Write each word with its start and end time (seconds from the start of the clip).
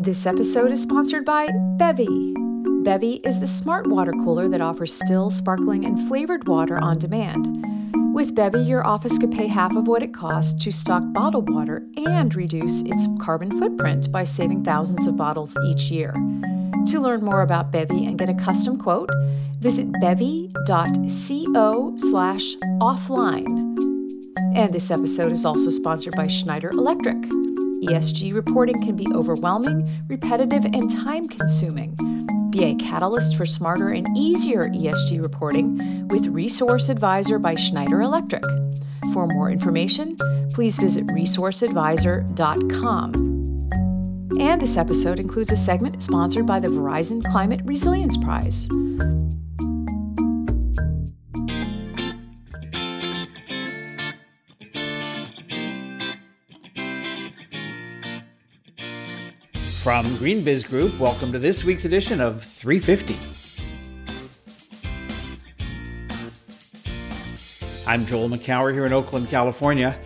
This 0.00 0.24
episode 0.24 0.72
is 0.72 0.80
sponsored 0.80 1.26
by 1.26 1.50
Bevy. 1.76 2.32
Bevy 2.84 3.16
is 3.16 3.38
the 3.38 3.46
smart 3.46 3.86
water 3.86 4.12
cooler 4.12 4.48
that 4.48 4.62
offers 4.62 4.94
still, 4.94 5.28
sparkling, 5.28 5.84
and 5.84 6.08
flavored 6.08 6.48
water 6.48 6.78
on 6.78 6.98
demand. 6.98 7.46
With 8.14 8.34
Bevy, 8.34 8.62
your 8.62 8.86
office 8.86 9.18
could 9.18 9.30
pay 9.30 9.46
half 9.46 9.76
of 9.76 9.86
what 9.86 10.02
it 10.02 10.14
costs 10.14 10.54
to 10.64 10.72
stock 10.72 11.02
bottled 11.12 11.50
water 11.50 11.86
and 11.98 12.34
reduce 12.34 12.80
its 12.80 13.06
carbon 13.20 13.58
footprint 13.58 14.10
by 14.10 14.24
saving 14.24 14.64
thousands 14.64 15.06
of 15.06 15.18
bottles 15.18 15.54
each 15.66 15.90
year. 15.90 16.14
To 16.86 16.98
learn 16.98 17.22
more 17.22 17.42
about 17.42 17.70
Bevy 17.70 18.06
and 18.06 18.18
get 18.18 18.30
a 18.30 18.34
custom 18.34 18.78
quote, 18.78 19.10
visit 19.58 19.86
bevy.co 20.00 21.94
slash 21.98 22.54
offline. 22.80 23.76
And 24.56 24.72
this 24.72 24.90
episode 24.90 25.32
is 25.32 25.44
also 25.44 25.68
sponsored 25.68 26.16
by 26.16 26.26
Schneider 26.26 26.70
Electric. 26.70 27.18
ESG 27.84 28.34
reporting 28.34 28.82
can 28.82 28.96
be 28.96 29.06
overwhelming, 29.14 29.96
repetitive, 30.08 30.64
and 30.64 30.90
time 30.90 31.26
consuming. 31.26 31.96
Be 32.50 32.64
a 32.64 32.74
catalyst 32.74 33.36
for 33.36 33.46
smarter 33.46 33.90
and 33.90 34.06
easier 34.16 34.64
ESG 34.66 35.22
reporting 35.22 36.08
with 36.08 36.26
Resource 36.26 36.88
Advisor 36.88 37.38
by 37.38 37.54
Schneider 37.54 38.02
Electric. 38.02 38.42
For 39.12 39.28
more 39.28 39.50
information, 39.50 40.16
please 40.52 40.76
visit 40.78 41.06
resourceadvisor.com. 41.06 43.30
And 44.38 44.60
this 44.60 44.76
episode 44.76 45.18
includes 45.18 45.50
a 45.52 45.56
segment 45.56 46.02
sponsored 46.02 46.46
by 46.46 46.60
the 46.60 46.68
Verizon 46.68 47.24
Climate 47.24 47.60
Resilience 47.64 48.16
Prize. 48.16 48.68
From 59.90 60.06
GreenBiz 60.18 60.68
Group, 60.68 61.00
welcome 61.00 61.32
to 61.32 61.38
this 61.40 61.64
week's 61.64 61.84
edition 61.84 62.20
of 62.20 62.44
350. 62.44 63.18
I'm 67.88 68.06
Joel 68.06 68.28
Makower 68.28 68.72
here 68.72 68.86
in 68.86 68.92
Oakland, 68.92 69.28
California. 69.30 69.98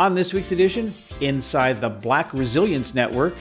On 0.00 0.14
this 0.14 0.32
week's 0.32 0.52
edition, 0.52 0.90
inside 1.20 1.82
the 1.82 1.90
Black 1.90 2.32
Resilience 2.32 2.94
Network, 2.94 3.34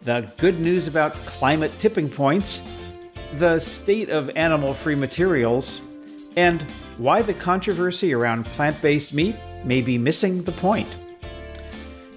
the 0.00 0.26
good 0.38 0.58
news 0.58 0.88
about 0.88 1.12
climate 1.26 1.72
tipping 1.80 2.08
points, 2.08 2.62
the 3.36 3.60
state 3.60 4.08
of 4.08 4.34
animal 4.38 4.72
free 4.72 4.94
materials, 4.94 5.82
and 6.38 6.62
why 6.96 7.20
the 7.20 7.34
controversy 7.34 8.14
around 8.14 8.46
plant 8.46 8.80
based 8.80 9.12
meat 9.12 9.36
may 9.66 9.82
be 9.82 9.98
missing 9.98 10.42
the 10.44 10.52
point. 10.52 10.88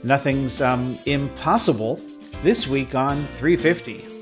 Nothing's 0.05 0.61
um, 0.61 0.97
impossible 1.05 1.99
this 2.43 2.67
week 2.67 2.95
on 2.95 3.27
350. 3.33 4.18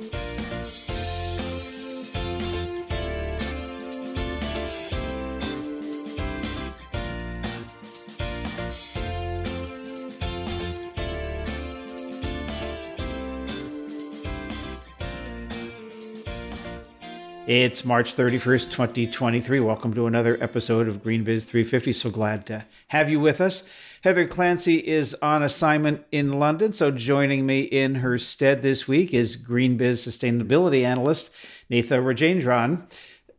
It's 17.47 17.85
March 17.85 18.13
31st, 18.13 18.71
2023. 18.71 19.61
Welcome 19.61 19.93
to 19.93 20.05
another 20.05 20.37
episode 20.41 20.89
of 20.89 21.01
GreenBiz 21.01 21.45
350. 21.45 21.93
So 21.93 22.09
glad 22.11 22.45
to 22.47 22.65
have 22.89 23.09
you 23.09 23.21
with 23.21 23.39
us. 23.39 23.65
Heather 24.03 24.27
Clancy 24.27 24.85
is 24.85 25.13
on 25.21 25.43
assignment 25.43 26.03
in 26.11 26.39
London, 26.39 26.73
so 26.73 26.91
joining 26.91 27.45
me 27.45 27.61
in 27.61 27.95
her 27.95 28.17
stead 28.17 28.63
this 28.63 28.85
week 28.85 29.13
is 29.13 29.37
GreenBiz 29.37 30.05
sustainability 30.05 30.83
analyst 30.83 31.31
Nethra 31.71 32.03
Rajendran. 32.03 32.83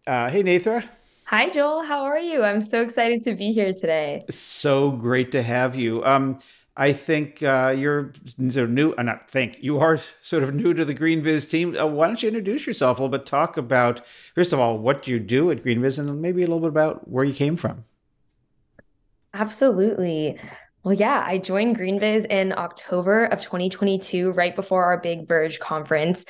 Uh, 0.07 0.31
hey, 0.31 0.43
Nethra. 0.43 0.89
Hi, 1.27 1.51
Joel. 1.51 1.83
How 1.83 2.05
are 2.05 2.19
you? 2.19 2.43
I'm 2.43 2.63
so 2.63 2.81
excited 2.81 3.21
to 3.25 3.35
be 3.35 3.53
here 3.53 3.75
today. 3.75 4.25
So 4.31 4.91
great 4.91 5.33
to 5.33 5.43
have 5.43 5.77
you. 5.77 6.03
Um, 6.03 6.39
I 6.79 6.93
think 6.93 7.43
uh, 7.43 7.75
you're 7.77 8.13
of 8.39 8.71
new. 8.71 8.95
I 8.97 9.01
uh, 9.01 9.03
not 9.03 9.29
think 9.29 9.59
you 9.61 9.81
are 9.81 9.99
sort 10.23 10.45
of 10.45 10.55
new 10.55 10.73
to 10.75 10.85
the 10.85 10.95
GreenBiz 10.95 11.51
team. 11.51 11.77
Uh, 11.77 11.87
why 11.87 12.07
don't 12.07 12.23
you 12.23 12.29
introduce 12.29 12.69
yourself 12.69 12.99
a 12.99 13.03
little 13.03 13.19
bit? 13.19 13.27
Talk 13.27 13.57
about 13.57 14.07
first 14.07 14.53
of 14.53 14.61
all 14.61 14.79
what 14.79 15.09
you 15.09 15.19
do 15.19 15.51
at 15.51 15.65
GreenBiz, 15.65 15.99
and 15.99 16.23
maybe 16.23 16.43
a 16.43 16.47
little 16.47 16.61
bit 16.61 16.69
about 16.69 17.09
where 17.09 17.25
you 17.25 17.35
came 17.35 17.57
from. 17.57 17.85
Absolutely. 19.35 20.39
Well, 20.85 20.95
yeah, 20.95 21.25
I 21.27 21.39
joined 21.39 21.77
GreenBiz 21.77 22.27
in 22.27 22.53
October 22.57 23.25
of 23.25 23.41
2022, 23.41 24.31
right 24.31 24.55
before 24.55 24.85
our 24.85 24.99
big 24.99 25.27
Verge 25.27 25.59
conference. 25.59 26.25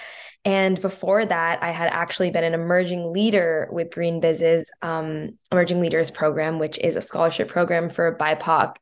And 0.46 0.80
before 0.80 1.26
that, 1.26 1.62
I 1.62 1.72
had 1.72 1.90
actually 1.92 2.30
been 2.30 2.44
an 2.44 2.54
emerging 2.54 3.12
leader 3.12 3.68
with 3.70 3.90
GreenBiz's 3.90 4.70
um, 4.80 5.38
Emerging 5.52 5.80
Leaders 5.80 6.10
Program, 6.10 6.58
which 6.58 6.78
is 6.78 6.96
a 6.96 7.02
scholarship 7.02 7.48
program 7.48 7.90
for 7.90 8.16
BIPOC 8.16 8.76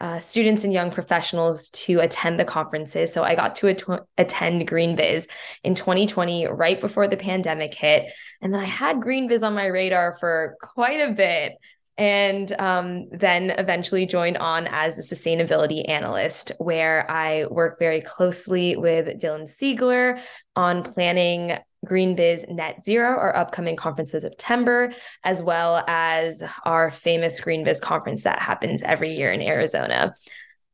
uh, 0.00 0.18
students 0.18 0.64
and 0.64 0.72
young 0.72 0.90
professionals 0.90 1.70
to 1.70 2.00
attend 2.00 2.38
the 2.38 2.44
conferences. 2.44 3.12
So 3.12 3.22
I 3.22 3.34
got 3.34 3.54
to 3.56 3.68
at- 3.68 4.06
attend 4.18 4.68
GreenBiz 4.68 5.28
in 5.62 5.74
2020, 5.74 6.46
right 6.46 6.80
before 6.80 7.06
the 7.06 7.16
pandemic 7.16 7.74
hit. 7.74 8.12
And 8.42 8.52
then 8.52 8.60
I 8.60 8.66
had 8.66 9.00
Green 9.00 9.28
GreenBiz 9.28 9.46
on 9.46 9.54
my 9.54 9.66
radar 9.66 10.16
for 10.18 10.56
quite 10.60 11.00
a 11.00 11.12
bit 11.12 11.54
and 11.96 12.50
um, 12.60 13.08
then 13.10 13.50
eventually 13.50 14.04
joined 14.04 14.36
on 14.36 14.66
as 14.66 14.98
a 14.98 15.14
sustainability 15.14 15.88
analyst, 15.88 16.50
where 16.58 17.08
I 17.08 17.46
work 17.46 17.78
very 17.78 18.00
closely 18.00 18.76
with 18.76 19.06
Dylan 19.20 19.48
Siegler 19.48 20.20
on 20.56 20.82
planning 20.82 21.56
GreenBiz 21.84 22.48
Net 22.50 22.84
Zero, 22.84 23.18
our 23.18 23.34
upcoming 23.36 23.76
conference 23.76 24.14
in 24.14 24.20
September, 24.20 24.92
as 25.22 25.42
well 25.42 25.84
as 25.86 26.42
our 26.64 26.90
famous 26.90 27.40
GreenBiz 27.40 27.80
conference 27.80 28.24
that 28.24 28.40
happens 28.40 28.82
every 28.82 29.14
year 29.14 29.32
in 29.32 29.40
Arizona. 29.40 30.14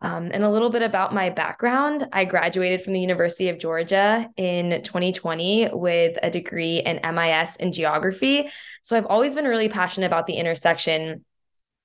Um, 0.03 0.31
and 0.33 0.45
a 0.45 0.51
little 0.51 0.71
bit 0.71 0.83
about 0.83 1.13
my 1.13 1.29
background. 1.29 2.09
I 2.13 2.25
graduated 2.25 2.81
from 2.81 2.95
the 2.95 3.01
University 3.01 3.51
of 3.51 3.59
Georgia 3.59 4.31
in 4.37 4.83
2020 4.83 5.71
with 5.73 6.19
a 6.23 6.31
degree 6.31 6.79
in 6.79 7.01
MIS 7.15 7.57
in 7.57 7.71
geography. 7.71 8.49
So 8.83 8.97
I've 8.97 9.07
always 9.07 9.35
been 9.35 9.45
really 9.45 9.69
passionate 9.69 10.07
about 10.07 10.27
the 10.27 10.35
intersection 10.35 11.25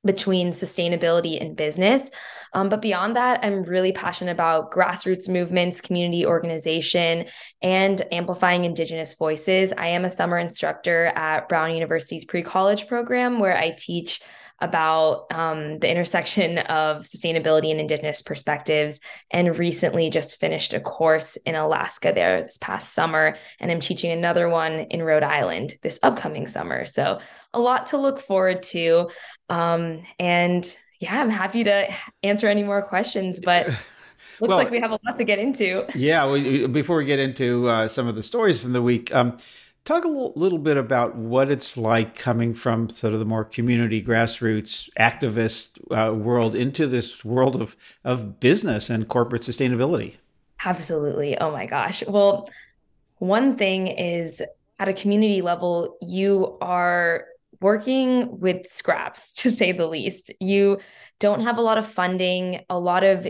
between 0.06 0.52
sustainability 0.52 1.42
and 1.42 1.56
business. 1.56 2.12
Um, 2.54 2.70
but 2.70 2.82
beyond 2.82 3.16
that, 3.16 3.44
I'm 3.44 3.64
really 3.64 3.92
passionate 3.92 4.32
about 4.32 4.72
grassroots 4.72 5.28
movements, 5.28 5.82
community 5.82 6.26
organization, 6.26 7.26
and 7.62 8.02
amplifying 8.14 8.64
Indigenous 8.66 9.14
voices. 9.16 9.74
I 9.74 9.88
am 9.88 10.06
a 10.06 10.10
summer 10.10 10.38
instructor 10.38 11.08
at 11.16 11.50
Brown 11.50 11.74
University's 11.74 12.24
pre 12.24 12.44
college 12.44 12.88
program 12.88 13.40
where 13.40 13.58
I 13.58 13.76
teach 13.78 14.22
about 14.60 15.26
um, 15.34 15.80
the 15.80 15.90
intersection 15.90 16.60
of 16.60 17.04
sustainability 17.04 17.72
and 17.72 17.80
Indigenous 17.80 18.22
perspectives, 18.22 19.00
and 19.32 19.58
recently 19.58 20.10
just 20.10 20.40
finished 20.40 20.74
a 20.74 20.80
course 20.80 21.36
in 21.38 21.56
Alaska 21.56 22.12
there 22.16 22.42
this 22.42 22.58
past 22.58 22.94
summer. 22.94 23.36
And 23.60 23.72
I'm 23.72 23.80
teaching 23.80 24.12
another 24.12 24.48
one 24.50 24.74
in 24.74 25.04
Rhode 25.04 25.24
Island 25.24 25.76
this 25.82 26.00
upcoming 26.04 26.48
summer. 26.48 26.86
So, 26.86 27.20
a 27.54 27.60
lot 27.60 27.88
to 27.88 27.98
look 27.98 28.20
forward 28.20 28.64
to. 28.64 29.10
Um, 29.50 30.04
and 30.20 30.76
yeah, 31.00 31.20
I'm 31.22 31.30
happy 31.30 31.64
to 31.66 31.94
answer 32.24 32.48
any 32.48 32.64
more 32.64 32.82
questions, 32.82 33.40
but. 33.40 33.68
Looks 34.40 34.50
well, 34.50 34.58
like 34.58 34.72
we 34.72 34.80
have 34.80 34.92
a 34.92 35.00
lot 35.06 35.18
to 35.18 35.24
get 35.24 35.40
into. 35.40 35.86
Yeah. 35.94 36.30
We, 36.30 36.68
before 36.68 36.98
we 36.98 37.06
get 37.06 37.20
into 37.20 37.70
uh, 37.70 37.88
some 37.88 38.08
of 38.08 38.16
the 38.16 38.24
stories 38.24 38.62
from 38.62 38.74
the 38.74 38.82
week, 38.82 39.14
um, 39.14 39.38
Talk 39.86 40.04
a 40.04 40.08
little 40.08 40.58
bit 40.58 40.78
about 40.78 41.16
what 41.16 41.52
it's 41.52 41.78
like 41.78 42.18
coming 42.18 42.56
from 42.56 42.90
sort 42.90 43.14
of 43.14 43.20
the 43.20 43.26
more 43.26 43.46
community 43.46 44.02
grassroots 44.02 44.90
activist 45.00 45.78
uh, 45.92 46.12
world 46.12 46.56
into 46.56 46.88
this 46.88 47.24
world 47.24 47.62
of, 47.62 47.78
of 48.04 48.40
business 48.40 48.90
and 48.90 49.08
corporate 49.08 49.44
sustainability. 49.44 50.16
Absolutely. 50.66 51.38
Oh 51.38 51.52
my 51.52 51.68
gosh. 51.68 52.04
Well, 52.08 52.50
one 53.18 53.58
thing 53.58 53.86
is 53.86 54.42
at 54.80 54.90
a 54.90 54.94
community 54.94 55.42
level, 55.42 55.98
you 56.02 56.58
are 56.62 57.26
working 57.62 58.40
with 58.40 58.66
scraps, 58.66 59.34
to 59.44 59.52
say 59.52 59.72
the 59.72 59.86
least. 59.86 60.32
You 60.40 60.80
don't 61.20 61.42
have 61.42 61.60
a 61.60 61.62
lot 61.62 61.78
of 61.78 61.86
funding, 61.86 62.66
a 62.72 62.80
lot 62.80 63.04
of 63.04 63.28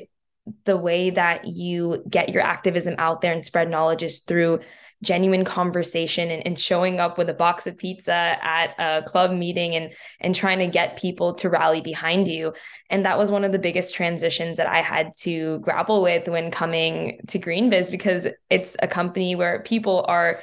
the 0.63 0.77
way 0.77 1.09
that 1.09 1.47
you 1.47 2.01
get 2.09 2.29
your 2.29 2.43
activism 2.43 2.95
out 2.97 3.21
there 3.21 3.33
and 3.33 3.43
spread 3.43 3.69
knowledge 3.69 4.03
is 4.03 4.19
through 4.19 4.61
genuine 5.05 5.45
conversation 5.45 6.31
and, 6.31 6.45
and 6.45 6.59
showing 6.59 6.99
up 6.99 7.17
with 7.17 7.29
a 7.29 7.33
box 7.33 7.67
of 7.67 7.77
pizza 7.77 8.37
at 8.41 8.75
a 8.79 9.03
club 9.03 9.31
meeting 9.31 9.75
and 9.75 9.93
and 10.19 10.35
trying 10.35 10.59
to 10.59 10.67
get 10.67 10.97
people 10.97 11.33
to 11.35 11.49
rally 11.49 11.81
behind 11.81 12.27
you. 12.27 12.53
And 12.89 13.05
that 13.05 13.17
was 13.17 13.31
one 13.31 13.43
of 13.43 13.51
the 13.51 13.59
biggest 13.59 13.95
transitions 13.95 14.57
that 14.57 14.67
i 14.67 14.81
had 14.81 15.11
to 15.19 15.59
grapple 15.59 16.01
with 16.01 16.27
when 16.27 16.51
coming 16.51 17.19
to 17.27 17.39
greenbiz 17.39 17.91
because 17.91 18.27
it's 18.49 18.75
a 18.81 18.87
company 18.87 19.35
where 19.35 19.61
people 19.63 20.05
are 20.07 20.41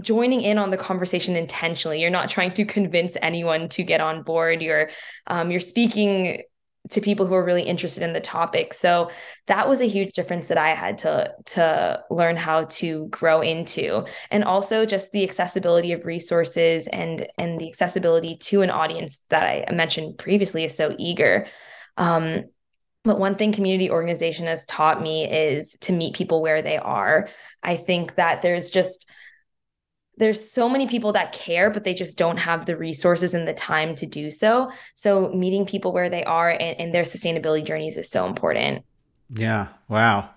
joining 0.00 0.40
in 0.40 0.58
on 0.58 0.70
the 0.70 0.76
conversation 0.76 1.36
intentionally. 1.36 2.00
You're 2.00 2.10
not 2.10 2.30
trying 2.30 2.52
to 2.52 2.64
convince 2.64 3.16
anyone 3.20 3.68
to 3.70 3.82
get 3.82 4.00
on 4.00 4.22
board. 4.22 4.62
You're 4.62 4.90
um, 5.26 5.50
you're 5.50 5.60
speaking 5.60 6.42
to 6.90 7.00
people 7.00 7.26
who 7.26 7.34
are 7.34 7.44
really 7.44 7.62
interested 7.62 8.02
in 8.02 8.12
the 8.12 8.20
topic. 8.20 8.74
So 8.74 9.10
that 9.46 9.68
was 9.68 9.80
a 9.80 9.86
huge 9.86 10.12
difference 10.12 10.48
that 10.48 10.58
I 10.58 10.70
had 10.70 10.98
to 10.98 11.32
to 11.46 12.02
learn 12.10 12.36
how 12.36 12.64
to 12.64 13.06
grow 13.08 13.40
into. 13.40 14.04
And 14.30 14.44
also 14.44 14.84
just 14.84 15.12
the 15.12 15.22
accessibility 15.22 15.92
of 15.92 16.06
resources 16.06 16.88
and 16.88 17.26
and 17.38 17.58
the 17.58 17.68
accessibility 17.68 18.36
to 18.36 18.62
an 18.62 18.70
audience 18.70 19.22
that 19.30 19.68
I 19.68 19.72
mentioned 19.72 20.18
previously 20.18 20.64
is 20.64 20.76
so 20.76 20.94
eager. 20.98 21.46
Um, 21.96 22.44
but 23.04 23.18
one 23.18 23.34
thing 23.34 23.52
community 23.52 23.90
organization 23.90 24.46
has 24.46 24.64
taught 24.66 25.02
me 25.02 25.28
is 25.28 25.76
to 25.80 25.92
meet 25.92 26.14
people 26.14 26.40
where 26.40 26.62
they 26.62 26.78
are. 26.78 27.28
I 27.62 27.76
think 27.76 28.14
that 28.14 28.42
there's 28.42 28.70
just 28.70 29.10
there's 30.18 30.50
so 30.50 30.68
many 30.68 30.86
people 30.86 31.12
that 31.12 31.32
care 31.32 31.70
but 31.70 31.84
they 31.84 31.94
just 31.94 32.18
don't 32.18 32.38
have 32.38 32.66
the 32.66 32.76
resources 32.76 33.34
and 33.34 33.46
the 33.46 33.54
time 33.54 33.94
to 33.96 34.06
do 34.06 34.30
so. 34.30 34.70
So 34.94 35.30
meeting 35.30 35.66
people 35.66 35.92
where 35.92 36.08
they 36.08 36.24
are 36.24 36.50
and, 36.50 36.80
and 36.80 36.94
their 36.94 37.04
sustainability 37.04 37.64
journeys 37.64 37.96
is 37.96 38.10
so 38.10 38.26
important. 38.26 38.84
Yeah. 39.34 39.68
Wow. 39.88 40.30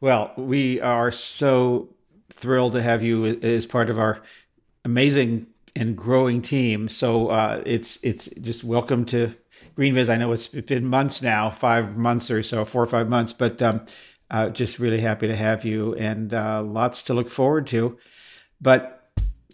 Well 0.00 0.32
we 0.36 0.80
are 0.80 1.12
so 1.12 1.88
thrilled 2.30 2.72
to 2.72 2.82
have 2.82 3.02
you 3.02 3.26
as 3.26 3.66
part 3.66 3.90
of 3.90 3.98
our 3.98 4.22
amazing 4.84 5.46
and 5.76 5.96
growing 5.96 6.42
team. 6.42 6.88
So 6.88 7.28
uh, 7.28 7.62
it's 7.66 8.02
it's 8.02 8.26
just 8.40 8.64
welcome 8.64 9.04
to 9.06 9.34
greenbiz 9.76 10.08
i 10.08 10.16
know 10.16 10.32
it's 10.32 10.48
been 10.48 10.86
months 10.86 11.20
now 11.20 11.50
five 11.50 11.96
months 11.96 12.30
or 12.30 12.42
so 12.42 12.64
four 12.64 12.82
or 12.82 12.86
five 12.86 13.08
months 13.10 13.32
but 13.32 13.60
um, 13.60 13.84
uh, 14.30 14.48
just 14.48 14.78
really 14.78 15.00
happy 15.00 15.26
to 15.26 15.34
have 15.34 15.64
you 15.64 15.94
and 15.96 16.32
uh, 16.32 16.62
lots 16.62 17.02
to 17.04 17.14
look 17.14 17.28
forward 17.28 17.66
to. 17.68 17.98
But 18.60 18.99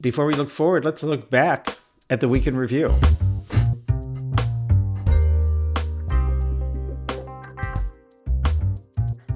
before 0.00 0.26
we 0.26 0.34
look 0.34 0.50
forward, 0.50 0.84
let's 0.84 1.02
look 1.02 1.31
back 1.31 1.78
at 2.10 2.20
the 2.20 2.28
weekend 2.28 2.58
review. 2.58 2.94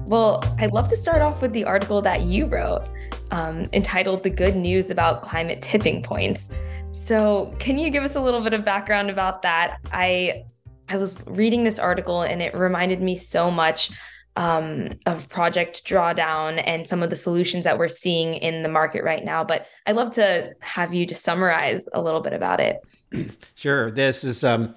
Well, 0.05 0.43
I'd 0.59 0.73
love 0.73 0.89
to 0.89 0.97
start 0.97 1.21
off 1.21 1.41
with 1.41 1.53
the 1.53 1.63
article 1.63 2.01
that 2.01 2.23
you 2.23 2.45
wrote 2.45 2.85
um, 3.31 3.69
entitled 3.71 4.23
The 4.23 4.29
Good 4.29 4.57
News 4.57 4.91
About 4.91 5.21
Climate 5.21 5.61
Tipping 5.61 6.03
Points. 6.03 6.49
So, 6.91 7.55
can 7.59 7.77
you 7.77 7.89
give 7.89 8.03
us 8.03 8.15
a 8.15 8.21
little 8.21 8.41
bit 8.41 8.53
of 8.53 8.65
background 8.65 9.09
about 9.09 9.41
that? 9.43 9.77
I 9.93 10.43
I 10.89 10.97
was 10.97 11.23
reading 11.25 11.63
this 11.63 11.79
article 11.79 12.23
and 12.23 12.41
it 12.41 12.53
reminded 12.53 13.01
me 13.01 13.15
so 13.15 13.49
much 13.49 13.91
um, 14.35 14.89
of 15.05 15.27
project 15.29 15.85
drawdown 15.85 16.61
and 16.65 16.87
some 16.87 17.03
of 17.03 17.09
the 17.09 17.15
solutions 17.15 17.65
that 17.65 17.77
we're 17.77 17.87
seeing 17.87 18.35
in 18.35 18.63
the 18.63 18.69
market 18.69 19.03
right 19.03 19.23
now. 19.23 19.43
But 19.43 19.67
I'd 19.85 19.95
love 19.95 20.11
to 20.11 20.53
have 20.61 20.93
you 20.93 21.05
to 21.05 21.15
summarize 21.15 21.87
a 21.93 22.01
little 22.01 22.21
bit 22.21 22.33
about 22.33 22.59
it. 22.59 22.77
Sure. 23.55 23.91
This 23.91 24.23
is 24.23 24.43
um, 24.43 24.73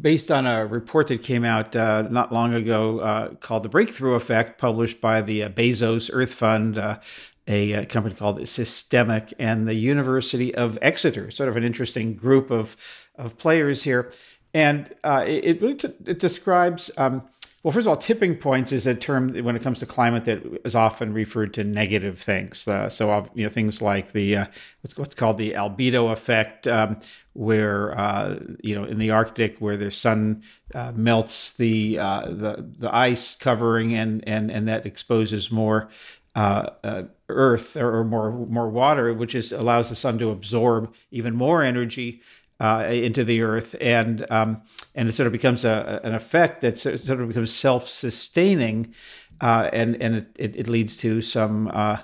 based 0.00 0.30
on 0.30 0.46
a 0.46 0.64
report 0.64 1.08
that 1.08 1.22
came 1.22 1.44
out 1.44 1.74
uh, 1.74 2.02
not 2.02 2.32
long 2.32 2.54
ago 2.54 3.00
uh, 3.00 3.34
called 3.34 3.64
The 3.64 3.68
Breakthrough 3.68 4.14
Effect, 4.14 4.58
published 4.58 5.00
by 5.00 5.22
the 5.22 5.44
uh, 5.44 5.48
Bezos 5.48 6.10
Earth 6.12 6.34
Fund. 6.34 6.78
Uh, 6.78 7.00
a, 7.48 7.72
a, 7.72 7.80
uh, 7.80 7.84
company 7.86 8.14
called 8.14 8.38
Systemiq 8.38 9.32
and 9.36 9.66
the 9.66 9.74
University 9.74 10.54
of 10.54 10.78
Exeter, 10.80 11.28
sort 11.32 11.48
of 11.48 11.56
an 11.56 11.64
interesting 11.64 12.14
group 12.14 12.52
of, 12.52 13.08
of 13.16 13.36
players 13.36 13.82
here. 13.82 14.12
And 14.54 14.94
uh, 15.02 15.24
it, 15.26 15.60
it, 15.60 15.96
it 16.06 16.18
describes 16.20 16.90
um, 16.96 17.22
well, 17.62 17.70
first 17.70 17.86
of 17.86 17.90
all, 17.90 17.96
tipping 17.96 18.36
points 18.36 18.72
is 18.72 18.88
a 18.88 18.94
term 18.94 19.34
when 19.44 19.54
it 19.54 19.62
comes 19.62 19.78
to 19.78 19.86
climate 19.86 20.24
that 20.24 20.60
is 20.64 20.74
often 20.74 21.12
referred 21.12 21.54
to 21.54 21.62
negative 21.62 22.18
things. 22.18 22.66
Uh, 22.66 22.88
so, 22.88 23.10
uh, 23.10 23.24
you 23.34 23.44
know, 23.44 23.48
things 23.48 23.80
like 23.80 24.10
the 24.12 24.36
uh, 24.36 24.46
what's, 24.80 24.96
what's 24.96 25.14
called 25.14 25.38
the 25.38 25.52
albedo 25.52 26.10
effect, 26.10 26.66
um, 26.66 26.96
where 27.34 27.96
uh, 27.96 28.40
you 28.62 28.74
know 28.74 28.84
in 28.84 28.98
the 28.98 29.10
Arctic, 29.10 29.58
where 29.58 29.76
the 29.76 29.92
sun 29.92 30.42
uh, 30.74 30.90
melts 30.96 31.54
the 31.54 32.00
uh, 32.00 32.26
the 32.26 32.68
the 32.78 32.92
ice 32.92 33.36
covering, 33.36 33.94
and 33.94 34.26
and 34.28 34.50
and 34.50 34.66
that 34.66 34.84
exposes 34.84 35.52
more 35.52 35.88
Earth 36.34 37.76
or 37.76 38.02
more 38.02 38.32
more 38.32 38.70
water, 38.70 39.14
which 39.14 39.36
is 39.36 39.52
allows 39.52 39.88
the 39.88 39.94
sun 39.94 40.18
to 40.18 40.30
absorb 40.30 40.92
even 41.12 41.36
more 41.36 41.62
energy 41.62 42.22
uh, 42.62 42.86
into 42.86 43.24
the 43.24 43.42
earth, 43.42 43.74
and 43.80 44.24
um, 44.30 44.62
and 44.94 45.08
it 45.08 45.12
sort 45.12 45.26
of 45.26 45.32
becomes 45.32 45.64
a, 45.64 46.00
an 46.04 46.14
effect 46.14 46.60
that 46.60 46.78
sort 46.78 47.20
of 47.20 47.26
becomes 47.26 47.52
self-sustaining, 47.52 48.94
uh, 49.40 49.68
and 49.72 50.00
and 50.00 50.26
it, 50.38 50.54
it, 50.54 50.68
leads 50.68 50.96
to 50.98 51.20
some 51.20 51.68
uh, 51.74 51.98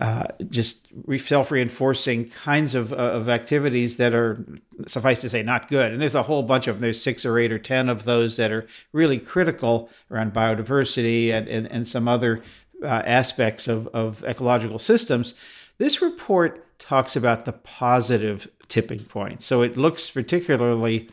uh 0.00 0.26
just 0.50 0.88
self-reinforcing 1.16 2.28
kinds 2.28 2.74
of, 2.74 2.92
uh, 2.92 2.96
of 2.96 3.30
activities 3.30 3.96
that 3.96 4.12
are 4.12 4.44
suffice 4.86 5.22
to 5.22 5.30
say 5.30 5.42
not 5.42 5.68
good. 5.68 5.90
And 5.90 6.02
there's 6.02 6.14
a 6.14 6.24
whole 6.24 6.42
bunch 6.42 6.66
of 6.66 6.76
them. 6.76 6.82
There's 6.82 7.02
six 7.02 7.24
or 7.24 7.38
eight 7.38 7.50
or 7.50 7.58
ten 7.58 7.88
of 7.88 8.04
those 8.04 8.36
that 8.36 8.52
are 8.52 8.66
really 8.92 9.18
critical 9.18 9.88
around 10.10 10.34
biodiversity 10.34 11.32
and 11.32 11.48
and, 11.48 11.66
and 11.68 11.88
some 11.88 12.08
other 12.08 12.42
uh, 12.82 13.02
aspects 13.06 13.68
of, 13.68 13.88
of 13.88 14.22
ecological 14.24 14.78
systems. 14.78 15.32
This 15.78 16.02
report 16.02 16.63
talks 16.78 17.16
about 17.16 17.44
the 17.44 17.52
positive 17.52 18.48
tipping 18.68 19.00
point. 19.04 19.42
So 19.42 19.62
it 19.62 19.76
looks 19.76 20.10
particularly 20.10 21.08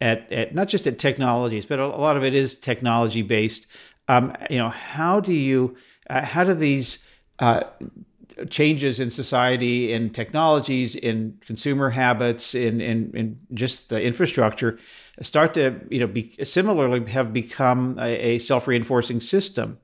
at, 0.00 0.30
at 0.32 0.54
not 0.54 0.68
just 0.68 0.86
at 0.86 0.98
technologies, 0.98 1.66
but 1.66 1.78
a 1.78 1.86
lot 1.86 2.16
of 2.16 2.24
it 2.24 2.34
is 2.34 2.54
technology 2.54 3.22
based. 3.22 3.66
Um, 4.08 4.34
you 4.50 4.58
know, 4.58 4.68
how 4.68 5.20
do 5.20 5.32
you, 5.32 5.76
uh, 6.10 6.24
how 6.24 6.44
do 6.44 6.54
these 6.54 7.04
uh, 7.38 7.62
changes 8.50 9.00
in 9.00 9.10
society, 9.10 9.92
in 9.92 10.10
technologies, 10.10 10.94
in 10.94 11.38
consumer 11.46 11.90
habits, 11.90 12.54
in, 12.54 12.80
in, 12.80 13.10
in 13.14 13.38
just 13.54 13.88
the 13.88 14.02
infrastructure 14.02 14.78
start 15.22 15.54
to, 15.54 15.80
you 15.90 16.00
know, 16.00 16.06
be, 16.06 16.34
similarly 16.42 17.08
have 17.10 17.32
become 17.32 17.98
a, 17.98 18.34
a 18.34 18.38
self 18.38 18.66
reinforcing 18.66 19.20
system? 19.20 19.78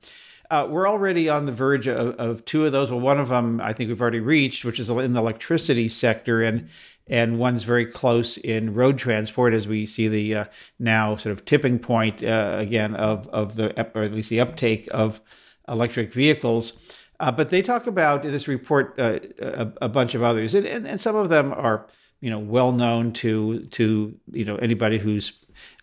Uh, 0.51 0.67
we're 0.69 0.87
already 0.87 1.29
on 1.29 1.45
the 1.45 1.51
verge 1.53 1.87
of, 1.87 2.13
of, 2.19 2.43
two 2.43 2.65
of 2.65 2.73
those. 2.73 2.91
Well, 2.91 2.99
one 2.99 3.21
of 3.21 3.29
them 3.29 3.61
I 3.61 3.71
think 3.71 3.87
we've 3.87 4.01
already 4.01 4.19
reached, 4.19 4.65
which 4.65 4.81
is 4.81 4.89
in 4.89 5.13
the 5.13 5.19
electricity 5.19 5.87
sector, 5.87 6.41
and 6.41 6.67
and 7.07 7.39
one's 7.39 7.63
very 7.63 7.85
close 7.85 8.37
in 8.37 8.73
road 8.73 8.97
transport 8.97 9.53
as 9.53 9.65
we 9.65 9.85
see 9.85 10.09
the 10.09 10.35
uh, 10.35 10.45
now 10.77 11.15
sort 11.15 11.31
of 11.31 11.45
tipping 11.45 11.79
point 11.79 12.21
uh, 12.21 12.57
again 12.59 12.95
of 12.95 13.29
of 13.29 13.55
the 13.55 13.69
or 13.95 14.03
at 14.03 14.11
least 14.11 14.29
the 14.29 14.41
uptake 14.41 14.89
of 14.91 15.21
electric 15.69 16.13
vehicles. 16.13 16.73
Uh, 17.21 17.31
but 17.31 17.47
they 17.47 17.61
talk 17.61 17.87
about 17.87 18.25
in 18.25 18.31
this 18.33 18.49
report 18.49 18.93
uh, 18.99 19.19
a, 19.39 19.71
a, 19.83 19.89
bunch 19.89 20.15
of 20.15 20.23
others, 20.23 20.53
and, 20.53 20.65
and, 20.65 20.85
and 20.85 20.99
some 20.99 21.15
of 21.15 21.29
them 21.29 21.53
are 21.53 21.87
you 22.19 22.29
know 22.29 22.39
well 22.39 22.73
known 22.73 23.13
to 23.13 23.59
to 23.69 24.13
you 24.33 24.43
know 24.43 24.57
anybody 24.57 24.97
who's 24.97 25.31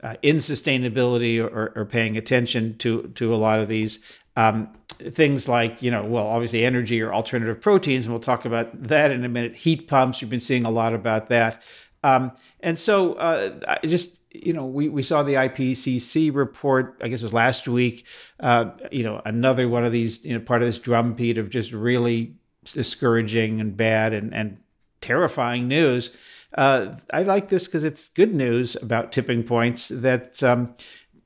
uh, 0.02 0.16
in 0.22 0.36
sustainability 0.36 1.40
or, 1.40 1.72
or, 1.74 1.84
paying 1.84 2.16
attention 2.16 2.76
to 2.78 3.08
to 3.14 3.34
a 3.34 3.36
lot 3.36 3.60
of 3.60 3.68
these 3.68 3.98
um, 4.38 4.70
things 4.88 5.48
like, 5.48 5.82
you 5.82 5.90
know, 5.90 6.04
well, 6.04 6.28
obviously 6.28 6.64
energy 6.64 7.02
or 7.02 7.12
alternative 7.12 7.60
proteins, 7.60 8.04
and 8.04 8.14
we'll 8.14 8.20
talk 8.20 8.44
about 8.44 8.84
that 8.84 9.10
in 9.10 9.24
a 9.24 9.28
minute. 9.28 9.56
Heat 9.56 9.88
pumps, 9.88 10.22
you've 10.22 10.30
been 10.30 10.38
seeing 10.38 10.64
a 10.64 10.70
lot 10.70 10.94
about 10.94 11.28
that. 11.30 11.64
Um, 12.04 12.30
and 12.60 12.78
so 12.78 13.14
uh, 13.14 13.58
I 13.66 13.84
just, 13.84 14.20
you 14.30 14.52
know, 14.52 14.64
we, 14.64 14.88
we 14.88 15.02
saw 15.02 15.24
the 15.24 15.34
IPCC 15.34 16.32
report, 16.32 16.96
I 17.02 17.08
guess 17.08 17.20
it 17.20 17.24
was 17.24 17.32
last 17.32 17.66
week, 17.66 18.06
uh, 18.38 18.70
you 18.92 19.02
know, 19.02 19.20
another 19.24 19.68
one 19.68 19.84
of 19.84 19.90
these, 19.90 20.24
you 20.24 20.34
know, 20.34 20.40
part 20.44 20.62
of 20.62 20.68
this 20.68 20.78
drumbeat 20.78 21.36
of 21.36 21.50
just 21.50 21.72
really 21.72 22.36
discouraging 22.64 23.60
and 23.60 23.76
bad 23.76 24.12
and, 24.12 24.32
and 24.32 24.58
terrifying 25.00 25.66
news. 25.66 26.12
Uh, 26.54 26.94
I 27.12 27.24
like 27.24 27.48
this 27.48 27.66
because 27.66 27.82
it's 27.82 28.08
good 28.08 28.34
news 28.34 28.76
about 28.76 29.10
tipping 29.10 29.42
points 29.42 29.88
that 29.88 30.40
um, 30.44 30.76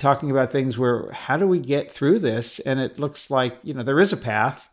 talking 0.02 0.30
about 0.30 0.52
things 0.52 0.76
where 0.76 1.10
how 1.12 1.36
do 1.36 1.46
we 1.46 1.58
get 1.58 1.90
through 1.90 2.18
this? 2.18 2.58
And 2.60 2.80
it 2.80 2.98
looks 2.98 3.30
like 3.30 3.58
you 3.62 3.72
know 3.72 3.82
there 3.82 4.00
is 4.00 4.12
a 4.12 4.16
path, 4.16 4.68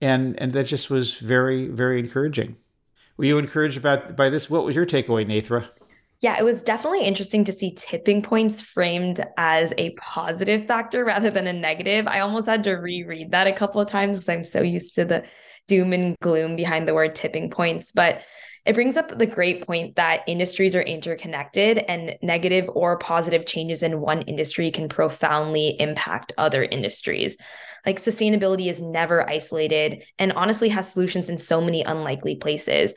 and 0.00 0.38
and 0.38 0.52
that 0.52 0.66
just 0.66 0.90
was 0.90 1.14
very 1.14 1.68
very 1.68 1.98
encouraging. 2.00 2.56
Were 3.16 3.24
you 3.24 3.38
encouraged 3.38 3.78
about 3.78 4.16
by 4.16 4.28
this? 4.28 4.50
What 4.50 4.64
was 4.64 4.76
your 4.76 4.86
takeaway, 4.86 5.26
Nethra? 5.26 5.68
Yeah, 6.20 6.38
it 6.38 6.42
was 6.42 6.62
definitely 6.62 7.04
interesting 7.04 7.44
to 7.44 7.52
see 7.52 7.74
tipping 7.76 8.22
points 8.22 8.62
framed 8.62 9.24
as 9.36 9.74
a 9.76 9.90
positive 9.90 10.66
factor 10.66 11.04
rather 11.04 11.30
than 11.30 11.46
a 11.46 11.52
negative. 11.52 12.06
I 12.06 12.20
almost 12.20 12.48
had 12.48 12.64
to 12.64 12.72
reread 12.72 13.30
that 13.32 13.46
a 13.46 13.52
couple 13.52 13.80
of 13.80 13.88
times 13.88 14.18
because 14.18 14.28
I'm 14.28 14.42
so 14.42 14.62
used 14.62 14.94
to 14.94 15.04
the 15.04 15.24
doom 15.68 15.92
and 15.92 16.16
gloom 16.22 16.56
behind 16.56 16.88
the 16.88 16.94
word 16.94 17.14
tipping 17.14 17.50
points. 17.50 17.92
But 17.92 18.22
it 18.64 18.74
brings 18.74 18.96
up 18.96 19.18
the 19.18 19.26
great 19.26 19.66
point 19.66 19.96
that 19.96 20.22
industries 20.26 20.74
are 20.74 20.82
interconnected 20.82 21.78
and 21.78 22.16
negative 22.22 22.68
or 22.72 22.98
positive 22.98 23.44
changes 23.44 23.82
in 23.82 24.00
one 24.00 24.22
industry 24.22 24.70
can 24.70 24.88
profoundly 24.88 25.76
impact 25.78 26.32
other 26.38 26.64
industries. 26.64 27.36
Like 27.84 28.00
sustainability 28.00 28.70
is 28.70 28.80
never 28.80 29.28
isolated 29.28 30.04
and 30.18 30.32
honestly 30.32 30.70
has 30.70 30.90
solutions 30.90 31.28
in 31.28 31.36
so 31.36 31.60
many 31.60 31.82
unlikely 31.82 32.36
places. 32.36 32.94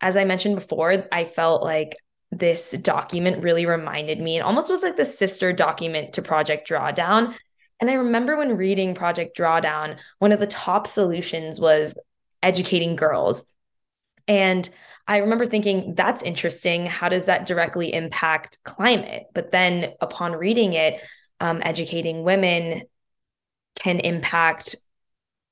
As 0.00 0.16
I 0.16 0.24
mentioned 0.24 0.56
before, 0.56 1.06
I 1.10 1.24
felt 1.24 1.62
like 1.62 1.96
this 2.30 2.72
document 2.72 3.42
really 3.42 3.64
reminded 3.64 4.20
me, 4.20 4.36
it 4.36 4.40
almost 4.40 4.68
was 4.68 4.82
like 4.82 4.96
the 4.96 5.04
sister 5.06 5.52
document 5.52 6.12
to 6.12 6.22
Project 6.22 6.68
Drawdown. 6.68 7.34
And 7.80 7.88
I 7.88 7.94
remember 7.94 8.36
when 8.36 8.58
reading 8.58 8.94
Project 8.94 9.36
Drawdown, 9.38 9.98
one 10.18 10.32
of 10.32 10.40
the 10.40 10.46
top 10.46 10.86
solutions 10.86 11.58
was 11.58 11.96
educating 12.42 12.96
girls. 12.96 13.46
And 14.28 14.68
I 15.06 15.18
remember 15.18 15.46
thinking, 15.46 15.94
that's 15.94 16.22
interesting. 16.22 16.86
How 16.86 17.08
does 17.08 17.24
that 17.26 17.46
directly 17.46 17.92
impact 17.92 18.58
climate? 18.62 19.24
But 19.34 19.50
then 19.50 19.94
upon 20.00 20.32
reading 20.32 20.74
it, 20.74 21.00
um, 21.40 21.62
educating 21.64 22.22
women 22.22 22.82
can 23.78 24.00
impact 24.00 24.76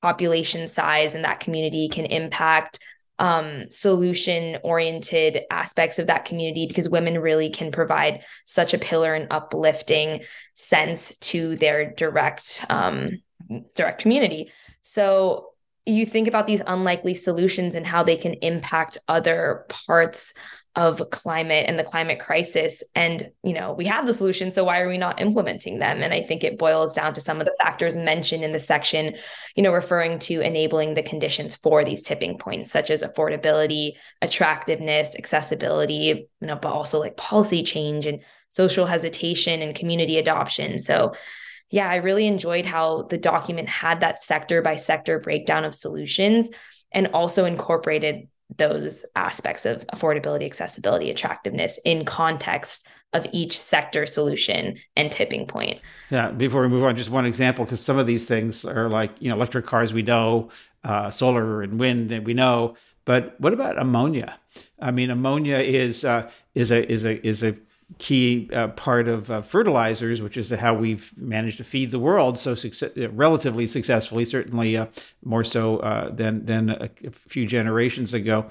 population 0.01 0.67
size 0.67 1.15
in 1.15 1.23
that 1.23 1.39
community, 1.39 1.89
can 1.89 2.05
impact 2.05 2.79
um, 3.19 3.69
solution 3.71 4.59
oriented 4.63 5.41
aspects 5.49 5.97
of 5.97 6.07
that 6.07 6.25
community 6.25 6.67
because 6.67 6.87
women 6.87 7.17
really 7.17 7.49
can 7.49 7.71
provide 7.71 8.23
such 8.45 8.75
a 8.75 8.77
pillar 8.77 9.15
and 9.15 9.27
uplifting 9.31 10.21
sense 10.55 11.17
to 11.17 11.55
their 11.55 11.91
direct 11.95 12.63
um, 12.69 13.21
direct 13.75 14.01
community. 14.01 14.51
So 14.81 15.53
you 15.87 16.05
think 16.05 16.27
about 16.27 16.47
these 16.47 16.61
unlikely 16.67 17.13
solutions 17.13 17.75
and 17.75 17.85
how 17.85 18.03
they 18.03 18.17
can 18.17 18.33
impact 18.35 18.97
other 19.07 19.65
parts 19.87 20.33
of 20.75 21.09
climate 21.09 21.65
and 21.67 21.79
the 21.79 21.83
climate 21.83 22.19
crisis. 22.19 22.83
And 22.93 23.31
you 23.43 23.53
know 23.53 23.73
we 23.73 23.85
have 23.85 24.05
the 24.05 24.13
solution 24.13 24.51
so 24.51 24.63
why 24.63 24.79
are 24.81 24.87
we 24.87 24.97
not 24.97 25.19
implementing 25.19 25.79
them? 25.79 26.03
And 26.03 26.13
i 26.13 26.21
think 26.21 26.43
it 26.43 26.59
boils 26.59 26.93
down 26.93 27.13
to 27.15 27.21
some 27.21 27.39
of 27.39 27.45
the 27.45 27.57
factors 27.59 27.95
mentioned 27.95 28.43
in 28.43 28.51
the 28.51 28.59
section 28.59 29.15
you 29.55 29.63
know 29.63 29.73
referring 29.73 30.19
to 30.19 30.41
enabling 30.41 30.93
the 30.93 31.01
conditions 31.01 31.55
for 31.55 31.83
these 31.83 32.03
tipping 32.03 32.37
points 32.37 32.71
such 32.71 32.91
as 32.91 33.01
affordability 33.01 33.93
attractiveness 34.21 35.15
accessibility 35.17 36.27
you 36.41 36.47
know 36.47 36.57
but 36.57 36.71
also 36.71 36.99
like 36.99 37.17
policy 37.17 37.63
change 37.63 38.05
and 38.05 38.21
social 38.49 38.85
hesitation 38.85 39.61
and 39.61 39.75
community 39.75 40.17
adoption. 40.17 40.79
So 40.79 41.13
yeah 41.69 41.89
i 41.89 41.95
really 41.95 42.27
enjoyed 42.27 42.65
how 42.65 43.03
the 43.03 43.17
document 43.17 43.69
had 43.69 43.99
that 43.99 44.19
sector 44.19 44.61
by 44.61 44.75
sector 44.75 45.19
breakdown 45.19 45.65
of 45.65 45.75
solutions 45.75 46.49
and 46.91 47.07
also 47.07 47.45
incorporated 47.45 48.27
those 48.55 49.05
aspects 49.15 49.65
of 49.65 49.85
affordability, 49.87 50.45
accessibility, 50.45 51.09
attractiveness 51.09 51.79
in 51.83 52.05
context 52.05 52.87
of 53.13 53.27
each 53.33 53.57
sector 53.57 54.05
solution 54.05 54.77
and 54.95 55.11
tipping 55.11 55.45
point. 55.45 55.81
Yeah, 56.09 56.31
before 56.31 56.61
we 56.61 56.67
move 56.69 56.83
on, 56.83 56.95
just 56.95 57.09
one 57.09 57.25
example, 57.25 57.65
because 57.65 57.81
some 57.81 57.97
of 57.97 58.07
these 58.07 58.27
things 58.27 58.63
are 58.63 58.89
like, 58.89 59.11
you 59.19 59.29
know, 59.29 59.35
electric 59.35 59.65
cars 59.65 59.93
we 59.93 60.01
know, 60.01 60.49
uh, 60.83 61.09
solar 61.09 61.61
and 61.61 61.79
wind 61.79 62.11
and 62.11 62.25
we 62.25 62.33
know, 62.33 62.75
but 63.05 63.39
what 63.39 63.53
about 63.53 63.79
ammonia? 63.79 64.37
I 64.81 64.91
mean, 64.91 65.09
ammonia 65.09 65.57
is 65.57 66.03
uh, 66.03 66.29
is 66.53 66.71
a 66.71 66.89
is 66.91 67.05
a 67.05 67.25
is 67.25 67.43
a 67.43 67.55
key 67.99 68.49
uh, 68.53 68.67
part 68.69 69.07
of 69.07 69.31
uh, 69.31 69.41
fertilizers, 69.41 70.21
which 70.21 70.37
is 70.37 70.49
how 70.49 70.73
we've 70.73 71.11
managed 71.17 71.57
to 71.57 71.63
feed 71.63 71.91
the 71.91 71.99
world 71.99 72.37
so 72.37 72.53
success- 72.53 72.91
relatively 73.11 73.65
successfully, 73.65 74.25
certainly 74.25 74.75
uh, 74.75 74.87
more 75.23 75.43
so 75.43 75.77
uh, 75.77 76.09
than 76.09 76.45
than 76.45 76.69
a, 76.69 76.89
few 77.11 77.47
generations 77.47 78.13
ago. 78.13 78.45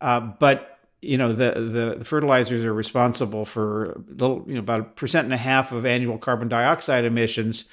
Uh, 0.00 0.20
but 0.20 0.78
you 1.02 1.18
know 1.18 1.32
the, 1.32 1.52
the, 1.52 1.96
the 1.98 2.04
fertilizers 2.04 2.64
are 2.64 2.72
responsible 2.72 3.44
for 3.44 3.92
a 3.92 3.98
little, 4.08 4.44
you 4.48 4.54
know 4.54 4.60
about 4.60 4.80
a 4.80 4.84
percent 4.84 5.24
and 5.24 5.34
a 5.34 5.38
half 5.38 5.70
of 5.70 5.84
annual 5.84 6.18
carbon 6.18 6.48
dioxide 6.48 7.04
emissions. 7.04 7.64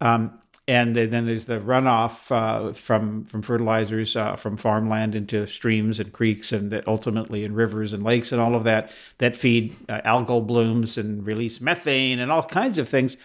Um, 0.00 0.38
and 0.68 0.94
then 0.94 1.24
there's 1.24 1.46
the 1.46 1.58
runoff 1.58 2.30
uh, 2.30 2.74
from 2.74 3.24
from 3.24 3.40
fertilizers 3.40 4.14
uh, 4.14 4.36
from 4.36 4.58
farmland 4.58 5.14
into 5.14 5.46
streams 5.46 5.98
and 5.98 6.12
creeks 6.12 6.52
and 6.52 6.80
ultimately 6.86 7.42
in 7.42 7.54
rivers 7.54 7.94
and 7.94 8.04
lakes 8.04 8.30
and 8.32 8.40
all 8.40 8.54
of 8.54 8.64
that 8.64 8.92
that 9.16 9.34
feed 9.34 9.74
uh, 9.88 10.00
algal 10.04 10.46
blooms 10.46 10.98
and 10.98 11.26
release 11.26 11.60
methane 11.62 12.18
and 12.18 12.30
all 12.30 12.44
kinds 12.44 12.76
of 12.76 12.86
things. 12.86 13.16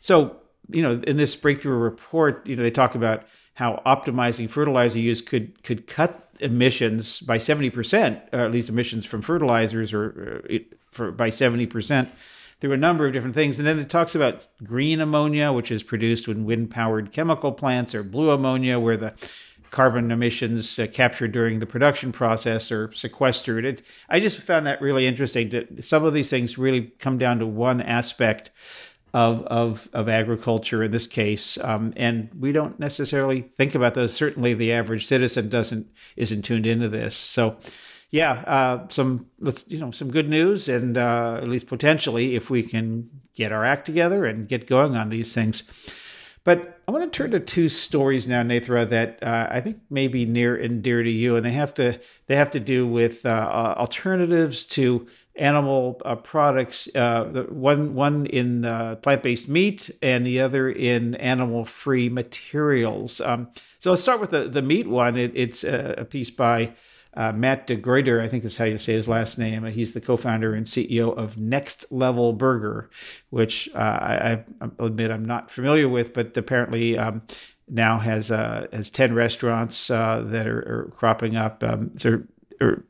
So 0.00 0.36
you 0.70 0.80
know 0.80 1.02
in 1.04 1.16
this 1.16 1.34
breakthrough 1.34 1.76
report, 1.76 2.46
you 2.46 2.54
know 2.54 2.62
they 2.62 2.70
talk 2.70 2.94
about 2.94 3.24
how 3.54 3.82
optimizing 3.84 4.48
fertilizer 4.48 5.00
use 5.00 5.20
could 5.20 5.60
could 5.64 5.88
cut 5.88 6.28
emissions 6.40 7.20
by 7.20 7.36
70%, 7.36 8.20
or 8.32 8.40
at 8.40 8.50
least 8.50 8.68
emissions 8.68 9.06
from 9.06 9.22
fertilizers 9.22 9.92
or 9.92 10.42
uh, 10.50 10.58
for 10.92 11.10
by 11.10 11.30
70% 11.30 12.08
through 12.62 12.72
a 12.72 12.76
number 12.76 13.08
of 13.08 13.12
different 13.12 13.34
things. 13.34 13.58
And 13.58 13.66
then 13.66 13.80
it 13.80 13.90
talks 13.90 14.14
about 14.14 14.46
green 14.62 15.00
ammonia, 15.00 15.52
which 15.52 15.72
is 15.72 15.82
produced 15.82 16.28
when 16.28 16.44
wind 16.44 16.70
powered 16.70 17.10
chemical 17.10 17.50
plants, 17.50 17.92
or 17.92 18.04
blue 18.04 18.30
ammonia, 18.30 18.78
where 18.78 18.96
the 18.96 19.14
carbon 19.72 20.12
emissions 20.12 20.78
uh, 20.78 20.86
captured 20.86 21.32
during 21.32 21.58
the 21.58 21.66
production 21.66 22.12
process 22.12 22.70
are 22.70 22.92
sequestered. 22.92 23.64
It, 23.64 23.82
I 24.08 24.20
just 24.20 24.38
found 24.38 24.64
that 24.68 24.80
really 24.80 25.08
interesting 25.08 25.48
that 25.48 25.82
some 25.82 26.04
of 26.04 26.14
these 26.14 26.30
things 26.30 26.56
really 26.56 26.92
come 27.00 27.18
down 27.18 27.40
to 27.40 27.46
one 27.46 27.80
aspect 27.80 28.52
of, 29.12 29.42
of, 29.46 29.88
of 29.92 30.08
agriculture 30.08 30.84
in 30.84 30.92
this 30.92 31.08
case. 31.08 31.58
Um, 31.58 31.92
and 31.96 32.30
we 32.38 32.52
don't 32.52 32.78
necessarily 32.78 33.40
think 33.40 33.74
about 33.74 33.94
those. 33.94 34.12
Certainly 34.12 34.54
the 34.54 34.72
average 34.72 35.06
citizen 35.06 35.48
doesn't, 35.48 35.88
isn't 36.14 36.42
tuned 36.42 36.68
into 36.68 36.88
this. 36.88 37.16
So 37.16 37.56
yeah, 38.12 38.32
uh, 38.46 38.88
some 38.88 39.26
let's 39.40 39.64
you 39.68 39.80
know 39.80 39.90
some 39.90 40.10
good 40.10 40.28
news, 40.28 40.68
and 40.68 40.98
uh, 40.98 41.40
at 41.42 41.48
least 41.48 41.66
potentially, 41.66 42.36
if 42.36 42.50
we 42.50 42.62
can 42.62 43.08
get 43.34 43.52
our 43.52 43.64
act 43.64 43.86
together 43.86 44.26
and 44.26 44.46
get 44.46 44.66
going 44.66 44.94
on 44.94 45.08
these 45.08 45.32
things. 45.32 45.64
But 46.44 46.80
I 46.86 46.90
want 46.92 47.10
to 47.10 47.16
turn 47.16 47.30
to 47.30 47.40
two 47.40 47.70
stories 47.70 48.26
now, 48.26 48.42
Nethra, 48.42 48.88
that 48.90 49.22
uh, 49.22 49.48
I 49.50 49.60
think 49.62 49.78
may 49.88 50.08
be 50.08 50.26
near 50.26 50.56
and 50.56 50.82
dear 50.82 51.02
to 51.02 51.10
you, 51.10 51.36
and 51.36 51.46
they 51.46 51.52
have 51.52 51.72
to 51.74 51.98
they 52.26 52.36
have 52.36 52.50
to 52.50 52.60
do 52.60 52.86
with 52.86 53.24
uh, 53.24 53.30
uh, 53.30 53.74
alternatives 53.78 54.66
to 54.66 55.06
animal 55.36 55.98
uh, 56.04 56.16
products. 56.16 56.88
One 56.94 57.94
one 57.94 58.26
in 58.26 58.62
plant 59.00 59.22
based 59.22 59.48
meat, 59.48 59.90
and 60.02 60.26
the 60.26 60.40
other 60.40 60.68
in 60.68 61.14
animal 61.14 61.64
free 61.64 62.10
materials. 62.10 63.22
Um, 63.22 63.48
so 63.78 63.88
let's 63.88 64.02
start 64.02 64.20
with 64.20 64.30
the 64.30 64.48
the 64.48 64.62
meat 64.62 64.86
one. 64.86 65.16
It, 65.16 65.32
it's 65.34 65.64
a, 65.64 65.94
a 65.96 66.04
piece 66.04 66.30
by 66.30 66.74
uh, 67.14 67.32
Matt 67.32 67.66
DeGruyter, 67.66 68.20
I 68.20 68.28
think 68.28 68.44
is 68.44 68.56
how 68.56 68.64
you 68.64 68.78
say 68.78 68.94
his 68.94 69.08
last 69.08 69.38
name. 69.38 69.64
He's 69.66 69.92
the 69.92 70.00
co-founder 70.00 70.54
and 70.54 70.66
CEO 70.66 71.16
of 71.16 71.36
Next 71.36 71.84
Level 71.90 72.32
Burger, 72.32 72.88
which 73.30 73.68
uh, 73.74 73.78
I, 73.78 74.44
I, 74.60 74.70
admit 74.78 75.10
I'm 75.10 75.24
not 75.24 75.50
familiar 75.50 75.88
with, 75.88 76.14
but 76.14 76.36
apparently 76.36 76.96
um, 76.96 77.22
now 77.68 77.98
has 77.98 78.30
uh, 78.30 78.66
has 78.72 78.88
ten 78.88 79.14
restaurants 79.14 79.90
uh, 79.90 80.22
that 80.26 80.46
are, 80.46 80.60
are, 80.60 80.92
cropping 80.94 81.36
up. 81.36 81.62
Um, 81.62 81.92
so, 81.96 82.22
or, 82.60 82.84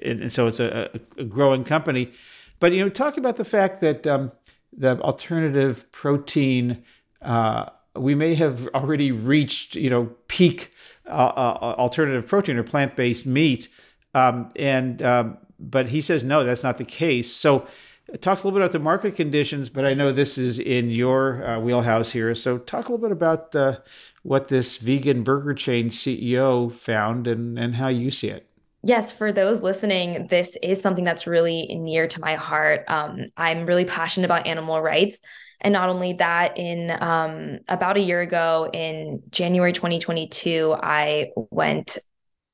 and 0.00 0.32
so 0.32 0.46
it's 0.46 0.60
a, 0.60 0.90
a, 1.18 1.24
growing 1.24 1.64
company. 1.64 2.12
But 2.60 2.72
you 2.72 2.84
know, 2.84 2.88
talk 2.88 3.16
about 3.16 3.36
the 3.36 3.44
fact 3.44 3.80
that 3.80 4.06
um, 4.06 4.30
the 4.72 5.00
alternative 5.00 5.90
protein 5.90 6.84
uh, 7.20 7.66
we 7.98 8.14
may 8.14 8.34
have 8.34 8.68
already 8.68 9.12
reached 9.12 9.74
you 9.74 9.90
know 9.90 10.06
peak 10.28 10.72
uh, 11.06 11.10
uh, 11.10 11.74
alternative 11.78 12.26
protein 12.26 12.56
or 12.56 12.62
plant 12.62 12.96
based 12.96 13.26
meat, 13.26 13.68
um, 14.14 14.50
and 14.56 15.02
um, 15.02 15.38
but 15.58 15.88
he 15.88 16.00
says 16.00 16.24
no, 16.24 16.44
that's 16.44 16.62
not 16.62 16.78
the 16.78 16.84
case. 16.84 17.32
So 17.32 17.66
it 18.08 18.22
talks 18.22 18.42
a 18.42 18.46
little 18.46 18.58
bit 18.58 18.64
about 18.64 18.72
the 18.72 18.78
market 18.78 19.16
conditions, 19.16 19.68
but 19.68 19.84
I 19.84 19.94
know 19.94 20.12
this 20.12 20.38
is 20.38 20.58
in 20.58 20.90
your 20.90 21.44
uh, 21.44 21.58
wheelhouse 21.58 22.12
here. 22.12 22.34
So 22.34 22.58
talk 22.58 22.88
a 22.88 22.92
little 22.92 23.04
bit 23.04 23.12
about 23.12 23.54
uh, 23.54 23.78
what 24.22 24.48
this 24.48 24.76
vegan 24.76 25.24
burger 25.24 25.54
chain 25.54 25.90
CEO 25.90 26.72
found 26.72 27.26
and 27.26 27.58
and 27.58 27.74
how 27.74 27.88
you 27.88 28.10
see 28.10 28.28
it. 28.28 28.48
Yes, 28.82 29.12
for 29.12 29.32
those 29.32 29.64
listening, 29.64 30.28
this 30.28 30.56
is 30.62 30.80
something 30.80 31.02
that's 31.02 31.26
really 31.26 31.66
near 31.74 32.06
to 32.06 32.20
my 32.20 32.36
heart. 32.36 32.84
Um, 32.86 33.26
I'm 33.36 33.66
really 33.66 33.84
passionate 33.84 34.26
about 34.26 34.46
animal 34.46 34.80
rights. 34.80 35.20
And 35.60 35.72
not 35.72 35.88
only 35.88 36.14
that, 36.14 36.58
in 36.58 36.90
um, 37.02 37.58
about 37.68 37.96
a 37.96 38.00
year 38.00 38.20
ago, 38.20 38.68
in 38.72 39.22
January 39.30 39.72
2022, 39.72 40.76
I 40.82 41.30
went 41.34 41.98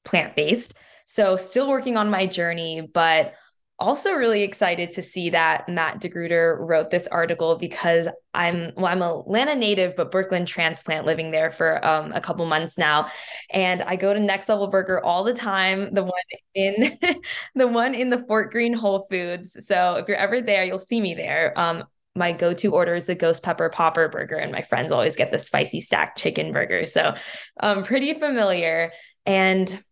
plant 0.04 0.37
based. 0.37 0.75
So, 1.06 1.37
still 1.37 1.68
working 1.68 1.97
on 1.97 2.11
my 2.11 2.26
journey, 2.26 2.88
but 2.92 3.35
also 3.82 4.12
really 4.12 4.42
excited 4.42 4.92
to 4.92 5.02
see 5.02 5.30
that 5.30 5.68
Matt 5.68 6.00
DeGruyter 6.00 6.56
wrote 6.61 6.90
this 6.90 7.09
article 7.09 7.56
because 7.56 8.06
I'm 8.32 8.73
well, 8.76 8.87
I'm 8.87 9.02
a 9.02 9.18
Atlanta 9.21 9.56
native, 9.56 9.97
but 9.97 10.12
Brooklyn 10.12 10.47
transplant 10.47 11.04
living 11.04 11.32
there 11.32 11.50
for 11.50 11.85
um, 11.85 12.12
a 12.12 12.21
couple 12.21 12.47
months 12.47 12.78
now, 12.78 13.09
and 13.50 13.82
I 13.82 13.97
go 13.97 14.14
to 14.14 14.21
Next 14.21 14.49
Level 14.49 14.68
Burger 14.68 15.04
all 15.04 15.25
the 15.25 15.35
time. 15.35 15.92
The 15.92 16.04
one 16.04 16.12
in 16.54 16.97
the 17.56 17.66
one 17.66 17.94
in 17.94 18.09
the 18.09 18.25
Fort 18.28 18.52
Greene 18.52 18.73
Whole 18.73 19.06
Foods. 19.11 19.66
So 19.66 19.97
if 19.97 20.06
you're 20.06 20.16
ever 20.16 20.40
there, 20.40 20.64
you'll 20.64 20.78
see 20.78 21.00
me 21.00 21.14
there. 21.14 21.52
Um, 21.59 21.85
my 22.14 22.33
go-to 22.33 22.73
order 22.73 22.95
is 22.95 23.09
a 23.09 23.14
ghost 23.14 23.42
pepper 23.42 23.69
popper 23.71 24.09
burger 24.09 24.37
and 24.37 24.52
my 24.52 24.62
friends 24.62 24.92
always 24.92 25.16
get 25.16 25.33
the 25.33 25.38
spicy 25.38 25.81
stacked 25.81 26.19
chicken 26.19 26.52
burger. 26.52 26.87
So 26.87 27.14
um 27.61 27.85
pretty 27.85 28.14
familiar. 28.14 28.92
And 29.25 29.83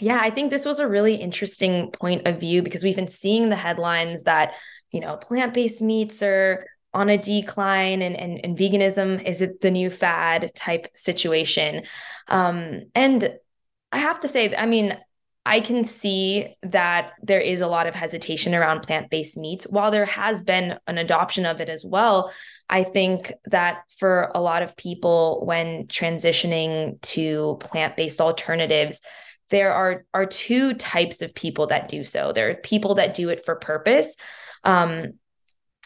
yeah 0.00 0.18
i 0.20 0.30
think 0.30 0.50
this 0.50 0.64
was 0.64 0.78
a 0.78 0.88
really 0.88 1.14
interesting 1.14 1.90
point 1.90 2.26
of 2.26 2.40
view 2.40 2.62
because 2.62 2.82
we've 2.82 2.96
been 2.96 3.08
seeing 3.08 3.48
the 3.48 3.56
headlines 3.56 4.24
that 4.24 4.54
you 4.90 5.00
know 5.00 5.16
plant-based 5.16 5.82
meats 5.82 6.22
are 6.22 6.66
on 6.92 7.08
a 7.08 7.16
decline 7.16 8.02
and, 8.02 8.16
and, 8.16 8.40
and 8.42 8.58
veganism 8.58 9.22
is 9.24 9.42
it 9.42 9.60
the 9.60 9.70
new 9.70 9.90
fad 9.90 10.50
type 10.56 10.88
situation. 10.94 11.84
Um 12.28 12.82
and 12.94 13.36
i 13.92 13.98
have 13.98 14.20
to 14.20 14.28
say 14.28 14.54
i 14.56 14.66
mean 14.66 14.96
I 15.50 15.58
can 15.58 15.82
see 15.82 16.54
that 16.62 17.14
there 17.22 17.40
is 17.40 17.60
a 17.60 17.66
lot 17.66 17.88
of 17.88 17.94
hesitation 17.96 18.54
around 18.54 18.82
plant 18.82 19.10
based 19.10 19.36
meats. 19.36 19.66
While 19.68 19.90
there 19.90 20.04
has 20.04 20.40
been 20.40 20.78
an 20.86 20.96
adoption 20.96 21.44
of 21.44 21.60
it 21.60 21.68
as 21.68 21.84
well, 21.84 22.32
I 22.68 22.84
think 22.84 23.32
that 23.46 23.82
for 23.98 24.30
a 24.32 24.40
lot 24.40 24.62
of 24.62 24.76
people, 24.76 25.42
when 25.44 25.88
transitioning 25.88 27.00
to 27.00 27.56
plant 27.58 27.96
based 27.96 28.20
alternatives, 28.20 29.00
there 29.48 29.72
are, 29.72 30.04
are 30.14 30.24
two 30.24 30.74
types 30.74 31.20
of 31.20 31.34
people 31.34 31.66
that 31.66 31.88
do 31.88 32.04
so. 32.04 32.32
There 32.32 32.50
are 32.50 32.54
people 32.54 32.94
that 32.94 33.14
do 33.14 33.30
it 33.30 33.44
for 33.44 33.56
purpose. 33.56 34.14
Um, 34.62 35.14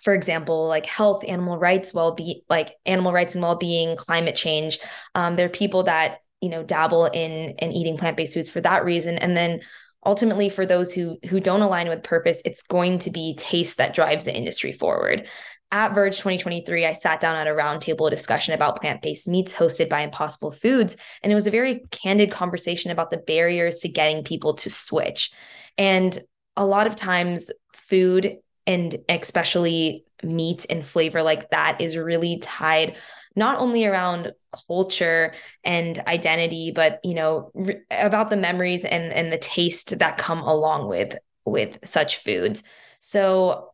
for 0.02 0.12
example, 0.12 0.68
like 0.68 0.85
health, 0.85 1.25
animal 1.26 1.56
rights, 1.56 1.94
well 1.94 2.12
be 2.12 2.42
like 2.50 2.75
animal 2.85 3.14
rights 3.14 3.35
and 3.35 3.42
well-being, 3.42 3.97
climate 3.97 4.35
change. 4.35 4.78
Um, 5.14 5.37
there 5.37 5.47
are 5.47 5.49
people 5.49 5.85
that 5.85 6.18
you 6.44 6.50
know 6.50 6.62
dabble 6.62 7.06
in 7.06 7.54
in 7.58 7.72
eating 7.72 7.96
plant-based 7.96 8.34
foods 8.34 8.50
for 8.50 8.60
that 8.60 8.84
reason, 8.84 9.16
and 9.16 9.34
then 9.34 9.60
ultimately 10.04 10.50
for 10.50 10.66
those 10.66 10.92
who 10.92 11.16
who 11.28 11.40
don't 11.40 11.62
align 11.62 11.88
with 11.88 12.02
purpose, 12.02 12.42
it's 12.44 12.62
going 12.62 12.98
to 13.00 13.10
be 13.10 13.34
taste 13.36 13.78
that 13.78 13.94
drives 13.94 14.26
the 14.26 14.36
industry 14.36 14.72
forward. 14.72 15.26
At 15.72 15.94
Verge 15.94 16.18
2023, 16.18 16.86
I 16.86 16.92
sat 16.92 17.18
down 17.18 17.36
at 17.36 17.48
a 17.48 17.50
roundtable 17.50 18.10
discussion 18.10 18.52
about 18.54 18.80
plant-based 18.80 19.26
meats 19.26 19.54
hosted 19.54 19.88
by 19.88 20.02
Impossible 20.02 20.52
Foods, 20.52 20.96
and 21.22 21.32
it 21.32 21.34
was 21.34 21.46
a 21.46 21.50
very 21.50 21.80
candid 21.90 22.30
conversation 22.30 22.90
about 22.90 23.10
the 23.10 23.16
barriers 23.16 23.80
to 23.80 23.88
getting 23.88 24.22
people 24.22 24.54
to 24.54 24.70
switch. 24.70 25.32
And 25.78 26.16
a 26.56 26.66
lot 26.66 26.86
of 26.86 26.94
times 26.94 27.50
food 27.72 28.36
and 28.66 28.98
especially 29.08 30.04
meat 30.22 30.66
and 30.70 30.86
flavor 30.86 31.22
like 31.22 31.50
that 31.50 31.80
is 31.80 31.96
really 31.96 32.38
tied 32.38 32.96
not 33.36 33.58
only 33.58 33.84
around 33.84 34.32
culture 34.66 35.34
and 35.64 35.98
identity 36.06 36.70
but 36.70 37.00
you 37.02 37.14
know 37.14 37.50
about 37.90 38.30
the 38.30 38.36
memories 38.36 38.84
and 38.84 39.12
and 39.12 39.32
the 39.32 39.38
taste 39.38 39.98
that 39.98 40.18
come 40.18 40.40
along 40.40 40.88
with 40.88 41.16
with 41.44 41.78
such 41.84 42.18
foods 42.18 42.62
so 43.00 43.70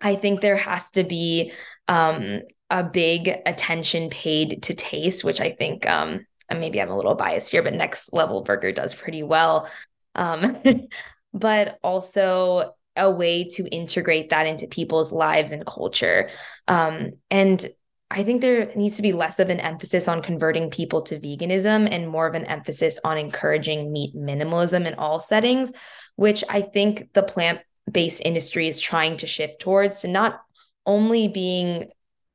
i 0.00 0.14
think 0.14 0.40
there 0.40 0.56
has 0.56 0.90
to 0.90 1.04
be 1.04 1.52
um 1.88 2.40
a 2.70 2.82
big 2.82 3.28
attention 3.46 4.10
paid 4.10 4.62
to 4.62 4.74
taste 4.74 5.24
which 5.24 5.40
i 5.40 5.50
think 5.50 5.88
um 5.88 6.24
maybe 6.50 6.80
i'm 6.80 6.90
a 6.90 6.96
little 6.96 7.14
biased 7.14 7.50
here 7.50 7.62
but 7.62 7.74
next 7.74 8.12
level 8.12 8.42
burger 8.42 8.72
does 8.72 8.94
pretty 8.94 9.22
well 9.22 9.68
um 10.14 10.62
but 11.34 11.78
also 11.82 12.74
a 12.96 13.10
way 13.10 13.44
to 13.44 13.66
integrate 13.68 14.30
that 14.30 14.46
into 14.46 14.66
people's 14.66 15.12
lives 15.12 15.52
and 15.52 15.64
culture. 15.64 16.30
Um, 16.68 17.12
and 17.30 17.64
I 18.10 18.24
think 18.24 18.40
there 18.40 18.72
needs 18.74 18.96
to 18.96 19.02
be 19.02 19.12
less 19.12 19.38
of 19.38 19.50
an 19.50 19.60
emphasis 19.60 20.08
on 20.08 20.20
converting 20.20 20.70
people 20.70 21.02
to 21.02 21.20
veganism 21.20 21.88
and 21.90 22.08
more 22.08 22.26
of 22.26 22.34
an 22.34 22.44
emphasis 22.44 22.98
on 23.04 23.16
encouraging 23.16 23.92
meat 23.92 24.16
minimalism 24.16 24.84
in 24.86 24.94
all 24.94 25.20
settings, 25.20 25.72
which 26.16 26.42
I 26.48 26.62
think 26.62 27.12
the 27.12 27.22
plant 27.22 27.60
based 27.90 28.22
industry 28.24 28.66
is 28.66 28.80
trying 28.80 29.18
to 29.18 29.28
shift 29.28 29.60
towards 29.60 30.00
to 30.00 30.08
not 30.08 30.40
only 30.84 31.28
being, 31.28 31.90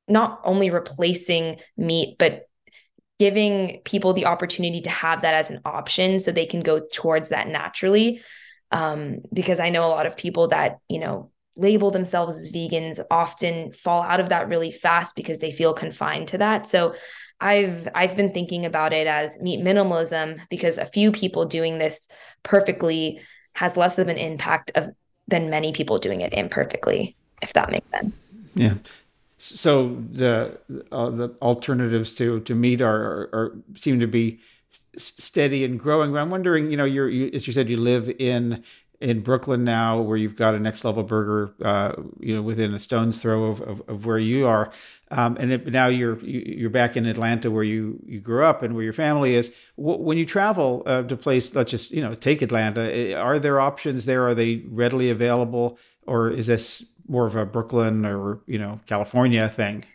not 0.07 0.39
only 0.45 0.69
replacing 0.69 1.57
meat, 1.75 2.15
but 2.17 2.47
giving 3.19 3.81
people 3.83 4.13
the 4.13 4.25
opportunity 4.25 4.81
to 4.81 4.89
have 4.89 5.21
that 5.23 5.33
as 5.33 5.49
an 5.49 5.59
option 5.65 6.19
so 6.19 6.31
they 6.31 6.45
can 6.45 6.61
go 6.61 6.81
towards 6.93 7.29
that 7.29 7.47
naturally. 7.47 8.21
Um, 8.71 9.19
because 9.33 9.59
I 9.59 9.69
know 9.69 9.85
a 9.85 9.91
lot 9.91 10.05
of 10.05 10.17
people 10.17 10.49
that, 10.49 10.79
you 10.89 10.99
know, 10.99 11.31
label 11.55 11.91
themselves 11.91 12.35
as 12.35 12.51
vegans 12.51 12.99
often 13.09 13.71
fall 13.73 14.03
out 14.03 14.19
of 14.19 14.29
that 14.29 14.49
really 14.49 14.71
fast 14.71 15.15
because 15.15 15.39
they 15.39 15.51
feel 15.51 15.73
confined 15.73 16.27
to 16.29 16.37
that. 16.37 16.67
So 16.67 16.93
I've 17.39 17.87
I've 17.95 18.15
been 18.15 18.33
thinking 18.33 18.65
about 18.65 18.93
it 18.93 19.07
as 19.07 19.39
meat 19.41 19.59
minimalism 19.59 20.39
because 20.49 20.77
a 20.77 20.85
few 20.85 21.11
people 21.11 21.45
doing 21.45 21.77
this 21.77 22.07
perfectly 22.43 23.21
has 23.53 23.77
less 23.77 23.99
of 23.99 24.07
an 24.07 24.17
impact 24.17 24.71
of 24.75 24.89
than 25.27 25.49
many 25.49 25.71
people 25.71 25.97
doing 25.97 26.21
it 26.21 26.33
imperfectly, 26.33 27.15
if 27.41 27.53
that 27.53 27.71
makes 27.71 27.89
sense. 27.89 28.23
Yeah. 28.53 28.75
So 29.37 29.95
the 30.11 30.57
uh, 30.91 31.09
the 31.09 31.35
alternatives 31.41 32.13
to 32.13 32.39
to 32.41 32.55
meat 32.55 32.81
are, 32.81 32.95
are, 32.95 33.29
are 33.33 33.57
seem 33.75 33.99
to 33.99 34.07
be 34.07 34.39
steady 34.97 35.65
and 35.65 35.79
growing. 35.79 36.11
But 36.11 36.19
I'm 36.19 36.29
wondering, 36.29 36.71
you 36.71 36.77
know, 36.77 36.85
you're 36.85 37.09
you, 37.09 37.29
as 37.33 37.47
you 37.47 37.53
said, 37.53 37.69
you 37.69 37.77
live 37.77 38.09
in 38.17 38.63
in 39.01 39.21
Brooklyn 39.21 39.63
now, 39.63 39.99
where 39.99 40.17
you've 40.17 40.35
got 40.35 40.55
a 40.55 40.59
Next 40.59 40.83
Level 40.83 41.03
Burger, 41.03 41.53
uh, 41.63 41.93
you 42.19 42.35
know, 42.35 42.41
within 42.41 42.73
a 42.73 42.79
stone's 42.79 43.21
throw 43.21 43.45
of, 43.45 43.61
of, 43.61 43.81
of 43.87 44.05
where 44.05 44.17
you 44.17 44.47
are, 44.47 44.71
um, 45.11 45.37
and 45.39 45.51
it, 45.51 45.67
now 45.67 45.87
you're 45.87 46.19
you're 46.19 46.69
back 46.69 46.95
in 46.95 47.05
Atlanta, 47.05 47.51
where 47.51 47.63
you 47.63 47.99
you 48.05 48.19
grew 48.19 48.43
up 48.43 48.61
and 48.61 48.75
where 48.75 48.83
your 48.83 48.93
family 48.93 49.35
is. 49.35 49.53
When 49.75 50.17
you 50.17 50.25
travel 50.25 50.83
uh, 50.85 51.03
to 51.03 51.17
place, 51.17 51.53
let's 51.55 51.71
just 51.71 51.91
you 51.91 52.01
know 52.01 52.13
take 52.13 52.41
Atlanta. 52.41 52.81
Eh, 52.93 53.13
are 53.13 53.39
there 53.39 53.59
options 53.59 54.05
there? 54.05 54.27
Are 54.27 54.35
they 54.35 54.63
readily 54.67 55.09
available, 55.09 55.77
or 56.05 56.29
is 56.29 56.47
this 56.47 56.85
more 57.07 57.25
of 57.25 57.35
a 57.35 57.45
Brooklyn 57.45 58.05
or 58.05 58.39
you 58.47 58.57
know 58.57 58.79
California 58.85 59.47
thing? 59.49 59.85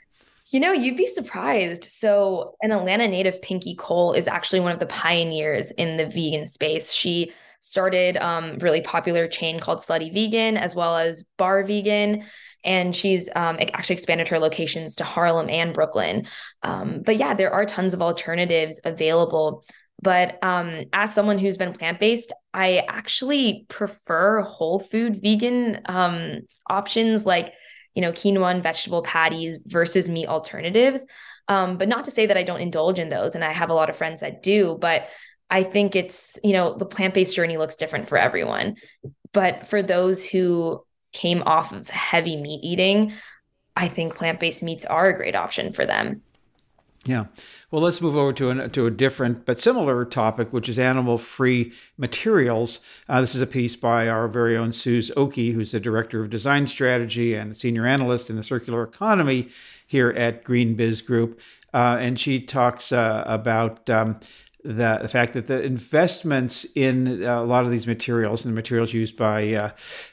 You 0.51 0.59
know, 0.59 0.73
you'd 0.73 0.97
be 0.97 1.07
surprised. 1.07 1.85
So, 1.85 2.57
an 2.61 2.73
Atlanta 2.73 3.07
native, 3.07 3.41
Pinky 3.41 3.77
Cole, 3.77 4.13
is 4.13 4.27
actually 4.27 4.59
one 4.59 4.73
of 4.73 4.81
the 4.81 4.87
pioneers 4.87 5.71
in 5.73 5.97
the 5.97 6.07
vegan 6.07 6.49
space. 6.49 6.93
She 6.93 7.33
started 7.61 8.17
um, 8.17 8.59
really 8.59 8.81
popular 8.81 9.29
chain 9.29 9.61
called 9.61 9.79
Slutty 9.79 10.13
Vegan, 10.13 10.57
as 10.57 10.75
well 10.75 10.97
as 10.97 11.25
Bar 11.37 11.63
Vegan, 11.65 12.25
and 12.65 12.95
she's 12.95 13.29
um, 13.35 13.59
actually 13.73 13.95
expanded 13.95 14.29
her 14.29 14.39
locations 14.39 14.97
to 14.97 15.05
Harlem 15.05 15.49
and 15.49 15.73
Brooklyn. 15.73 16.27
Um, 16.63 17.03
but 17.05 17.17
yeah, 17.17 17.35
there 17.35 17.53
are 17.53 17.65
tons 17.65 17.95
of 17.95 18.03
alternatives 18.03 18.81
available. 18.85 19.65
But 20.03 20.43
um, 20.43 20.85
as 20.95 21.15
someone 21.15 21.39
who's 21.39 21.59
been 21.59 21.75
plant 21.75 22.01
based, 22.01 22.33
I 22.55 22.85
actually 22.89 23.67
prefer 23.69 24.41
whole 24.41 24.81
food 24.81 25.21
vegan 25.23 25.81
um, 25.87 26.41
options 26.69 27.27
like 27.27 27.53
you 27.95 28.03
know, 28.03 28.13
quinoa 28.13 28.51
and 28.51 28.63
vegetable 28.63 29.03
patties 29.03 29.59
versus 29.67 30.09
meat 30.09 30.27
alternatives. 30.27 31.05
Um, 31.49 31.77
but 31.77 31.89
not 31.89 32.05
to 32.05 32.11
say 32.11 32.27
that 32.27 32.37
I 32.37 32.45
don't 32.45 32.61
indulge 32.61 32.99
in 32.99 33.09
those. 33.09 33.35
And 33.35 33.45
I 33.45 33.53
have 33.53 33.71
a 33.71 33.75
lot 33.75 33.91
of 33.91 33.97
friends 33.97 34.21
that 34.21 34.43
do, 34.43 34.79
but 34.81 35.09
I 35.51 35.63
think 35.63 35.97
it's, 35.97 36.39
you 36.45 36.53
know, 36.53 36.75
the 36.75 36.87
plant 36.87 37.15
based 37.15 37.35
journey 37.35 37.59
looks 37.59 37.77
different 37.77 38.09
for 38.09 38.17
everyone. 38.17 38.77
But 39.33 39.67
for 39.67 39.83
those 39.83 40.25
who 40.25 40.85
came 41.13 41.43
off 41.45 41.73
of 41.73 41.89
heavy 41.89 42.37
meat 42.37 42.61
eating, 42.63 43.13
I 43.77 43.89
think 43.89 44.15
plant 44.15 44.41
based 44.41 44.63
meats 44.63 44.85
are 44.85 45.09
a 45.09 45.17
great 45.17 45.35
option 45.35 45.73
for 45.73 45.87
them. 45.87 46.23
Yeah. 47.07 47.27
Well, 47.71 47.81
let's 47.81 48.03
move 48.03 48.15
over 48.15 48.33
to, 48.35 48.51
an, 48.51 48.71
to 48.73 48.87
a 48.87 48.91
different 48.91 49.47
but 49.47 49.59
similar 49.59 50.05
topic, 50.05 50.53
which 50.53 50.69
is 50.69 50.79
animal 50.79 51.17
free 51.17 51.73
materials. 51.97 52.81
Uh, 53.09 53.23
this 53.23 53.35
is 53.35 53.41
a 53.41 53.47
piece 53.47 53.75
by 53.75 54.07
our 54.07 54.29
very 54.29 54.55
own 54.55 54.75
Suz 54.75 55.11
Okie, 55.17 55.55
who's 55.55 55.73
the 55.73 55.81
Director 55.81 56.23
of 56.23 56.29
Design 56.29 56.67
Strategy 56.67 57.35
and 57.35 57.57
Senior 57.57 57.87
Analyst 57.87 58.29
in 58.29 58.37
the 58.37 58.43
Circular 58.43 58.83
Economy 58.83 59.49
here 59.87 60.11
at 60.11 60.45
Green 60.45 60.75
Biz 60.75 61.01
Group. 61.01 61.41
Uh, 61.73 61.97
and 61.99 62.21
she 62.21 62.39
talks 62.39 62.93
uh, 62.93 63.25
about 63.27 63.89
um, 63.89 64.21
the, 64.65 64.99
the 65.03 65.09
fact 65.09 65.33
that 65.35 65.47
the 65.47 65.63
investments 65.63 66.67
in 66.75 67.25
uh, 67.25 67.43
a 67.43 67.45
lot 67.45 67.65
of 67.65 67.71
these 67.71 67.87
materials 67.87 68.45
and 68.45 68.53
the 68.53 68.57
materials 68.57 68.93
used 68.93 69.17
by 69.17 69.55
uh, 69.55 69.71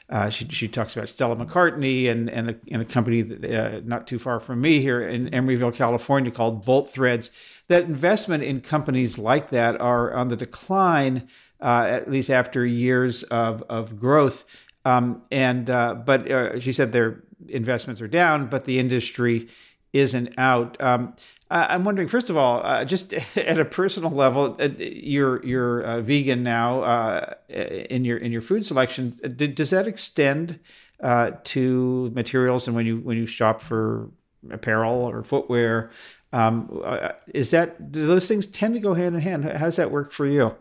uh, 0.08 0.30
she, 0.30 0.48
she 0.48 0.68
talks 0.68 0.96
about 0.96 1.08
Stella 1.08 1.36
McCartney 1.36 2.08
and 2.10 2.30
and 2.30 2.50
a, 2.50 2.56
and 2.70 2.82
a 2.82 2.84
company 2.84 3.22
that, 3.22 3.44
uh, 3.44 3.80
not 3.84 4.06
too 4.06 4.18
far 4.18 4.40
from 4.40 4.60
me 4.60 4.80
here 4.80 5.06
in 5.06 5.28
Emeryville, 5.30 5.74
California 5.74 6.30
called 6.30 6.64
Bolt 6.64 6.90
Threads. 6.90 7.30
That 7.68 7.84
investment 7.84 8.42
in 8.42 8.60
companies 8.60 9.18
like 9.18 9.50
that 9.50 9.78
are 9.80 10.14
on 10.14 10.28
the 10.28 10.36
decline, 10.36 11.28
uh, 11.60 11.86
at 11.88 12.10
least 12.10 12.30
after 12.30 12.64
years 12.64 13.22
of 13.24 13.62
of 13.68 13.98
growth. 13.98 14.44
Um, 14.84 15.22
and 15.30 15.68
uh, 15.68 15.94
but 15.94 16.62
she 16.62 16.72
said 16.72 16.92
their 16.92 17.22
investments 17.48 18.00
are 18.00 18.08
down, 18.08 18.48
but 18.48 18.64
the 18.64 18.78
industry 18.78 19.48
isn't 19.92 20.38
out. 20.38 20.80
Um, 20.80 21.14
I'm 21.50 21.84
wondering, 21.84 22.08
first 22.08 22.28
of 22.28 22.36
all, 22.36 22.60
uh, 22.64 22.84
just 22.84 23.14
at 23.36 23.58
a 23.58 23.64
personal 23.64 24.10
level, 24.10 24.56
uh, 24.60 24.68
you're 24.78 25.44
you're 25.44 25.82
uh, 25.82 26.00
vegan 26.02 26.42
now 26.42 26.82
uh, 26.82 27.34
in 27.48 28.04
your 28.04 28.18
in 28.18 28.32
your 28.32 28.42
food 28.42 28.66
selection. 28.66 29.18
Did, 29.36 29.54
does 29.54 29.70
that 29.70 29.86
extend 29.86 30.60
uh, 31.02 31.32
to 31.44 32.10
materials 32.14 32.66
and 32.66 32.76
when 32.76 32.86
you 32.86 32.98
when 32.98 33.16
you 33.16 33.26
shop 33.26 33.62
for 33.62 34.10
apparel 34.50 35.04
or 35.04 35.22
footwear? 35.22 35.90
Um, 36.32 36.82
uh, 36.84 37.12
is 37.32 37.50
that 37.52 37.90
do 37.92 38.06
those 38.06 38.28
things 38.28 38.46
tend 38.46 38.74
to 38.74 38.80
go 38.80 38.92
hand 38.94 39.14
in 39.14 39.22
hand? 39.22 39.44
How 39.44 39.64
does 39.64 39.76
that 39.76 39.90
work 39.90 40.12
for 40.12 40.26
you? 40.26 40.54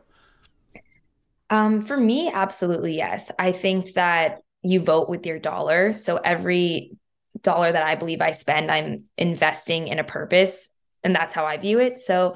Um, 1.50 1.82
for 1.82 1.98
me, 1.98 2.32
absolutely 2.34 2.96
yes. 2.96 3.32
I 3.40 3.52
think 3.52 3.94
that 3.94 4.42
you 4.64 4.80
vote 4.80 5.10
with 5.10 5.26
your 5.26 5.40
dollar. 5.40 5.96
So 5.96 6.18
every 6.18 6.92
dollar 7.42 7.72
that 7.72 7.84
I 7.84 7.96
believe 7.96 8.22
I 8.22 8.32
spend, 8.32 8.72
I'm 8.72 9.04
investing 9.18 9.88
in 9.88 10.00
a 10.00 10.04
purpose 10.04 10.70
and 11.08 11.16
that's 11.16 11.34
how 11.34 11.46
I 11.46 11.56
view 11.56 11.80
it. 11.80 12.00
So 12.00 12.36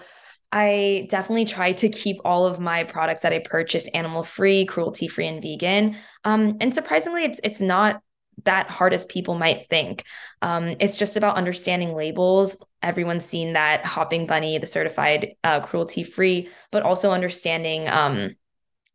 I 0.50 1.08
definitely 1.10 1.44
try 1.44 1.74
to 1.74 1.90
keep 1.90 2.18
all 2.24 2.46
of 2.46 2.60
my 2.60 2.86
products 2.86 3.22
that 3.24 3.34
I 3.34 3.40
purchase 3.40 3.90
animal 3.90 4.24
free, 4.24 4.66
cruelty 4.66 5.10
free, 5.10 5.28
and 5.28 5.42
vegan. 5.42 5.98
Um, 6.24 6.58
and 6.62 6.74
surprisingly, 6.74 7.26
it's 7.26 7.42
it's 7.44 7.60
not 7.60 8.02
that 8.46 8.70
hard 8.70 8.94
as 8.94 9.04
people 9.04 9.36
might 9.36 9.68
think. 9.70 10.06
Um, 10.42 10.78
it's 10.80 10.96
just 10.96 11.18
about 11.18 11.36
understanding 11.36 11.96
labels. 11.96 12.58
Everyone's 12.82 13.26
seen 13.26 13.54
that 13.54 13.86
Hopping 13.86 14.26
Bunny, 14.26 14.58
the 14.58 14.68
certified 14.68 15.36
uh, 15.44 15.60
cruelty 15.60 16.04
free, 16.04 16.48
but 16.72 16.84
also 16.84 17.12
understanding 17.12 17.90
um, 17.90 18.32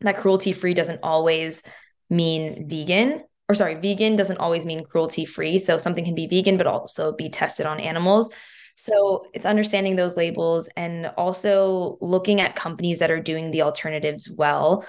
that 0.00 0.16
cruelty 0.16 0.52
free 0.52 0.72
doesn't 0.72 1.00
always 1.02 1.62
mean 2.08 2.66
vegan. 2.66 3.22
Or 3.48 3.54
sorry, 3.54 3.74
vegan 3.74 4.16
doesn't 4.16 4.38
always 4.38 4.64
mean 4.64 4.84
cruelty 4.84 5.26
free. 5.26 5.58
So 5.58 5.76
something 5.76 6.04
can 6.04 6.14
be 6.14 6.26
vegan, 6.26 6.56
but 6.56 6.66
also 6.66 7.12
be 7.12 7.28
tested 7.28 7.66
on 7.66 7.78
animals. 7.78 8.30
So 8.76 9.26
it's 9.32 9.46
understanding 9.46 9.96
those 9.96 10.16
labels 10.16 10.68
and 10.76 11.06
also 11.16 11.98
looking 12.00 12.40
at 12.40 12.56
companies 12.56 12.98
that 13.00 13.10
are 13.10 13.20
doing 13.20 13.50
the 13.50 13.62
alternatives 13.62 14.30
well. 14.30 14.86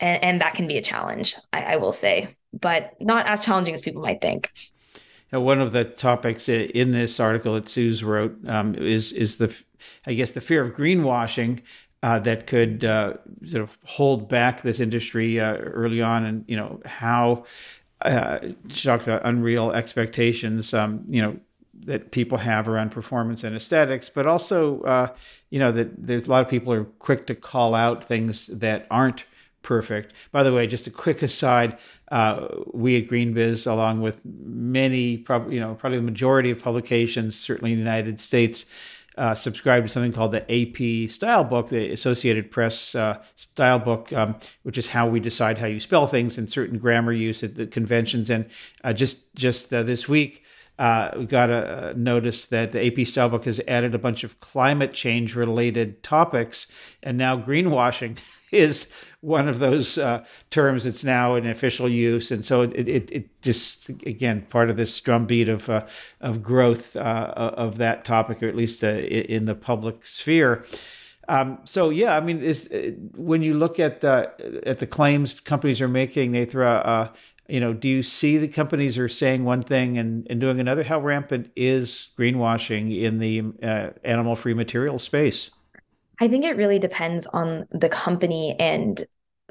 And, 0.00 0.22
and 0.22 0.40
that 0.40 0.54
can 0.54 0.66
be 0.66 0.76
a 0.76 0.82
challenge, 0.82 1.36
I, 1.52 1.74
I 1.74 1.76
will 1.76 1.92
say, 1.92 2.36
but 2.52 2.94
not 3.00 3.26
as 3.26 3.40
challenging 3.40 3.74
as 3.74 3.80
people 3.80 4.02
might 4.02 4.20
think. 4.20 4.50
one 5.30 5.60
of 5.60 5.70
the 5.72 5.84
topics 5.84 6.48
in 6.48 6.90
this 6.90 7.20
article 7.20 7.54
that 7.54 7.68
Suz 7.68 8.02
wrote 8.02 8.36
um, 8.48 8.74
is 8.74 9.12
is 9.12 9.38
the, 9.38 9.56
I 10.06 10.14
guess, 10.14 10.32
the 10.32 10.40
fear 10.40 10.62
of 10.62 10.74
greenwashing. 10.74 11.62
Uh, 12.04 12.18
that 12.18 12.48
could 12.48 12.84
uh, 12.84 13.14
sort 13.46 13.62
of 13.62 13.78
hold 13.84 14.28
back 14.28 14.62
this 14.62 14.80
industry 14.80 15.38
uh, 15.38 15.54
early 15.54 16.02
on, 16.02 16.24
and 16.24 16.44
you 16.48 16.56
know 16.56 16.80
how 16.84 17.44
uh, 18.00 18.40
she 18.68 18.88
talked 18.88 19.04
about 19.04 19.22
unreal 19.24 19.70
expectations. 19.70 20.74
Um, 20.74 21.04
you 21.08 21.22
know 21.22 21.38
that 21.84 22.10
people 22.10 22.38
have 22.38 22.68
around 22.68 22.90
performance 22.90 23.44
and 23.44 23.56
aesthetics, 23.56 24.08
but 24.08 24.26
also, 24.26 24.80
uh, 24.82 25.08
you 25.50 25.58
know, 25.58 25.72
that 25.72 26.06
there's 26.06 26.26
a 26.26 26.30
lot 26.30 26.42
of 26.42 26.48
people 26.48 26.72
are 26.72 26.84
quick 26.84 27.26
to 27.26 27.34
call 27.34 27.74
out 27.74 28.04
things 28.04 28.46
that 28.46 28.86
aren't 28.90 29.24
perfect. 29.62 30.12
By 30.30 30.42
the 30.42 30.52
way, 30.52 30.66
just 30.66 30.86
a 30.86 30.90
quick 30.90 31.22
aside: 31.22 31.78
uh, 32.10 32.48
we 32.72 32.96
at 32.96 33.08
GreenBiz, 33.08 33.70
along 33.70 34.00
with 34.00 34.20
many, 34.24 35.18
prob- 35.18 35.52
you 35.52 35.60
know, 35.60 35.74
probably 35.74 35.98
the 35.98 36.04
majority 36.04 36.50
of 36.50 36.62
publications, 36.62 37.38
certainly 37.38 37.72
in 37.72 37.78
the 37.78 37.84
United 37.84 38.20
States, 38.20 38.66
uh, 39.18 39.34
subscribe 39.34 39.82
to 39.82 39.88
something 39.88 40.12
called 40.12 40.30
the 40.30 40.42
AP 40.50 41.10
Style 41.10 41.44
Book, 41.44 41.68
the 41.68 41.90
Associated 41.90 42.50
Press 42.50 42.94
uh, 42.94 43.22
Style 43.36 43.78
Book, 43.78 44.12
um, 44.12 44.36
which 44.62 44.78
is 44.78 44.88
how 44.88 45.06
we 45.08 45.20
decide 45.20 45.58
how 45.58 45.66
you 45.66 45.80
spell 45.80 46.06
things 46.06 46.38
and 46.38 46.50
certain 46.50 46.78
grammar 46.78 47.12
use 47.12 47.42
at 47.42 47.56
the 47.56 47.66
conventions. 47.66 48.30
And 48.30 48.46
uh, 48.82 48.92
just 48.92 49.34
just 49.34 49.72
uh, 49.72 49.82
this 49.82 50.08
week 50.08 50.44
uh, 50.82 51.12
we 51.16 51.26
got 51.26 51.48
a, 51.48 51.94
notice 51.96 52.46
that 52.46 52.72
the 52.72 52.84
AP 52.84 53.06
Stylebook 53.06 53.44
has 53.44 53.60
added 53.68 53.94
a 53.94 54.00
bunch 54.00 54.24
of 54.24 54.40
climate 54.40 54.92
change 54.92 55.36
related 55.36 56.02
topics, 56.02 56.66
and 57.04 57.16
now 57.16 57.40
greenwashing 57.40 58.18
is 58.52 58.92
one 59.20 59.46
of 59.46 59.60
those 59.60 59.96
uh, 59.96 60.24
terms 60.50 60.82
that's 60.82 61.04
now 61.04 61.36
in 61.36 61.46
official 61.46 61.88
use. 61.88 62.32
And 62.32 62.44
so 62.44 62.62
it, 62.62 62.88
it, 62.88 63.12
it 63.12 63.42
just, 63.42 63.90
again, 63.90 64.44
part 64.50 64.70
of 64.70 64.76
this 64.76 64.98
drumbeat 64.98 65.48
of, 65.48 65.70
uh, 65.70 65.86
of 66.20 66.42
growth 66.42 66.96
uh, 66.96 67.32
of 67.36 67.78
that 67.78 68.04
topic, 68.04 68.42
or 68.42 68.48
at 68.48 68.56
least 68.56 68.82
uh, 68.82 68.88
in 68.88 69.44
the 69.44 69.54
public 69.54 70.04
sphere. 70.04 70.64
Um, 71.28 71.60
so 71.64 71.90
yeah, 71.90 72.16
I 72.16 72.20
mean, 72.20 72.42
is 72.42 72.70
uh, 72.72 72.90
when 73.14 73.42
you 73.42 73.54
look 73.54 73.78
at 73.78 74.00
the 74.00 74.60
at 74.66 74.80
the 74.80 74.86
claims 74.88 75.38
companies 75.38 75.80
are 75.80 75.88
making, 75.88 76.32
they 76.32 76.44
throw 76.44 76.68
uh, 76.68 77.08
you 77.48 77.60
know, 77.60 77.72
do 77.72 77.88
you 77.88 78.02
see 78.02 78.38
the 78.38 78.48
companies 78.48 78.96
are 78.98 79.08
saying 79.08 79.44
one 79.44 79.62
thing 79.62 79.98
and, 79.98 80.26
and 80.30 80.40
doing 80.40 80.60
another? 80.60 80.82
How 80.82 81.00
rampant 81.00 81.50
is 81.56 82.08
greenwashing 82.18 83.00
in 83.00 83.18
the 83.18 83.42
uh, 83.62 83.90
animal 84.04 84.36
free 84.36 84.54
material 84.54 84.98
space? 84.98 85.50
I 86.20 86.28
think 86.28 86.44
it 86.44 86.56
really 86.56 86.78
depends 86.78 87.26
on 87.26 87.66
the 87.70 87.88
company 87.88 88.54
and 88.58 89.04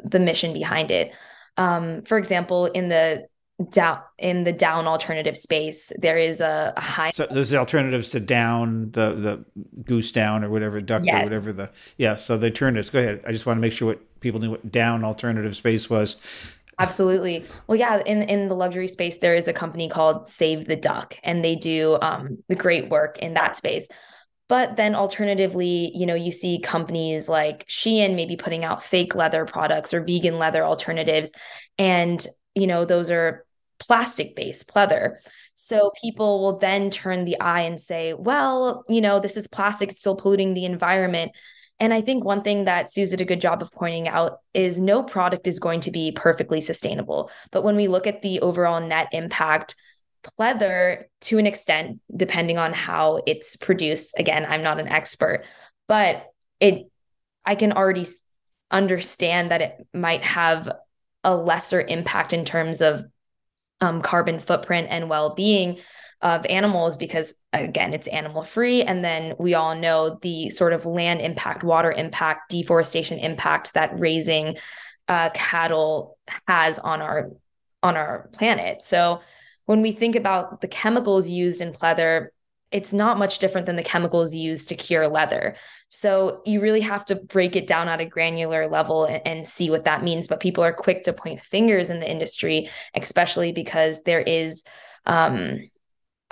the 0.04 0.20
mission 0.20 0.54
behind 0.54 0.90
it. 0.90 1.14
Um, 1.58 2.04
for 2.04 2.18
example, 2.18 2.68
in 2.68 2.90
the 2.90 3.28
down 3.70 4.00
in 4.18 4.44
the 4.44 4.54
down 4.54 4.88
alternative 4.88 5.38
space, 5.38 5.92
there 5.98 6.18
is 6.18 6.42
a, 6.42 6.74
a 6.76 6.82
high. 6.82 7.12
So 7.12 7.28
there's 7.30 7.50
the 7.50 7.58
alternatives 7.58 8.10
to 8.12 8.20
down 8.20 8.92
the 8.92 9.14
the 9.14 9.46
goose 9.84 10.12
down 10.12 10.44
or 10.44 10.50
whatever 10.50 10.82
duck 10.82 11.04
yes. 11.06 11.22
or 11.22 11.24
whatever 11.26 11.52
the 11.52 11.70
yeah. 11.98 12.16
So 12.16 12.38
the 12.38 12.48
alternatives. 12.48 12.90
Go 12.90 13.00
ahead. 13.00 13.22
I 13.28 13.32
just 13.32 13.46
want 13.46 13.58
to 13.58 13.62
make 13.62 13.74
sure 13.74 13.90
what 13.90 14.20
people 14.22 14.40
knew 14.40 14.52
what 14.52 14.72
down 14.72 15.04
alternative 15.04 15.56
space 15.56 15.90
was. 15.90 16.16
Absolutely. 16.82 17.46
Well, 17.68 17.78
yeah, 17.78 18.02
in 18.06 18.24
in 18.24 18.50
the 18.50 18.56
luxury 18.56 18.88
space, 18.88 19.20
there 19.20 19.36
is 19.36 19.48
a 19.48 19.54
company 19.54 19.88
called 19.88 20.28
Save 20.28 20.66
the 20.66 20.76
Duck, 20.76 21.18
and 21.24 21.46
they 21.46 21.56
do 21.56 21.98
um, 22.02 22.40
the 22.48 22.56
great 22.56 22.90
work 22.90 23.20
in 23.20 23.36
that 23.36 23.56
space. 23.56 23.88
But 24.50 24.76
then 24.76 24.96
alternatively, 24.96 25.92
you 25.96 26.06
know, 26.06 26.16
you 26.16 26.32
see 26.32 26.60
companies 26.60 27.30
like 27.30 27.66
Shein 27.68 28.16
maybe 28.16 28.36
putting 28.36 28.66
out 28.66 28.84
fake 28.84 29.16
leather 29.16 29.46
products 29.46 29.94
or 29.94 30.04
vegan 30.04 30.40
leather 30.40 30.66
alternatives. 30.66 31.32
And, 31.78 32.26
you 32.56 32.68
know, 32.68 32.84
those 32.84 33.10
are 33.12 33.46
plastic 33.80 34.36
based 34.36 34.76
leather. 34.76 35.20
So 35.56 35.92
people 36.02 36.42
will 36.42 36.58
then 36.58 36.90
turn 36.90 37.24
the 37.24 37.40
eye 37.40 37.62
and 37.62 37.80
say, 37.80 38.14
well, 38.14 38.84
you 38.90 39.00
know, 39.00 39.20
this 39.20 39.38
is 39.38 39.48
plastic, 39.48 39.92
it's 39.92 40.02
still 40.02 40.16
polluting 40.16 40.54
the 40.54 40.66
environment. 40.66 41.32
And 41.82 41.96
I 41.96 42.02
think 42.02 42.24
one 42.24 42.44
thing 42.44 42.66
that 42.66 42.92
Sue 42.92 43.08
did 43.08 43.22
a 43.22 43.26
good 43.26 43.42
job 43.42 43.64
of 43.64 43.72
pointing 43.72 44.08
out 44.08 44.38
is 44.54 44.80
no 44.80 45.02
product 45.02 45.48
is 45.48 45.60
going 45.60 45.80
to 45.82 45.92
be 45.92 46.12
perfectly 46.12 46.62
sustainable. 46.62 47.32
But 47.52 47.64
when 47.64 47.76
we 47.76 47.88
look 47.88 48.06
at 48.06 48.22
the 48.22 48.40
overall 48.42 48.80
net 48.80 49.08
impact, 49.14 49.74
pleather 50.24 51.06
to 51.22 51.40
an 51.40 51.48
extent, 51.48 52.00
depending 52.16 52.60
on 52.60 52.74
how 52.74 53.24
it's 53.26 53.56
produced, 53.56 54.14
again, 54.20 54.46
I'm 54.48 54.62
not 54.62 54.80
an 54.80 54.90
expert, 54.90 55.44
but 55.88 56.28
it 56.60 56.86
I 57.44 57.56
can 57.56 57.74
already 57.74 58.06
understand 58.70 59.50
that 59.50 59.64
it 59.64 59.88
might 59.92 60.24
have 60.24 60.72
a 61.24 61.36
lesser 61.36 61.82
impact 61.82 62.32
in 62.32 62.46
terms 62.46 62.82
of 62.82 63.04
um, 63.82 64.04
carbon 64.04 64.40
footprint 64.40 64.90
and 64.92 65.10
well-being 65.10 65.80
of 66.22 66.46
animals 66.46 66.98
because 66.98 67.34
again 67.52 67.94
it's 67.94 68.08
animal 68.08 68.44
free 68.44 68.84
and 68.84 69.04
then 69.04 69.34
we 69.40 69.56
all 69.56 69.76
know 69.76 70.20
the 70.22 70.50
sort 70.50 70.74
of 70.74 70.86
land 70.86 71.20
impact 71.20 71.64
water 71.64 71.92
impact 71.92 72.50
deforestation 72.52 73.18
impact 73.18 73.74
that 73.74 74.00
raising 74.00 74.56
uh, 75.08 75.30
cattle 75.34 76.18
has 76.48 76.80
on 76.80 77.02
our 77.02 77.32
on 77.82 77.98
our 77.98 78.30
planet 78.34 78.82
so 78.82 79.20
when 79.66 79.82
we 79.82 79.92
think 79.92 80.16
about 80.16 80.62
the 80.62 80.68
chemicals 80.68 81.28
used 81.28 81.62
in 81.62 81.72
pleather 81.72 82.28
it's 82.72 82.94
not 82.94 83.20
much 83.20 83.40
different 83.40 83.66
than 83.68 83.76
the 83.76 83.84
chemicals 83.84 84.34
used 84.34 84.70
to 84.70 84.76
cure 84.76 85.10
leather. 85.10 85.56
So 85.90 86.42
you 86.46 86.62
really 86.62 86.80
have 86.80 87.06
to 87.08 87.16
break 87.16 87.58
it 87.58 87.68
down 87.68 87.90
at 87.90 88.00
a 88.00 88.06
granular 88.06 88.70
level 88.70 89.04
and, 89.04 89.22
and, 89.28 89.48
see 89.48 89.70
what 89.70 89.84
that 89.84 90.04
means. 90.04 90.28
But 90.28 90.40
people 90.40 90.64
are 90.64 90.72
quick 90.72 91.04
to 91.04 91.12
point 91.12 91.42
fingers 91.42 91.90
in 91.90 92.00
the 92.00 92.10
industry, 92.10 92.70
especially 92.96 93.52
because 93.52 94.04
there 94.04 94.22
is 94.22 94.64
um, 95.06 95.70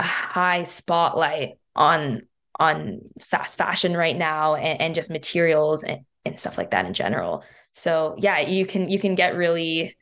high 0.04 0.64
spotlight 0.64 1.58
on 1.76 2.22
on 2.60 3.00
fast 3.22 3.58
fashion 3.58 3.96
right 3.96 4.18
now 4.18 4.56
and, 4.56 4.82
and 4.82 4.96
just 4.96 5.10
materials 5.10 5.84
and, 5.84 6.02
and 6.26 6.38
stuff 6.38 6.58
like 6.58 6.72
that 6.72 6.86
in 6.86 6.94
general. 6.94 7.44
So 7.74 8.16
yeah, 8.20 8.40
you 8.40 8.66
can 8.66 8.90
you 8.90 9.00
can 9.00 9.16
get 9.16 9.36
really 9.36 9.96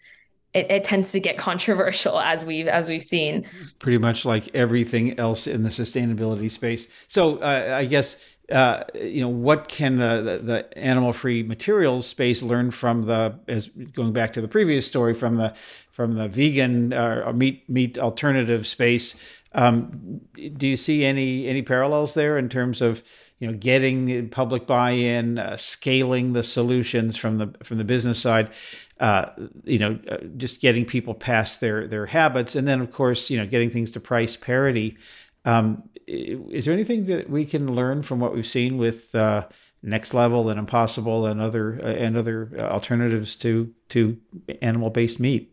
it, 0.53 0.71
it, 0.71 0.83
tends 0.83 1.11
to 1.11 1.19
get 1.19 1.37
controversial 1.49 2.19
as 2.19 2.43
we've 2.43 2.67
as 2.67 2.89
we've 2.89 3.03
seen. 3.03 3.45
Pretty 3.79 3.97
much 3.97 4.25
like 4.25 4.53
everything 4.55 5.19
else 5.19 5.47
in 5.47 5.63
the 5.63 5.69
sustainability 5.69 6.49
space. 6.49 6.87
So 7.07 7.37
uh, 7.37 7.75
I 7.77 7.85
guess 7.85 8.35
uh, 8.51 8.83
you 8.95 9.21
know 9.21 9.29
what 9.29 9.67
can 9.67 9.97
the, 9.97 10.21
the, 10.21 10.37
the 10.39 10.77
animal 10.77 11.13
free 11.13 11.43
materials 11.43 12.07
space 12.07 12.41
learn 12.41 12.71
from 12.71 13.03
the 13.03 13.37
as 13.47 13.67
going 13.67 14.13
back 14.13 14.33
to 14.33 14.41
the 14.41 14.47
previous 14.47 14.87
story 14.87 15.13
from 15.13 15.35
the 15.35 15.53
from 15.91 16.13
the 16.15 16.27
vegan 16.27 16.93
uh, 16.93 17.31
meat 17.35 17.69
meat 17.69 17.97
alternative 17.99 18.65
space. 18.65 19.15
Um, 19.57 20.21
do 20.55 20.67
you 20.67 20.77
see 20.77 21.03
any 21.03 21.47
any 21.47 21.63
parallels 21.63 22.13
there 22.13 22.37
in 22.37 22.47
terms 22.47 22.79
of 22.79 23.01
you 23.39 23.47
know 23.47 23.57
getting 23.57 24.29
public 24.29 24.67
buy-in, 24.67 25.39
uh, 25.39 25.57
scaling 25.57 26.33
the 26.33 26.43
solutions 26.43 27.17
from 27.17 27.39
the 27.39 27.53
from 27.63 27.79
the 27.79 27.83
business 27.83 28.19
side? 28.19 28.51
Uh, 28.99 29.25
you 29.63 29.79
know, 29.79 29.99
uh, 30.09 30.17
just 30.37 30.61
getting 30.61 30.85
people 30.85 31.15
past 31.15 31.59
their 31.59 31.87
their 31.87 32.05
habits, 32.05 32.55
and 32.55 32.67
then 32.67 32.79
of 32.81 32.91
course, 32.91 33.31
you 33.31 33.37
know, 33.37 33.47
getting 33.47 33.71
things 33.71 33.89
to 33.91 33.99
price 33.99 34.37
parity. 34.37 34.95
Um, 35.43 35.89
is 36.05 36.65
there 36.65 36.73
anything 36.73 37.05
that 37.07 37.29
we 37.29 37.43
can 37.43 37.73
learn 37.73 38.03
from 38.03 38.19
what 38.19 38.35
we've 38.35 38.45
seen 38.45 38.77
with 38.77 39.13
uh, 39.15 39.47
Next 39.81 40.13
Level 40.13 40.49
and 40.49 40.59
Impossible 40.59 41.25
and 41.25 41.41
other 41.41 41.79
uh, 41.81 41.87
and 41.87 42.15
other 42.15 42.51
uh, 42.59 42.61
alternatives 42.61 43.35
to 43.37 43.73
to 43.89 44.17
animal 44.61 44.91
based 44.91 45.19
meat? 45.19 45.51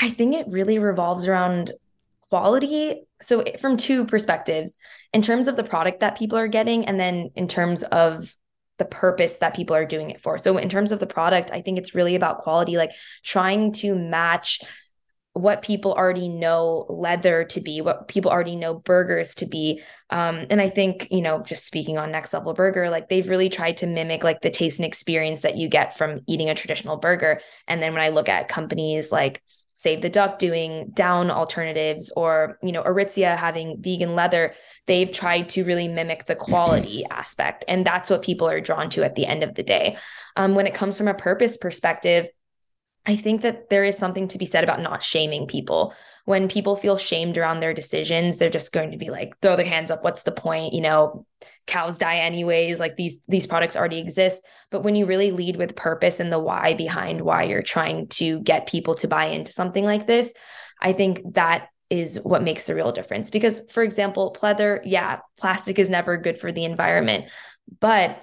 I 0.00 0.10
think 0.10 0.34
it 0.34 0.46
really 0.48 0.78
revolves 0.78 1.26
around 1.26 1.72
quality. 2.32 3.02
So 3.20 3.44
from 3.60 3.76
two 3.76 4.06
perspectives, 4.06 4.74
in 5.12 5.20
terms 5.20 5.48
of 5.48 5.56
the 5.58 5.62
product 5.62 6.00
that 6.00 6.16
people 6.16 6.38
are 6.38 6.48
getting, 6.48 6.86
and 6.86 6.98
then 6.98 7.30
in 7.36 7.46
terms 7.46 7.82
of 7.82 8.34
the 8.78 8.86
purpose 8.86 9.36
that 9.36 9.54
people 9.54 9.76
are 9.76 9.84
doing 9.84 10.08
it 10.08 10.22
for. 10.22 10.38
So 10.38 10.56
in 10.56 10.70
terms 10.70 10.92
of 10.92 10.98
the 10.98 11.06
product, 11.06 11.50
I 11.52 11.60
think 11.60 11.76
it's 11.76 11.94
really 11.94 12.14
about 12.14 12.38
quality, 12.38 12.78
like 12.78 12.92
trying 13.22 13.72
to 13.74 13.94
match 13.94 14.60
what 15.34 15.60
people 15.60 15.92
already 15.92 16.30
know 16.30 16.86
leather 16.88 17.44
to 17.44 17.60
be, 17.60 17.82
what 17.82 18.08
people 18.08 18.30
already 18.30 18.56
know 18.56 18.72
burgers 18.74 19.34
to 19.34 19.46
be. 19.46 19.82
Um, 20.08 20.46
and 20.48 20.58
I 20.58 20.70
think, 20.70 21.08
you 21.10 21.20
know, 21.20 21.42
just 21.42 21.66
speaking 21.66 21.98
on 21.98 22.12
Next 22.12 22.32
Level 22.32 22.54
Burger, 22.54 22.88
like 22.88 23.10
they've 23.10 23.28
really 23.28 23.50
tried 23.50 23.76
to 23.78 23.86
mimic 23.86 24.24
like 24.24 24.40
the 24.40 24.50
taste 24.50 24.78
and 24.78 24.86
experience 24.86 25.42
that 25.42 25.58
you 25.58 25.68
get 25.68 25.94
from 25.94 26.20
eating 26.26 26.48
a 26.48 26.54
traditional 26.54 26.96
burger. 26.96 27.42
And 27.68 27.82
then 27.82 27.92
when 27.92 28.02
I 28.02 28.08
look 28.08 28.30
at 28.30 28.48
companies 28.48 29.12
like 29.12 29.42
Save 29.76 30.02
the 30.02 30.10
Duck 30.10 30.38
doing 30.38 30.90
down 30.94 31.30
alternatives 31.30 32.12
or, 32.16 32.58
you 32.62 32.72
know, 32.72 32.82
Aritzia 32.82 33.36
having 33.36 33.76
vegan 33.80 34.14
leather, 34.14 34.54
they've 34.86 35.10
tried 35.10 35.48
to 35.50 35.64
really 35.64 35.88
mimic 35.88 36.26
the 36.26 36.36
quality 36.36 37.04
aspect. 37.10 37.64
And 37.68 37.86
that's 37.86 38.10
what 38.10 38.22
people 38.22 38.48
are 38.48 38.60
drawn 38.60 38.90
to 38.90 39.04
at 39.04 39.14
the 39.14 39.26
end 39.26 39.42
of 39.42 39.54
the 39.54 39.62
day. 39.62 39.96
Um, 40.36 40.54
when 40.54 40.66
it 40.66 40.74
comes 40.74 40.96
from 40.96 41.08
a 41.08 41.14
purpose 41.14 41.56
perspective, 41.56 42.28
I 43.04 43.16
think 43.16 43.42
that 43.42 43.68
there 43.68 43.82
is 43.82 43.98
something 43.98 44.28
to 44.28 44.38
be 44.38 44.46
said 44.46 44.62
about 44.62 44.80
not 44.80 45.02
shaming 45.02 45.48
people. 45.48 45.92
When 46.24 46.48
people 46.48 46.76
feel 46.76 46.96
shamed 46.96 47.36
around 47.36 47.58
their 47.58 47.74
decisions, 47.74 48.38
they're 48.38 48.48
just 48.48 48.72
going 48.72 48.92
to 48.92 48.96
be 48.96 49.10
like, 49.10 49.38
throw 49.40 49.56
their 49.56 49.66
hands 49.66 49.90
up. 49.90 50.04
What's 50.04 50.22
the 50.22 50.30
point? 50.30 50.72
You 50.72 50.82
know, 50.82 51.26
cows 51.66 51.98
die 51.98 52.18
anyways. 52.18 52.78
Like 52.78 52.96
these 52.96 53.18
these 53.26 53.46
products 53.46 53.74
already 53.74 53.98
exist. 53.98 54.44
But 54.70 54.84
when 54.84 54.94
you 54.94 55.06
really 55.06 55.32
lead 55.32 55.56
with 55.56 55.74
purpose 55.74 56.20
and 56.20 56.32
the 56.32 56.38
why 56.38 56.74
behind 56.74 57.22
why 57.22 57.42
you're 57.42 57.62
trying 57.62 58.06
to 58.08 58.40
get 58.40 58.68
people 58.68 58.94
to 58.96 59.08
buy 59.08 59.26
into 59.26 59.50
something 59.50 59.84
like 59.84 60.06
this, 60.06 60.32
I 60.80 60.92
think 60.92 61.34
that 61.34 61.68
is 61.90 62.20
what 62.22 62.42
makes 62.42 62.66
the 62.66 62.74
real 62.74 62.92
difference. 62.92 63.30
Because, 63.30 63.68
for 63.70 63.82
example, 63.82 64.34
pleather, 64.38 64.80
yeah, 64.84 65.18
plastic 65.38 65.78
is 65.78 65.90
never 65.90 66.16
good 66.16 66.38
for 66.38 66.52
the 66.52 66.64
environment, 66.64 67.26
but 67.80 68.22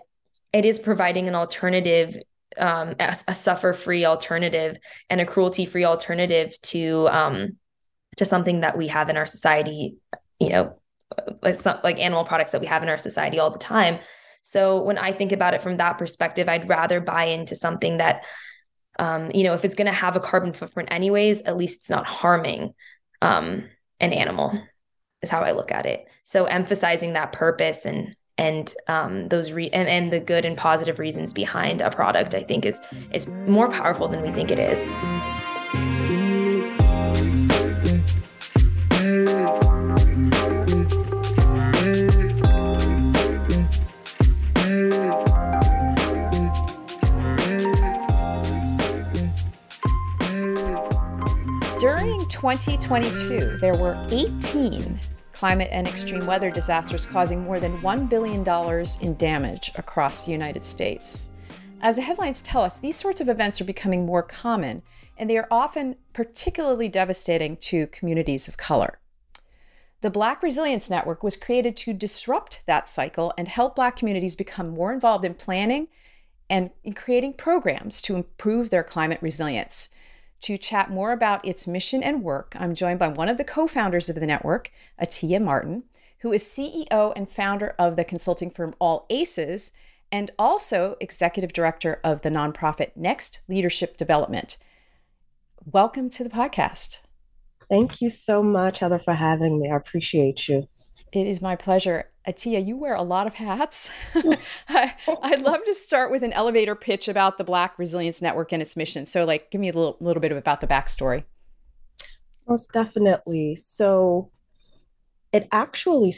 it 0.51 0.65
is 0.65 0.79
providing 0.79 1.27
an 1.27 1.35
alternative, 1.35 2.17
um, 2.57 2.95
a, 2.99 3.15
a 3.27 3.33
suffer-free 3.33 4.05
alternative 4.05 4.77
and 5.09 5.21
a 5.21 5.25
cruelty-free 5.25 5.85
alternative 5.85 6.53
to 6.61 7.07
um, 7.09 7.57
to 8.17 8.25
something 8.25 8.61
that 8.61 8.77
we 8.77 8.87
have 8.87 9.09
in 9.09 9.17
our 9.17 9.25
society. 9.25 9.97
You 10.39 10.49
know, 10.49 10.79
like, 11.41 11.55
some, 11.55 11.79
like 11.83 11.99
animal 11.99 12.23
products 12.23 12.53
that 12.53 12.61
we 12.61 12.67
have 12.67 12.83
in 12.83 12.89
our 12.89 12.97
society 12.97 13.39
all 13.39 13.51
the 13.51 13.59
time. 13.59 13.99
So 14.41 14.83
when 14.83 14.97
I 14.97 15.11
think 15.11 15.31
about 15.31 15.53
it 15.53 15.61
from 15.61 15.77
that 15.77 15.97
perspective, 15.97 16.47
I'd 16.47 16.69
rather 16.69 17.01
buy 17.01 17.25
into 17.25 17.55
something 17.55 17.97
that 17.97 18.23
um, 18.99 19.31
you 19.33 19.43
know, 19.45 19.53
if 19.53 19.63
it's 19.63 19.75
going 19.75 19.87
to 19.87 19.93
have 19.93 20.17
a 20.17 20.19
carbon 20.19 20.53
footprint 20.53 20.89
anyways, 20.91 21.41
at 21.43 21.57
least 21.57 21.81
it's 21.81 21.89
not 21.89 22.05
harming 22.05 22.73
um, 23.21 23.63
an 23.99 24.13
animal 24.13 24.61
is 25.21 25.29
how 25.29 25.41
I 25.41 25.51
look 25.51 25.71
at 25.71 25.85
it. 25.85 26.05
So 26.25 26.45
emphasizing 26.45 27.13
that 27.13 27.31
purpose 27.31 27.85
and 27.85 28.15
and 28.39 28.73
um, 28.87 29.27
those 29.27 29.51
re- 29.51 29.69
and, 29.71 29.89
and 29.89 30.13
the 30.13 30.19
good 30.19 30.45
and 30.45 30.57
positive 30.57 30.97
reasons 30.97 31.33
behind 31.33 31.81
a 31.81 31.91
product, 31.91 32.33
I 32.33 32.41
think 32.41 32.65
is 32.65 32.79
is 33.11 33.27
more 33.27 33.69
powerful 33.69 34.07
than 34.07 34.21
we 34.21 34.31
think 34.31 34.49
it 34.49 34.59
is. 34.59 34.85
During 51.77 52.25
2022, 52.27 53.57
there 53.59 53.75
were 53.75 53.97
18 54.11 54.99
climate 55.39 55.69
and 55.71 55.87
extreme 55.87 56.25
weather 56.25 56.51
disasters 56.51 57.05
causing 57.05 57.41
more 57.41 57.61
than 57.61 57.79
$1 57.79 58.09
billion 58.09 58.43
in 58.99 59.15
damage 59.15 59.71
across 59.75 60.25
the 60.25 60.33
United 60.33 60.61
States. 60.61 61.29
As 61.79 61.95
the 61.95 62.01
headlines 62.01 62.41
tell 62.41 62.61
us, 62.61 62.77
these 62.77 62.97
sorts 62.97 63.21
of 63.21 63.29
events 63.29 63.61
are 63.61 63.63
becoming 63.63 64.05
more 64.05 64.21
common, 64.21 64.81
and 65.17 65.29
they 65.29 65.37
are 65.37 65.47
often 65.49 65.95
particularly 66.11 66.89
devastating 66.89 67.55
to 67.55 67.87
communities 67.87 68.49
of 68.49 68.57
color. 68.57 68.99
The 70.01 70.09
Black 70.09 70.43
Resilience 70.43 70.89
Network 70.89 71.23
was 71.23 71.37
created 71.37 71.77
to 71.77 71.93
disrupt 71.93 72.59
that 72.65 72.89
cycle 72.89 73.31
and 73.37 73.47
help 73.47 73.77
Black 73.77 73.95
communities 73.95 74.35
become 74.35 74.67
more 74.67 74.91
involved 74.91 75.23
in 75.23 75.35
planning 75.35 75.87
and 76.49 76.69
in 76.83 76.91
creating 76.91 77.35
programs 77.35 78.01
to 78.01 78.17
improve 78.17 78.71
their 78.71 78.83
climate 78.83 79.19
resilience. 79.21 79.87
To 80.41 80.57
chat 80.57 80.89
more 80.89 81.11
about 81.11 81.45
its 81.45 81.67
mission 81.67 82.01
and 82.01 82.23
work, 82.23 82.55
I'm 82.57 82.73
joined 82.73 82.99
by 82.99 83.09
one 83.09 83.27
of 83.27 83.37
the 83.37 83.43
co 83.43 83.67
founders 83.67 84.09
of 84.09 84.15
the 84.15 84.25
network, 84.25 84.71
Atyia 85.01 85.41
Martin, 85.41 85.83
who 86.19 86.31
is 86.31 86.43
CEO 86.43 87.13
and 87.15 87.29
founder 87.29 87.75
of 87.77 87.97
the 87.97 88.05
consulting 88.05 88.49
firm 88.49 88.73
All 88.79 89.05
Aces 89.09 89.71
and 90.11 90.31
also 90.39 90.95
executive 91.01 91.53
director 91.53 91.99
of 92.03 92.21
the 92.21 92.29
nonprofit 92.29 92.91
Next 92.95 93.41
Leadership 93.47 93.97
Development. 93.97 94.57
Welcome 95.65 96.09
to 96.11 96.23
the 96.23 96.29
podcast. 96.29 96.99
Thank 97.69 98.01
you 98.01 98.09
so 98.09 98.41
much, 98.41 98.79
Heather, 98.79 98.97
for 98.97 99.13
having 99.13 99.59
me. 99.59 99.69
I 99.69 99.75
appreciate 99.75 100.47
you. 100.47 100.67
It 101.11 101.27
is 101.27 101.41
my 101.41 101.55
pleasure. 101.55 102.08
Atyia, 102.29 102.65
you 102.65 102.77
wear 102.77 102.93
a 102.93 103.01
lot 103.01 103.25
of 103.25 103.33
hats. 103.33 103.91
I, 104.69 104.93
would 105.07 105.41
love 105.41 105.63
to 105.65 105.73
start 105.73 106.11
with 106.11 106.21
an 106.23 106.31
elevator 106.33 106.75
pitch 106.75 107.07
about 107.07 107.37
the 107.37 107.43
Black 107.43 107.79
Resilience 107.79 108.21
Network 108.21 108.51
and 108.51 108.61
its 108.61 108.77
mission. 108.77 109.05
So, 109.05 109.25
like, 109.25 109.49
give 109.49 109.59
me 109.59 109.69
a 109.69 109.73
little, 109.73 109.97
little 109.99 110.21
bit 110.21 110.31
about 110.31 110.61
the 110.61 110.67
backstory. 110.67 111.23
Most 112.47 112.71
definitely. 112.71 113.55
So, 113.55 114.31
it 115.33 115.47
actually, 115.51 116.13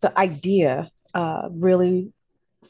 the 0.00 0.18
idea 0.18 0.90
uh, 1.12 1.48
really 1.52 2.12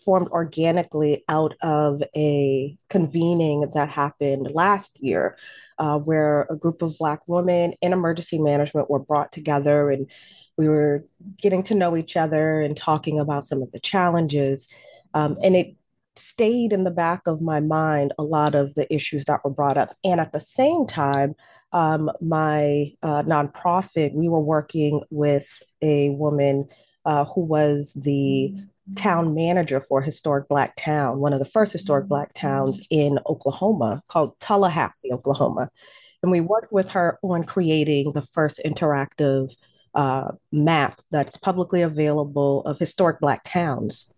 formed 0.05 0.29
organically 0.29 1.25
out 1.29 1.55
of 1.63 2.03
a 2.17 2.77
convening 2.89 3.71
that 3.75 3.89
happened 3.89 4.49
last 4.53 5.03
year, 5.03 5.37
uh, 5.79 5.99
where 5.99 6.47
a 6.51 6.57
group 6.57 6.83
of 6.83 6.97
Black 6.99 7.21
women 7.27 7.75
in 7.81 7.93
emergency 7.93 8.39
management 8.39 8.91
were 8.91 9.01
brought 9.01 9.33
together 9.33 9.91
and 9.91 10.11
we 10.61 10.69
were 10.69 11.03
getting 11.41 11.63
to 11.63 11.75
know 11.75 11.97
each 11.97 12.19
other 12.19 12.61
and 12.61 12.77
talking 12.77 13.19
about 13.19 13.47
some 13.47 13.63
of 13.63 13.73
the 13.73 13.81
challenges. 13.81 14.69
Um, 15.15 15.39
and 15.43 15.57
it 15.57 15.75
stayed 16.17 16.75
in 16.75 16.85
the 16.85 16.91
back 16.91 17.23
of 17.27 17.41
my 17.41 17.61
mind 17.61 18.13
a 18.19 18.23
lot 18.23 18.55
of 18.55 18.75
the 18.75 18.87
issues 18.95 19.25
that 19.25 19.43
were 19.43 19.51
brought 19.51 19.79
up. 19.79 19.97
And 20.05 20.21
at 20.21 20.33
the 20.33 20.41
same 20.41 20.87
time, 20.87 21.35
um, 21.73 22.11
my 22.21 22.93
uh, 23.03 23.23
nonprofit, 23.23 24.13
we 24.13 24.29
were 24.29 24.47
working 24.57 25.01
with 25.09 25.63
a 25.81 26.11
woman 26.11 26.69
uh, 27.07 27.25
who 27.25 27.41
was 27.41 27.95
the 27.97 28.55
town 28.97 29.35
manager 29.35 29.81
for 29.81 30.03
historic 30.03 30.47
Black 30.47 30.77
town, 30.77 31.21
one 31.21 31.33
of 31.33 31.39
the 31.39 31.47
first 31.47 31.73
historic 31.73 32.07
Black 32.07 32.35
towns 32.35 32.87
in 32.91 33.19
Oklahoma 33.27 34.03
called 34.09 34.39
Tullahassee, 34.41 35.11
Oklahoma. 35.11 35.71
And 36.23 36.31
we 36.31 36.43
worked 36.43 36.71
with 36.71 36.91
her 36.91 37.19
on 37.23 37.45
creating 37.45 38.13
the 38.13 38.21
first 38.21 38.61
interactive 38.63 39.55
uh, 39.95 40.33
map 40.53 41.01
that's 41.11 41.37
publicly 41.37 41.83
available 41.83 42.63
of 42.63 42.79
historic 42.79 43.21
Black 43.21 43.43
towns. 43.45 44.11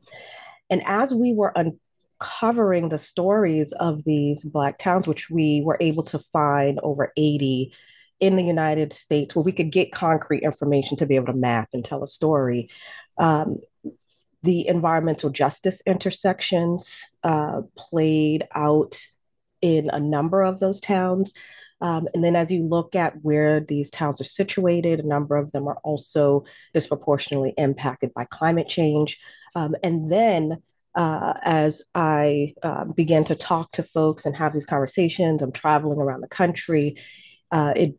And 0.70 0.82
as 0.86 1.14
we 1.14 1.34
were 1.34 1.52
uncovering 1.54 2.88
the 2.88 2.98
stories 2.98 3.72
of 3.72 4.04
these 4.04 4.42
Black 4.42 4.78
towns, 4.78 5.06
which 5.06 5.30
we 5.30 5.62
were 5.64 5.76
able 5.80 6.02
to 6.04 6.18
find 6.18 6.78
over 6.82 7.12
80 7.16 7.72
in 8.20 8.36
the 8.36 8.44
United 8.44 8.92
States, 8.92 9.34
where 9.34 9.42
we 9.42 9.52
could 9.52 9.72
get 9.72 9.92
concrete 9.92 10.42
information 10.42 10.96
to 10.98 11.06
be 11.06 11.16
able 11.16 11.26
to 11.26 11.32
map 11.32 11.68
and 11.72 11.84
tell 11.84 12.02
a 12.04 12.08
story, 12.08 12.68
um, 13.18 13.58
the 14.42 14.66
environmental 14.66 15.30
justice 15.30 15.82
intersections 15.86 17.04
uh, 17.22 17.62
played 17.76 18.46
out 18.54 18.98
in 19.60 19.88
a 19.90 20.00
number 20.00 20.42
of 20.42 20.58
those 20.58 20.80
towns. 20.80 21.32
Um, 21.82 22.08
and 22.14 22.24
then 22.24 22.36
as 22.36 22.50
you 22.50 22.62
look 22.62 22.94
at 22.94 23.14
where 23.22 23.60
these 23.60 23.90
towns 23.90 24.20
are 24.20 24.24
situated, 24.24 25.00
a 25.00 25.06
number 25.06 25.36
of 25.36 25.50
them 25.50 25.66
are 25.68 25.78
also 25.82 26.44
disproportionately 26.72 27.52
impacted 27.58 28.14
by 28.14 28.24
climate 28.24 28.68
change. 28.68 29.18
Um, 29.54 29.74
and 29.82 30.10
then 30.10 30.62
uh, 30.94 31.34
as 31.42 31.82
I 31.94 32.54
uh, 32.62 32.84
to 33.24 33.34
talk 33.34 33.72
to 33.72 33.82
folks 33.82 34.24
and 34.24 34.36
have 34.36 34.52
these 34.52 34.66
conversations, 34.66 35.42
I'm 35.42 35.52
traveling 35.52 35.98
around 35.98 36.20
the 36.20 36.28
country. 36.28 36.96
Uh, 37.50 37.72
it 37.76 37.94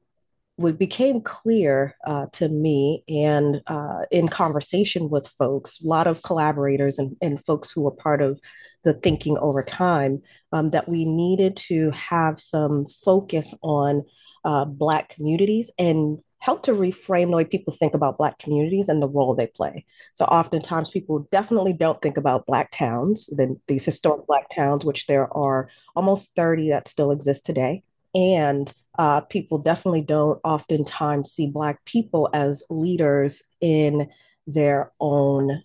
what 0.56 0.78
became 0.78 1.20
clear 1.22 1.96
uh, 2.06 2.28
to 2.34 2.48
me 2.48 3.04
and 3.08 3.62
uh, 3.68 4.04
in 4.12 4.28
conversation 4.28 5.10
with 5.10 5.28
folks, 5.28 5.82
a 5.82 5.88
lot 5.88 6.06
of 6.06 6.22
collaborators 6.22 7.00
and, 7.00 7.16
and 7.22 7.44
folks 7.44 7.72
who 7.72 7.82
were 7.82 7.92
part 7.92 8.22
of 8.22 8.40
the 8.84 8.94
thinking 8.94 9.38
over 9.40 9.64
time, 9.64 10.22
um, 10.52 10.70
that 10.70 10.88
we 10.88 11.06
needed 11.06 11.58
to 11.58 11.90
have 11.92 12.40
some 12.40 12.86
focus 13.04 13.54
on 13.64 14.04
uh, 14.46 14.66
Black 14.66 15.10
communities 15.10 15.72
and 15.80 16.20
help 16.38 16.62
to 16.62 16.74
reframe 16.74 17.32
the 17.32 17.38
way 17.38 17.46
people 17.46 17.74
think 17.74 17.96
about 17.96 18.18
Black 18.18 18.38
communities 18.38 18.90
and 18.90 19.02
the 19.02 19.08
role 19.08 19.34
they 19.34 19.48
play. 19.48 19.86
So 20.14 20.26
oftentimes 20.26 20.90
people 20.90 21.28
definitely 21.32 21.74
don't 21.74 22.02
think 22.02 22.18
about 22.18 22.46
Black 22.46 22.70
towns, 22.70 23.28
then 23.32 23.60
these 23.68 23.86
historic 23.86 24.28
Black 24.28 24.50
towns, 24.50 24.86
which 24.86 25.08
there 25.08 25.36
are 25.36 25.70
almost 25.96 26.30
30 26.36 26.70
that 26.70 26.88
still 26.88 27.12
exist 27.12 27.46
today. 27.46 27.84
And 28.14 28.72
uh, 28.98 29.22
people 29.22 29.58
definitely 29.58 30.02
don't 30.02 30.40
oftentimes 30.44 31.32
see 31.32 31.48
Black 31.48 31.84
people 31.86 32.30
as 32.34 32.64
leaders 32.70 33.42
in 33.60 34.10
their 34.46 34.92
own, 35.00 35.64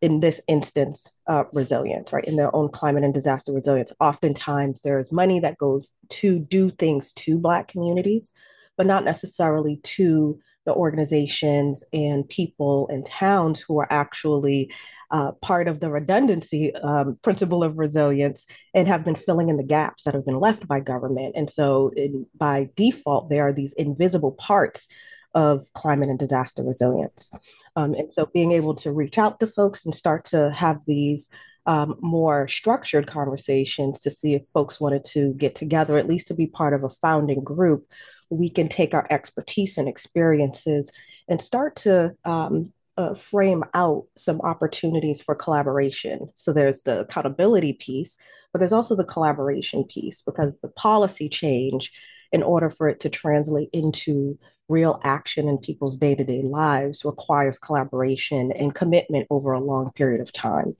in 0.00 0.20
this 0.20 0.40
instance, 0.46 1.14
uh, 1.26 1.44
resilience, 1.52 2.12
right? 2.12 2.24
In 2.24 2.36
their 2.36 2.54
own 2.54 2.68
climate 2.68 3.04
and 3.04 3.14
disaster 3.14 3.52
resilience. 3.52 3.92
Oftentimes 4.00 4.82
there's 4.82 5.10
money 5.10 5.40
that 5.40 5.58
goes 5.58 5.90
to 6.10 6.38
do 6.38 6.70
things 6.70 7.12
to 7.14 7.38
Black 7.38 7.68
communities, 7.68 8.32
but 8.76 8.86
not 8.86 9.04
necessarily 9.04 9.78
to 9.82 10.38
the 10.68 10.74
organizations 10.74 11.82
and 11.94 12.28
people 12.28 12.86
and 12.88 13.06
towns 13.06 13.58
who 13.58 13.80
are 13.80 13.88
actually 13.90 14.70
uh, 15.10 15.32
part 15.40 15.66
of 15.66 15.80
the 15.80 15.90
redundancy 15.90 16.74
um, 16.76 17.18
principle 17.22 17.64
of 17.64 17.78
resilience 17.78 18.44
and 18.74 18.86
have 18.86 19.02
been 19.02 19.14
filling 19.14 19.48
in 19.48 19.56
the 19.56 19.64
gaps 19.64 20.04
that 20.04 20.12
have 20.12 20.26
been 20.26 20.38
left 20.38 20.68
by 20.68 20.78
government. 20.78 21.32
And 21.34 21.48
so, 21.48 21.90
in, 21.96 22.26
by 22.36 22.68
default, 22.76 23.30
there 23.30 23.48
are 23.48 23.52
these 23.52 23.72
invisible 23.72 24.32
parts 24.32 24.86
of 25.34 25.64
climate 25.72 26.10
and 26.10 26.18
disaster 26.18 26.62
resilience. 26.62 27.30
Um, 27.74 27.94
and 27.94 28.12
so, 28.12 28.26
being 28.26 28.52
able 28.52 28.74
to 28.74 28.92
reach 28.92 29.16
out 29.16 29.40
to 29.40 29.46
folks 29.46 29.86
and 29.86 29.94
start 29.94 30.26
to 30.26 30.50
have 30.50 30.80
these 30.86 31.30
um, 31.68 31.96
more 32.00 32.48
structured 32.48 33.06
conversations 33.06 34.00
to 34.00 34.10
see 34.10 34.34
if 34.34 34.46
folks 34.46 34.80
wanted 34.80 35.04
to 35.04 35.34
get 35.34 35.54
together, 35.54 35.98
at 35.98 36.08
least 36.08 36.26
to 36.28 36.34
be 36.34 36.46
part 36.46 36.72
of 36.72 36.82
a 36.82 36.88
founding 36.88 37.44
group, 37.44 37.86
we 38.30 38.48
can 38.48 38.68
take 38.68 38.94
our 38.94 39.06
expertise 39.10 39.76
and 39.76 39.86
experiences 39.86 40.90
and 41.28 41.42
start 41.42 41.76
to 41.76 42.16
um, 42.24 42.72
uh, 42.96 43.14
frame 43.14 43.62
out 43.74 44.06
some 44.16 44.40
opportunities 44.40 45.20
for 45.20 45.34
collaboration. 45.34 46.30
So 46.34 46.54
there's 46.54 46.80
the 46.82 47.00
accountability 47.00 47.74
piece, 47.74 48.16
but 48.50 48.60
there's 48.60 48.72
also 48.72 48.96
the 48.96 49.04
collaboration 49.04 49.84
piece 49.84 50.22
because 50.22 50.58
the 50.60 50.68
policy 50.68 51.28
change 51.28 51.92
in 52.32 52.42
order 52.42 52.70
for 52.70 52.88
it 52.88 52.98
to 53.00 53.10
translate 53.10 53.68
into 53.74 54.38
real 54.68 55.00
action 55.04 55.48
in 55.48 55.58
people's 55.58 55.98
day 55.98 56.14
to 56.14 56.24
day 56.24 56.42
lives 56.42 57.04
requires 57.04 57.58
collaboration 57.58 58.52
and 58.52 58.74
commitment 58.74 59.26
over 59.28 59.52
a 59.52 59.60
long 59.60 59.92
period 59.92 60.22
of 60.22 60.32
time. 60.32 60.74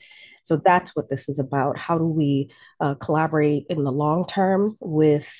So 0.48 0.56
that's 0.56 0.96
what 0.96 1.10
this 1.10 1.28
is 1.28 1.38
about. 1.38 1.76
How 1.76 1.98
do 1.98 2.06
we 2.06 2.50
uh, 2.80 2.94
collaborate 2.94 3.66
in 3.68 3.84
the 3.84 3.92
long 3.92 4.26
term 4.26 4.78
with 4.80 5.30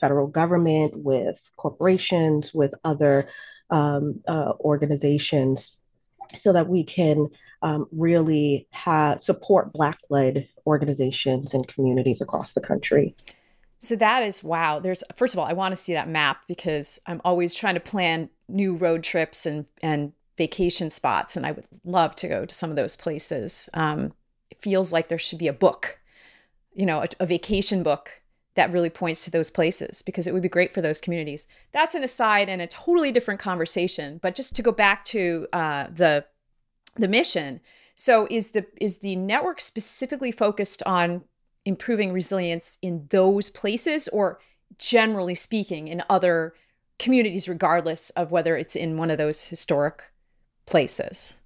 federal 0.00 0.28
government, 0.28 0.94
with 0.96 1.50
corporations, 1.58 2.54
with 2.54 2.72
other 2.82 3.28
um, 3.68 4.22
uh, 4.26 4.52
organizations, 4.60 5.76
so 6.32 6.54
that 6.54 6.68
we 6.68 6.82
can 6.82 7.28
um, 7.60 7.86
really 7.92 8.66
support 9.18 9.74
Black-led 9.74 10.48
organizations 10.66 11.52
and 11.52 11.68
communities 11.68 12.22
across 12.22 12.54
the 12.54 12.62
country. 12.62 13.14
So 13.80 13.94
that 13.96 14.22
is 14.22 14.42
wow. 14.42 14.78
There's 14.78 15.04
first 15.16 15.34
of 15.34 15.38
all, 15.38 15.44
I 15.44 15.52
want 15.52 15.72
to 15.72 15.76
see 15.76 15.92
that 15.92 16.08
map 16.08 16.44
because 16.48 16.98
I'm 17.06 17.20
always 17.26 17.54
trying 17.54 17.74
to 17.74 17.80
plan 17.80 18.30
new 18.48 18.74
road 18.74 19.02
trips 19.02 19.44
and 19.44 19.66
and 19.82 20.14
vacation 20.38 20.88
spots, 20.88 21.36
and 21.36 21.44
I 21.44 21.52
would 21.52 21.66
love 21.84 22.14
to 22.16 22.28
go 22.28 22.46
to 22.46 22.54
some 22.54 22.70
of 22.70 22.76
those 22.76 22.96
places. 22.96 23.68
Um, 23.74 24.14
feels 24.60 24.92
like 24.92 25.08
there 25.08 25.18
should 25.18 25.38
be 25.38 25.48
a 25.48 25.52
book, 25.52 25.98
you 26.74 26.86
know, 26.86 27.02
a, 27.02 27.06
a 27.20 27.26
vacation 27.26 27.82
book 27.82 28.22
that 28.54 28.72
really 28.72 28.90
points 28.90 29.24
to 29.24 29.30
those 29.30 29.50
places 29.50 30.02
because 30.02 30.26
it 30.26 30.34
would 30.34 30.42
be 30.42 30.48
great 30.48 30.74
for 30.74 30.82
those 30.82 31.00
communities. 31.00 31.46
That's 31.72 31.94
an 31.94 32.02
aside 32.02 32.48
and 32.48 32.60
a 32.60 32.66
totally 32.66 33.12
different 33.12 33.40
conversation. 33.40 34.18
But 34.22 34.34
just 34.34 34.54
to 34.56 34.62
go 34.62 34.72
back 34.72 35.04
to 35.06 35.46
uh, 35.52 35.86
the 35.92 36.24
the 36.96 37.08
mission. 37.08 37.60
So 37.94 38.26
is 38.30 38.52
the 38.52 38.66
is 38.80 38.98
the 38.98 39.16
network 39.16 39.60
specifically 39.60 40.32
focused 40.32 40.82
on 40.84 41.22
improving 41.64 42.12
resilience 42.12 42.78
in 42.82 43.06
those 43.10 43.50
places 43.50 44.08
or 44.08 44.40
generally 44.78 45.34
speaking 45.34 45.88
in 45.88 46.02
other 46.08 46.54
communities 46.98 47.48
regardless 47.48 48.10
of 48.10 48.30
whether 48.30 48.56
it's 48.56 48.76
in 48.76 48.96
one 48.96 49.10
of 49.10 49.18
those 49.18 49.44
historic 49.44 50.10
places 50.66 51.36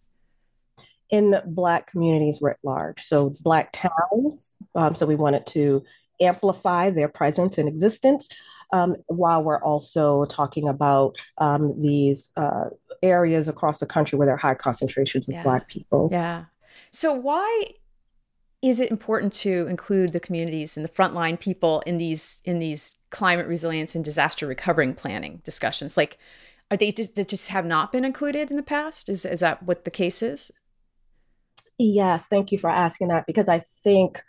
in 1.11 1.40
black 1.47 1.87
communities 1.87 2.38
writ 2.40 2.57
large 2.62 3.03
so 3.03 3.35
black 3.40 3.71
towns 3.73 4.55
um, 4.75 4.95
so 4.95 5.07
we 5.07 5.14
wanted 5.14 5.45
to 5.47 5.83
amplify 6.21 6.90
their 6.90 7.09
presence 7.09 7.59
and 7.59 7.69
existence 7.69 8.29
um, 8.73 8.97
while 9.07 9.43
we're 9.45 9.62
also 9.62 10.25
talking 10.25 10.69
about 10.69 11.17
um, 11.38 11.79
these 11.81 12.33
uh, 12.37 12.64
areas 13.03 13.49
across 13.49 13.79
the 13.79 13.87
country 13.87 14.19
where 14.19 14.27
there 14.27 14.35
are 14.35 14.38
high 14.38 14.55
concentrations 14.55 15.29
of 15.29 15.35
yeah. 15.35 15.43
black 15.43 15.69
people 15.69 16.09
yeah 16.11 16.45
so 16.90 17.12
why 17.12 17.75
is 18.64 18.81
it 18.81 18.90
important 18.90 19.35
to 19.35 19.67
include 19.67 20.14
the 20.14 20.21
communities 20.21 20.79
and 20.79 20.85
the 20.85 20.90
frontline 20.90 21.38
people 21.38 21.83
in 21.85 21.99
these 21.99 22.40
in 22.47 22.59
these 22.61 22.97
climate 23.11 23.47
resilience 23.47 23.95
and 23.95 24.03
disaster 24.03 24.47
recovering 24.47 24.95
planning 24.95 25.43
discussions? 25.45 25.99
Like, 25.99 26.17
are 26.71 26.79
they 26.79 26.90
just 26.90 27.14
just 27.29 27.49
have 27.49 27.67
not 27.67 27.93
been 27.93 28.07
included 28.07 28.51
in 28.51 28.57
the 28.57 28.62
past? 28.62 29.11
Is 29.11 29.27
is 29.27 29.40
that 29.40 29.62
what 29.62 29.85
the 29.85 29.90
case 29.90 30.23
is? 30.23 30.51
Yes, 31.79 32.27
thank 32.27 32.53
you 32.53 32.59
for 32.59 32.71
asking 32.71 33.09
that 33.09 33.27
because 33.27 33.49
I 33.49 33.63
think 33.83 34.23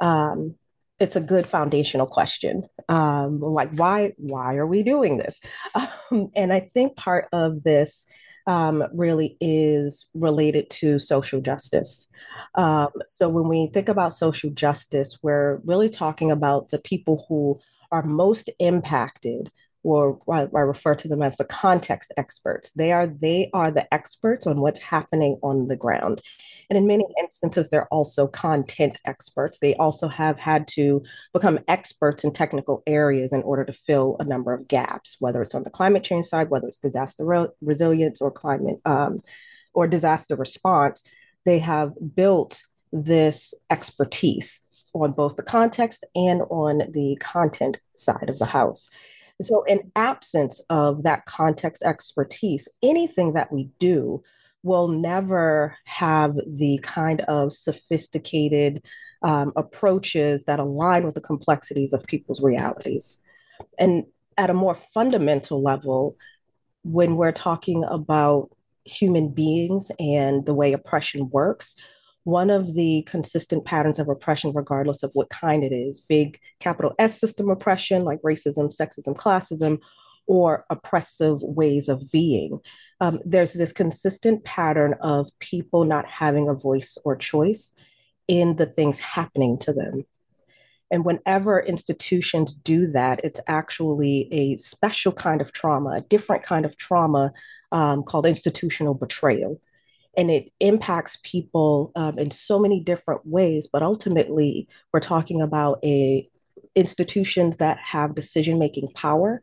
um, 0.00 0.54
it's 0.98 1.16
a 1.16 1.20
good 1.20 1.46
foundational 1.46 2.06
question. 2.06 2.64
Um, 2.88 3.40
like, 3.40 3.70
why 3.72 4.12
why 4.16 4.56
are 4.56 4.66
we 4.66 4.82
doing 4.82 5.18
this? 5.18 5.40
Um, 6.10 6.28
and 6.34 6.54
I 6.54 6.70
think 6.72 6.96
part 6.96 7.28
of 7.32 7.62
this 7.64 8.06
um, 8.46 8.82
really 8.94 9.36
is 9.42 10.06
related 10.14 10.70
to 10.70 10.98
social 10.98 11.42
justice. 11.42 12.08
Um, 12.54 12.88
so 13.06 13.28
when 13.28 13.46
we 13.46 13.66
think 13.66 13.90
about 13.90 14.14
social 14.14 14.48
justice, 14.50 15.18
we're 15.22 15.60
really 15.66 15.90
talking 15.90 16.30
about 16.30 16.70
the 16.70 16.78
people 16.78 17.26
who 17.28 17.60
are 17.92 18.02
most 18.02 18.48
impacted 18.58 19.50
or 19.84 20.18
I, 20.30 20.42
refer 20.42 20.94
to 20.96 21.08
them 21.08 21.22
as 21.22 21.36
the 21.36 21.44
context 21.44 22.12
experts. 22.16 22.70
They 22.72 22.92
are 22.92 23.06
they 23.06 23.50
are 23.52 23.70
the 23.70 23.92
experts 23.94 24.46
on 24.46 24.60
what's 24.60 24.80
happening 24.80 25.38
on 25.42 25.68
the 25.68 25.76
ground. 25.76 26.20
And 26.68 26.76
in 26.76 26.86
many 26.86 27.06
instances, 27.20 27.70
they're 27.70 27.88
also 27.88 28.26
content 28.26 28.98
experts. 29.04 29.58
They 29.58 29.74
also 29.76 30.08
have 30.08 30.38
had 30.38 30.66
to 30.68 31.02
become 31.32 31.60
experts 31.68 32.24
in 32.24 32.32
technical 32.32 32.82
areas 32.86 33.32
in 33.32 33.42
order 33.42 33.64
to 33.64 33.72
fill 33.72 34.16
a 34.18 34.24
number 34.24 34.52
of 34.52 34.68
gaps, 34.68 35.16
whether 35.20 35.40
it's 35.40 35.54
on 35.54 35.62
the 35.62 35.70
climate 35.70 36.04
change 36.04 36.26
side, 36.26 36.50
whether 36.50 36.66
it's 36.66 36.78
disaster 36.78 37.24
re- 37.24 37.48
resilience 37.60 38.20
or 38.20 38.30
climate 38.30 38.80
um, 38.84 39.20
or 39.74 39.86
disaster 39.86 40.36
response. 40.36 41.04
They 41.44 41.60
have 41.60 41.94
built 42.14 42.62
this 42.92 43.54
expertise 43.70 44.60
on 44.92 45.12
both 45.12 45.36
the 45.36 45.42
context 45.42 46.04
and 46.14 46.42
on 46.50 46.82
the 46.92 47.16
content 47.20 47.80
side 47.94 48.28
of 48.28 48.38
the 48.38 48.46
house. 48.46 48.90
So, 49.40 49.62
in 49.64 49.92
absence 49.94 50.60
of 50.68 51.04
that 51.04 51.26
context 51.26 51.82
expertise, 51.82 52.68
anything 52.82 53.34
that 53.34 53.52
we 53.52 53.70
do 53.78 54.22
will 54.62 54.88
never 54.88 55.76
have 55.84 56.34
the 56.46 56.80
kind 56.82 57.20
of 57.22 57.52
sophisticated 57.52 58.82
um, 59.22 59.52
approaches 59.56 60.44
that 60.44 60.58
align 60.58 61.04
with 61.04 61.14
the 61.14 61.20
complexities 61.20 61.92
of 61.92 62.06
people's 62.06 62.42
realities. 62.42 63.20
And 63.78 64.04
at 64.36 64.50
a 64.50 64.54
more 64.54 64.74
fundamental 64.74 65.62
level, 65.62 66.16
when 66.82 67.16
we're 67.16 67.32
talking 67.32 67.84
about 67.84 68.50
human 68.84 69.28
beings 69.28 69.90
and 69.98 70.46
the 70.46 70.54
way 70.54 70.72
oppression 70.72 71.28
works, 71.30 71.76
one 72.28 72.50
of 72.50 72.74
the 72.74 73.02
consistent 73.06 73.64
patterns 73.64 73.98
of 73.98 74.06
oppression, 74.06 74.52
regardless 74.54 75.02
of 75.02 75.10
what 75.14 75.30
kind 75.30 75.64
it 75.64 75.72
is 75.72 75.98
big 75.98 76.38
capital 76.60 76.94
S 76.98 77.18
system 77.18 77.48
oppression, 77.48 78.04
like 78.04 78.20
racism, 78.20 78.70
sexism, 78.70 79.16
classism, 79.16 79.78
or 80.26 80.66
oppressive 80.68 81.40
ways 81.40 81.88
of 81.88 82.12
being. 82.12 82.60
Um, 83.00 83.18
there's 83.24 83.54
this 83.54 83.72
consistent 83.72 84.44
pattern 84.44 84.94
of 85.00 85.30
people 85.38 85.86
not 85.86 86.04
having 86.04 86.50
a 86.50 86.54
voice 86.54 86.98
or 87.02 87.16
choice 87.16 87.72
in 88.28 88.56
the 88.56 88.66
things 88.66 89.00
happening 89.00 89.58
to 89.60 89.72
them. 89.72 90.04
And 90.90 91.06
whenever 91.06 91.58
institutions 91.60 92.54
do 92.54 92.88
that, 92.88 93.20
it's 93.24 93.40
actually 93.46 94.28
a 94.30 94.56
special 94.56 95.12
kind 95.12 95.40
of 95.40 95.52
trauma, 95.52 95.90
a 95.92 96.00
different 96.02 96.42
kind 96.42 96.66
of 96.66 96.76
trauma 96.76 97.32
um, 97.72 98.02
called 98.02 98.26
institutional 98.26 98.92
betrayal 98.92 99.58
and 100.18 100.30
it 100.30 100.52
impacts 100.60 101.16
people 101.22 101.92
um, 101.96 102.18
in 102.18 102.30
so 102.30 102.58
many 102.58 102.80
different 102.80 103.22
ways 103.24 103.66
but 103.72 103.82
ultimately 103.82 104.68
we're 104.92 105.00
talking 105.00 105.40
about 105.40 105.78
a 105.82 106.28
institutions 106.78 107.56
that 107.56 107.78
have 107.78 108.14
decision 108.14 108.58
making 108.58 108.88
power. 108.94 109.42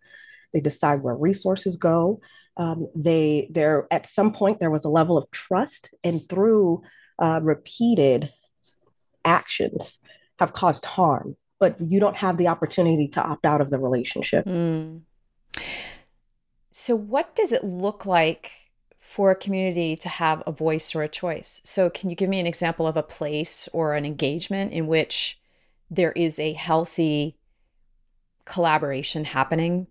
They 0.54 0.62
decide 0.62 1.02
where 1.04 1.16
resources 1.16 1.76
go. 1.76 2.22
Um, 2.58 2.88
they 2.96 3.50
there 3.52 3.88
at 3.92 4.06
some 4.06 4.32
point 4.32 4.60
there 4.60 4.72
was 4.72 4.86
a 4.86 4.90
level 4.90 5.18
of 5.18 5.30
trust 5.32 5.94
and 6.04 6.28
through 6.30 6.82
uh, 7.20 7.42
repeated 7.44 8.32
actions 9.26 10.00
have 10.40 10.54
caused 10.54 10.86
harm 10.86 11.36
but 11.60 11.76
you 11.80 12.00
don't 12.00 12.18
have 12.18 12.38
the 12.38 12.48
opportunity 12.48 13.08
to 13.08 13.22
opt 13.22 13.46
out 13.46 13.62
of 13.62 13.70
the 13.70 13.80
relationship. 13.80 14.46
Mm. 14.46 15.02
so 16.72 16.96
what 16.96 17.34
does 17.36 17.52
it 17.52 17.64
look 17.64 18.06
like 18.06 18.52
for 19.16 19.32
a 19.32 19.36
community 19.36 19.96
to 19.96 20.10
have 20.10 20.44
a 20.46 20.52
voice 20.52 20.94
or 20.94 21.02
a 21.02 21.08
choice. 21.08 21.62
So, 21.64 21.90
can 21.90 22.10
you 22.10 22.18
give 22.18 22.28
me 22.28 22.42
an 22.42 22.46
example 22.46 22.86
of 22.86 22.98
a 22.98 23.02
place 23.02 23.70
or 23.72 23.94
an 23.94 24.06
engagement 24.06 24.74
in 24.74 24.88
which 24.88 25.40
there 25.90 26.12
is 26.12 26.38
a 26.38 26.52
healthy 26.52 27.38
collaboration 28.44 29.24
happening? 29.24 29.88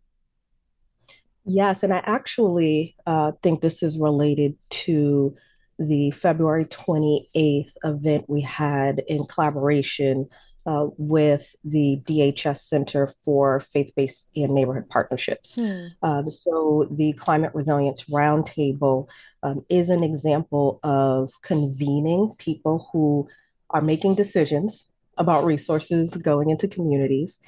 Yes, 1.47 1.83
and 1.83 1.95
I 1.95 2.03
actually 2.05 2.97
uh, 3.07 3.33
think 3.43 3.63
this 3.63 3.83
is 3.83 3.99
related 3.99 4.59
to 4.85 5.35
the 5.79 6.11
February 6.11 6.67
28th 6.67 7.73
event 7.83 8.27
we 8.29 8.43
had 8.43 9.03
in 9.09 9.25
collaboration 9.25 10.29
uh, 10.67 10.89
with 10.97 11.55
the 11.65 12.01
DHS 12.07 12.59
Center 12.59 13.13
for 13.25 13.61
Faith 13.61 13.93
Based 13.95 14.29
and 14.35 14.55
Neighborhood 14.55 14.89
Partnerships. 14.89 15.57
Hmm. 15.57 15.87
Um, 16.03 16.31
so, 16.31 16.89
the 16.91 17.13
Climate 17.15 17.53
Resilience 17.55 18.05
Roundtable 18.05 19.09
um, 19.43 19.65
is 19.69 19.91
an 19.91 20.03
example 20.03 20.81
of 20.83 21.33
convening 21.43 22.35
people 22.39 22.89
who 22.93 23.29
are 23.71 23.83
making 23.83 24.15
decisions 24.15 24.87
about 25.19 25.45
resources 25.45 26.15
going 26.15 26.51
into 26.51 26.69
communities 26.69 27.39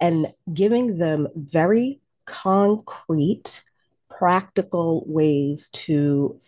and 0.00 0.26
giving 0.52 0.98
them 0.98 1.28
very 1.34 2.00
concrete, 2.24 3.62
practical 4.10 5.04
ways 5.06 5.68
to 5.72 6.40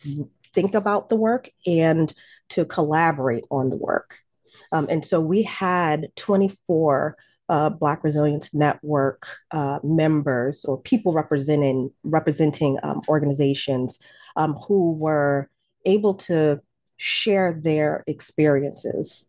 think 0.52 0.74
about 0.74 1.08
the 1.08 1.16
work 1.16 1.50
and 1.66 2.14
to 2.48 2.64
collaborate 2.64 3.44
on 3.50 3.70
the 3.70 3.76
work. 3.76 4.23
Um, 4.72 4.86
and 4.90 5.04
so 5.04 5.20
we 5.20 5.42
had 5.42 6.08
24 6.16 7.16
uh, 7.48 7.70
Black 7.70 8.02
Resilience 8.02 8.54
Network 8.54 9.26
uh, 9.50 9.78
members 9.82 10.64
or 10.64 10.80
people 10.80 11.12
representing 11.12 11.90
representing 12.02 12.78
um, 12.82 13.02
organizations 13.08 13.98
um, 14.36 14.54
who 14.54 14.92
were 14.92 15.50
able 15.84 16.14
to 16.14 16.60
share 16.96 17.52
their 17.52 18.02
experiences 18.06 19.26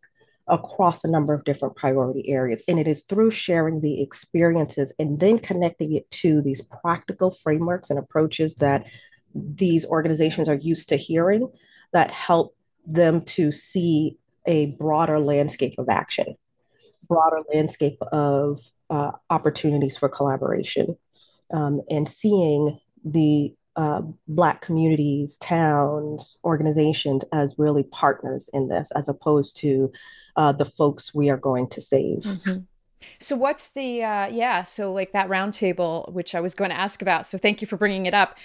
across 0.47 1.03
a 1.03 1.09
number 1.09 1.33
of 1.33 1.43
different 1.43 1.75
priority 1.75 2.29
areas. 2.29 2.61
And 2.67 2.79
it 2.79 2.87
is 2.87 3.01
through 3.01 3.31
sharing 3.31 3.81
the 3.81 4.01
experiences 4.01 4.93
and 4.99 5.19
then 5.19 5.39
connecting 5.39 5.93
it 5.93 6.09
to 6.11 6.41
these 6.41 6.61
practical 6.61 7.31
frameworks 7.31 7.89
and 7.89 7.97
approaches 7.97 8.55
that 8.55 8.85
these 9.33 9.85
organizations 9.85 10.47
are 10.47 10.55
used 10.55 10.87
to 10.89 10.95
hearing 10.95 11.49
that 11.93 12.11
help 12.11 12.55
them 12.85 13.21
to 13.21 13.51
see 13.51 14.17
a 14.47 14.67
broader 14.77 15.19
landscape 15.19 15.75
of 15.77 15.89
action, 15.89 16.35
broader 17.07 17.41
landscape 17.53 17.97
of 18.11 18.61
uh, 18.89 19.11
opportunities 19.29 19.97
for 19.97 20.09
collaboration, 20.09 20.95
um, 21.53 21.81
and 21.89 22.07
seeing 22.07 22.79
the 23.03 23.53
uh, 23.75 24.01
Black 24.27 24.61
communities, 24.61 25.37
towns, 25.37 26.37
organizations 26.43 27.23
as 27.33 27.55
really 27.57 27.83
partners 27.83 28.49
in 28.53 28.69
this, 28.69 28.89
as 28.95 29.09
opposed 29.09 29.57
to 29.57 29.91
uh, 30.37 30.51
the 30.51 30.65
folks 30.65 31.13
we 31.13 31.29
are 31.29 31.37
going 31.37 31.67
to 31.69 31.81
save. 31.81 32.19
Mm-hmm. 32.19 32.61
So 33.19 33.35
what's 33.35 33.69
the 33.69 34.03
uh, 34.03 34.27
yeah? 34.27 34.63
So 34.63 34.91
like 34.93 35.11
that 35.11 35.27
roundtable, 35.27 36.11
which 36.11 36.33
I 36.33 36.39
was 36.39 36.55
going 36.55 36.71
to 36.71 36.79
ask 36.79 37.01
about. 37.01 37.25
So 37.25 37.37
thank 37.37 37.61
you 37.61 37.67
for 37.67 37.77
bringing 37.77 38.05
it 38.05 38.13
up. 38.13 38.37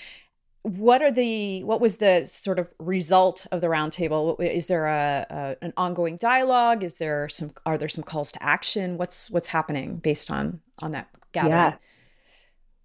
What 0.62 1.00
are 1.00 1.10
the 1.10 1.64
what 1.64 1.80
was 1.80 1.96
the 1.96 2.24
sort 2.26 2.58
of 2.58 2.68
result 2.78 3.46
of 3.50 3.62
the 3.62 3.68
roundtable? 3.68 4.38
Is 4.40 4.66
there 4.66 4.86
a, 4.86 5.26
a 5.30 5.64
an 5.64 5.72
ongoing 5.76 6.16
dialogue? 6.16 6.84
Is 6.84 6.98
there 6.98 7.28
some 7.30 7.52
are 7.64 7.78
there 7.78 7.88
some 7.88 8.04
calls 8.04 8.30
to 8.32 8.42
action? 8.42 8.98
What's 8.98 9.30
what's 9.30 9.48
happening 9.48 9.96
based 9.96 10.30
on 10.30 10.60
on 10.80 10.92
that 10.92 11.08
gathering? 11.32 11.52
Yes. 11.52 11.96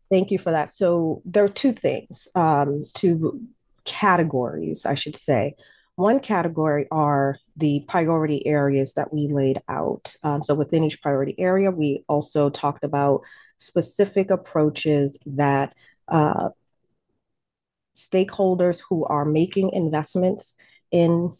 Thank 0.09 0.31
you 0.31 0.39
for 0.39 0.51
that. 0.51 0.69
So 0.69 1.21
there 1.25 1.43
are 1.43 1.49
two 1.49 1.71
things, 1.73 2.27
um, 2.35 2.83
two 2.93 3.41
categories, 3.85 4.85
I 4.85 4.93
should 4.93 5.15
say. 5.15 5.55
One 5.95 6.19
category 6.19 6.87
are 6.91 7.39
the 7.57 7.83
priority 7.87 8.45
areas 8.45 8.93
that 8.93 9.13
we 9.13 9.27
laid 9.27 9.61
out. 9.67 10.15
Um, 10.23 10.43
so 10.43 10.53
within 10.53 10.83
each 10.83 11.01
priority 11.01 11.37
area, 11.39 11.71
we 11.71 12.03
also 12.07 12.49
talked 12.49 12.83
about 12.83 13.21
specific 13.57 14.29
approaches 14.29 15.17
that 15.25 15.73
uh, 16.09 16.49
stakeholders 17.95 18.81
who 18.87 19.05
are 19.05 19.25
making 19.25 19.71
investments 19.71 20.57
in 20.91 21.33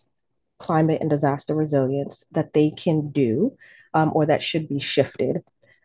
climate 0.57 1.01
and 1.01 1.09
disaster 1.09 1.53
resilience 1.53 2.23
that 2.31 2.53
they 2.53 2.71
can 2.71 3.11
do 3.11 3.55
um, 3.93 4.11
or 4.15 4.25
that 4.25 4.41
should 4.41 4.67
be 4.67 4.79
shifted. 4.79 5.43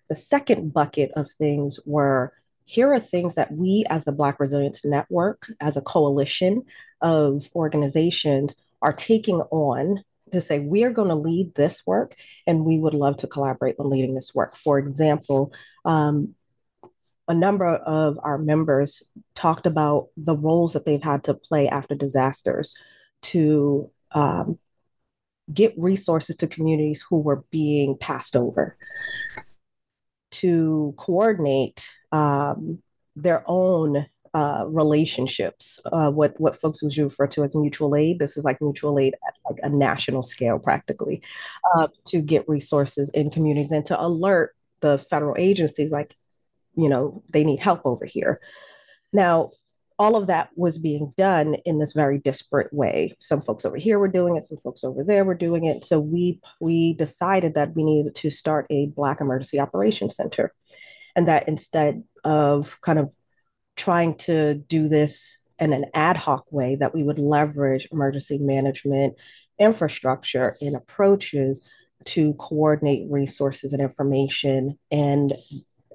The 0.09 0.15
second 0.15 0.73
bucket 0.73 1.11
of 1.17 1.31
things 1.31 1.79
were 1.85 2.33
here 2.65 2.93
are 2.93 3.01
things 3.01 3.35
that 3.35 3.51
we 3.51 3.85
as 3.91 4.05
the 4.05 4.13
Black 4.13 4.39
Resilience 4.39 4.85
Network, 4.85 5.51
as 5.61 5.77
a 5.77 5.83
coalition 5.83 6.63
of 7.01 7.49
organizations, 7.57 8.55
are 8.81 8.93
taking 8.93 9.41
on 9.51 10.05
to 10.31 10.41
say, 10.41 10.61
we 10.61 10.85
are 10.85 10.93
going 10.93 11.09
to 11.09 11.17
lead 11.17 11.53
this 11.57 11.85
work 11.85 12.15
and 12.47 12.65
we 12.65 12.79
would 12.79 12.95
love 12.95 13.17
to 13.19 13.27
collaborate 13.27 13.75
on 13.81 13.91
leading 13.91 14.15
this 14.15 14.33
work. 14.35 14.55
For 14.55 14.79
example, 14.79 15.53
um, 15.85 16.37
a 17.31 17.35
number 17.35 17.77
of 17.77 18.19
our 18.25 18.39
members 18.39 19.05
talked 19.37 19.65
about 19.65 20.09
the 20.17 20.37
roles 20.37 20.73
that 20.73 20.85
they've 20.85 21.03
had 21.03 21.23
to 21.23 21.33
play 21.33 21.69
after 21.69 21.95
disasters 21.95 22.75
to 23.23 23.89
um, 24.11 24.59
get 25.55 25.73
resources 25.79 26.35
to 26.35 26.49
communities 26.49 27.05
who 27.09 27.21
were 27.21 27.45
being 27.53 27.97
passed 27.97 28.35
over, 28.35 28.77
to 30.33 30.93
coordinate 30.97 31.89
um, 32.11 32.83
their 33.15 33.45
own 33.47 34.07
uh, 34.35 34.65
relationships, 34.67 35.79
uh, 35.93 36.11
what 36.11 36.35
what 36.41 36.57
folks 36.57 36.83
would 36.83 36.97
refer 36.97 37.29
to 37.29 37.45
as 37.45 37.55
mutual 37.55 37.95
aid. 37.95 38.19
This 38.19 38.37
is 38.37 38.43
like 38.43 38.61
mutual 38.61 38.99
aid 38.99 39.15
at 39.15 39.35
like 39.49 39.61
a 39.63 39.69
national 39.69 40.25
scale, 40.25 40.59
practically, 40.59 41.23
uh, 41.77 41.87
to 42.07 42.21
get 42.21 42.49
resources 42.49 43.09
in 43.11 43.31
communities 43.31 43.71
and 43.71 43.87
to 43.87 44.01
alert 44.01 44.57
the 44.81 44.99
federal 44.99 45.37
agencies, 45.39 45.93
like, 45.93 46.17
you 46.77 46.89
know, 46.89 47.23
they 47.31 47.45
need 47.45 47.61
help 47.61 47.83
over 47.85 48.05
here. 48.05 48.41
Now, 49.13 49.51
all 49.99 50.17
of 50.17 50.29
that 50.29 50.49
was 50.57 50.79
being 50.79 51.13
done 51.19 51.57
in 51.67 51.79
this 51.79 51.93
very 51.93 52.19
disparate 52.19 52.73
way. 52.73 53.15
Some 53.21 53.43
folks 53.43 53.67
over 53.67 53.77
here 53.77 53.99
were 53.99 54.09
doing 54.09 54.37
it, 54.37 54.45
some 54.45 54.57
folks 54.57 54.83
over 54.83 55.05
there 55.05 55.25
were 55.27 55.35
doing 55.35 55.67
it. 55.67 55.85
So 55.85 56.01
we 56.01 56.41
we 56.59 56.95
decided 56.95 57.55
that 57.55 57.75
we 57.75 57.85
needed 57.85 58.15
to 58.15 58.31
start 58.31 58.67
a 58.71 58.87
Black 58.87 59.21
Emergency 59.21 59.61
Operations 59.61 60.17
Center 60.17 60.55
and 61.15 61.29
that 61.29 61.49
instead 61.49 62.03
of 62.25 62.81
kind 62.81 62.99
of 62.99 63.13
trying 63.77 64.15
to 64.15 64.55
do 64.55 64.89
this 64.89 65.39
in 65.59 65.75
an 65.75 65.85
ad 65.93 66.17
hoc 66.17 66.51
way 66.51 66.77
that 66.77 66.95
we 66.95 67.03
would 67.03 67.19
leverage 67.19 67.87
emergency 67.93 68.39
management 68.39 69.15
infrastructure 69.59 70.57
and 70.63 70.75
approaches 70.75 71.69
to 72.05 72.33
coordinate 72.35 73.07
resources 73.11 73.75
and 73.75 73.83
information 73.83 74.79
and 74.91 75.35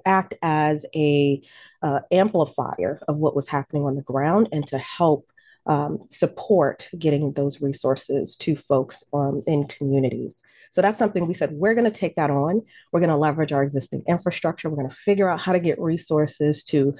act 0.06 0.34
as 0.42 0.86
a 0.94 1.42
uh, 1.82 2.00
amplifier 2.10 3.00
of 3.08 3.16
what 3.16 3.36
was 3.36 3.48
happening 3.48 3.84
on 3.84 3.96
the 3.96 4.02
ground 4.02 4.48
and 4.52 4.66
to 4.68 4.78
help 4.78 5.30
um, 5.66 5.98
support 6.08 6.88
getting 6.96 7.32
those 7.32 7.60
resources 7.60 8.36
to 8.36 8.56
folks 8.56 9.02
um, 9.12 9.42
in 9.46 9.66
communities. 9.66 10.42
So 10.70 10.80
that's 10.80 10.98
something 10.98 11.26
we 11.26 11.34
said 11.34 11.52
we're 11.52 11.74
going 11.74 11.90
to 11.90 11.90
take 11.90 12.16
that 12.16 12.30
on. 12.30 12.62
We're 12.92 13.00
going 13.00 13.10
to 13.10 13.16
leverage 13.16 13.52
our 13.52 13.62
existing 13.62 14.04
infrastructure. 14.06 14.70
We're 14.70 14.76
going 14.76 14.88
to 14.88 14.94
figure 14.94 15.28
out 15.28 15.40
how 15.40 15.52
to 15.52 15.58
get 15.58 15.80
resources 15.80 16.62
to 16.64 16.94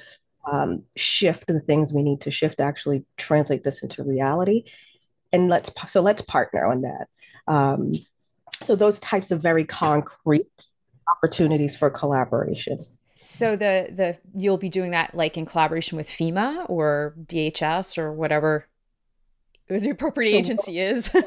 um, 0.50 0.82
shift 0.96 1.46
the 1.46 1.60
things 1.60 1.92
we 1.92 2.02
need 2.02 2.20
to 2.22 2.30
shift 2.30 2.58
to 2.58 2.64
actually 2.64 3.04
translate 3.16 3.62
this 3.64 3.82
into 3.82 4.02
reality. 4.02 4.64
And 5.32 5.48
let's 5.48 5.70
so 5.88 6.00
let's 6.00 6.22
partner 6.22 6.64
on 6.64 6.82
that. 6.82 7.06
Um, 7.46 7.92
so 8.62 8.74
those 8.74 8.98
types 9.00 9.30
of 9.30 9.42
very 9.42 9.64
concrete 9.64 10.68
opportunities 11.08 11.76
for 11.76 11.90
collaboration. 11.90 12.78
So 13.22 13.56
the 13.56 13.88
the 13.90 14.16
you'll 14.34 14.58
be 14.58 14.68
doing 14.68 14.92
that 14.92 15.14
like 15.14 15.36
in 15.36 15.46
collaboration 15.46 15.96
with 15.96 16.08
FEMA 16.08 16.68
or 16.68 17.14
DHS 17.26 17.98
or 17.98 18.12
whatever 18.12 18.66
the 19.68 19.90
appropriate 19.90 20.30
so, 20.30 20.36
agency 20.36 20.78
is. 20.78 21.10
I 21.14 21.20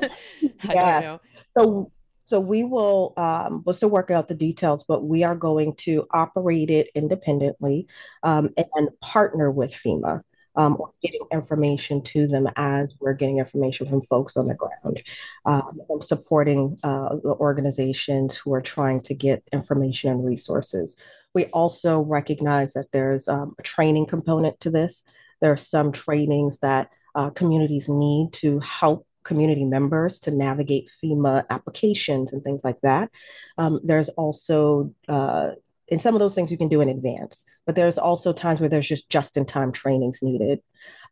yes. 0.63 0.63
don't 0.63 1.03
know. 1.03 1.19
So 1.57 1.91
so 2.23 2.39
we 2.39 2.63
will 2.63 3.13
um, 3.17 3.63
we'll 3.65 3.73
still 3.73 3.89
work 3.89 4.11
out 4.11 4.27
the 4.27 4.36
details, 4.36 4.84
but 4.84 5.05
we 5.05 5.23
are 5.23 5.36
going 5.36 5.73
to 5.77 6.05
operate 6.11 6.69
it 6.69 6.89
independently 6.93 7.88
um, 8.23 8.51
and 8.75 8.89
partner 9.01 9.49
with 9.51 9.73
FEMA 9.73 10.21
um, 10.60 10.76
or 10.78 10.91
getting 11.01 11.22
information 11.32 12.01
to 12.01 12.28
them 12.28 12.49
as 12.57 12.93
we're 12.99 13.14
getting 13.14 13.38
information 13.39 13.88
from 13.88 14.01
folks 14.01 14.36
on 14.36 14.47
the 14.47 14.53
ground 14.53 15.01
um, 15.45 15.80
supporting 16.01 16.78
uh, 16.84 17.16
the 17.24 17.34
organizations 17.39 18.36
who 18.36 18.53
are 18.53 18.62
trying 18.62 18.99
to 18.99 19.14
get 19.14 19.41
information 19.53 20.12
and 20.12 20.26
resources. 20.26 20.97
We 21.34 21.45
also 21.45 22.01
recognize 22.01 22.74
that 22.74 22.91
there's 22.91 23.30
um, 23.30 23.55
a 23.57 23.64
training 23.64 24.07
component 24.07 24.60
to 24.60 24.70
this. 24.70 25.05
There 25.39 25.51
are 25.51 25.57
some 25.57 25.93
trainings 25.93 26.57
that 26.57 26.89
uh, 27.16 27.30
communities 27.30 27.88
need 27.88 28.34
to 28.34 28.60
help 28.60 29.07
community 29.24 29.64
members 29.64 30.20
to 30.20 30.32
navigate 30.32 30.89
FEMA 30.89 31.45
applications 31.49 32.34
and 32.34 32.43
things 32.43 32.66
like 32.66 32.82
that. 32.82 33.10
Um, 33.57 33.80
there's 33.84 34.10
also 34.10 34.93
uh, 35.07 35.51
and 35.91 36.01
some 36.01 36.15
of 36.15 36.19
those 36.19 36.35
things 36.35 36.51
you 36.51 36.57
can 36.57 36.67
do 36.67 36.81
in 36.81 36.89
advance 36.89 37.45
but 37.65 37.75
there's 37.75 37.97
also 37.97 38.33
times 38.33 38.59
where 38.59 38.69
there's 38.69 38.87
just 38.87 39.09
just 39.09 39.37
in 39.37 39.45
time 39.45 39.71
trainings 39.71 40.19
needed. 40.21 40.59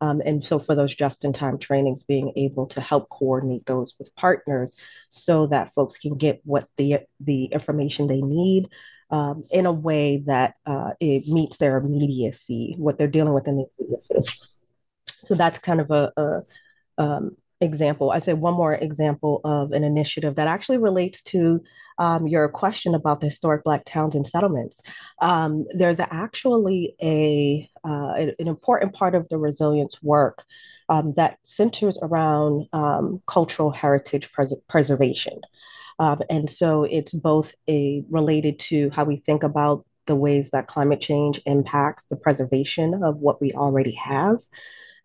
Um, 0.01 0.21
and 0.25 0.43
so 0.43 0.59
for 0.59 0.75
those 0.75 0.95
just 0.95 1.25
in 1.25 1.33
time 1.33 1.57
trainings 1.57 2.03
being 2.03 2.31
able 2.35 2.67
to 2.67 2.81
help 2.81 3.09
coordinate 3.09 3.65
those 3.65 3.95
with 3.99 4.15
partners 4.15 4.75
so 5.09 5.47
that 5.47 5.73
folks 5.73 5.97
can 5.97 6.17
get 6.17 6.41
what 6.45 6.67
the 6.77 6.99
the 7.19 7.45
information 7.45 8.07
they 8.07 8.21
need 8.21 8.69
um, 9.09 9.45
in 9.51 9.65
a 9.65 9.71
way 9.71 10.23
that 10.25 10.55
uh, 10.65 10.91
it 10.99 11.27
meets 11.27 11.57
their 11.57 11.77
immediacy 11.77 12.75
what 12.77 12.97
they're 12.97 13.07
dealing 13.07 13.33
with 13.33 13.47
in 13.47 13.57
the 13.57 13.65
immediacy. 13.79 14.15
So 15.25 15.35
that's 15.35 15.59
kind 15.59 15.81
of 15.81 15.91
a, 15.91 16.11
a 16.17 16.43
um, 16.97 17.37
example. 17.61 18.11
I 18.11 18.19
say 18.19 18.33
one 18.33 18.53
more 18.53 18.75
example 18.75 19.41
of 19.43 19.71
an 19.71 19.83
initiative 19.83 20.35
that 20.35 20.47
actually 20.47 20.77
relates 20.77 21.23
to 21.23 21.61
um, 21.97 22.27
your 22.27 22.47
question 22.49 22.93
about 22.93 23.19
the 23.19 23.27
historic 23.27 23.63
Black 23.63 23.83
towns 23.85 24.15
and 24.15 24.25
settlements. 24.25 24.81
Um, 25.21 25.65
there's 25.71 25.99
actually 25.99 26.95
a 27.01 27.69
uh, 27.83 28.13
an 28.39 28.47
important 28.47 28.93
part 28.93 29.15
of 29.15 29.27
the 29.29 29.37
resilience 29.37 30.01
work 30.03 30.43
um, 30.89 31.13
that 31.13 31.39
centers 31.43 31.97
around 32.01 32.67
um, 32.73 33.21
cultural 33.27 33.71
heritage 33.71 34.31
pres- 34.31 34.55
preservation. 34.69 35.41
Um, 35.99 36.21
and 36.29 36.49
so 36.49 36.83
it's 36.83 37.11
both 37.11 37.53
a 37.67 38.03
related 38.09 38.59
to 38.59 38.89
how 38.91 39.03
we 39.03 39.17
think 39.17 39.43
about 39.43 39.85
the 40.05 40.15
ways 40.15 40.51
that 40.51 40.67
climate 40.67 41.01
change 41.01 41.41
impacts 41.45 42.05
the 42.05 42.15
preservation 42.15 43.03
of 43.03 43.17
what 43.17 43.41
we 43.41 43.51
already 43.51 43.93
have, 43.93 44.37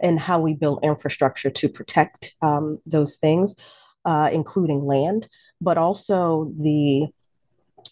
and 0.03 0.19
how 0.19 0.41
we 0.41 0.55
build 0.55 0.81
infrastructure 0.83 1.51
to 1.51 1.69
protect 1.69 2.35
um, 2.43 2.79
those 2.85 3.17
things, 3.17 3.57
uh, 4.05 4.29
including 4.33 4.85
land, 4.85 5.29
but 5.61 5.79
also 5.79 6.53
the 6.59 7.07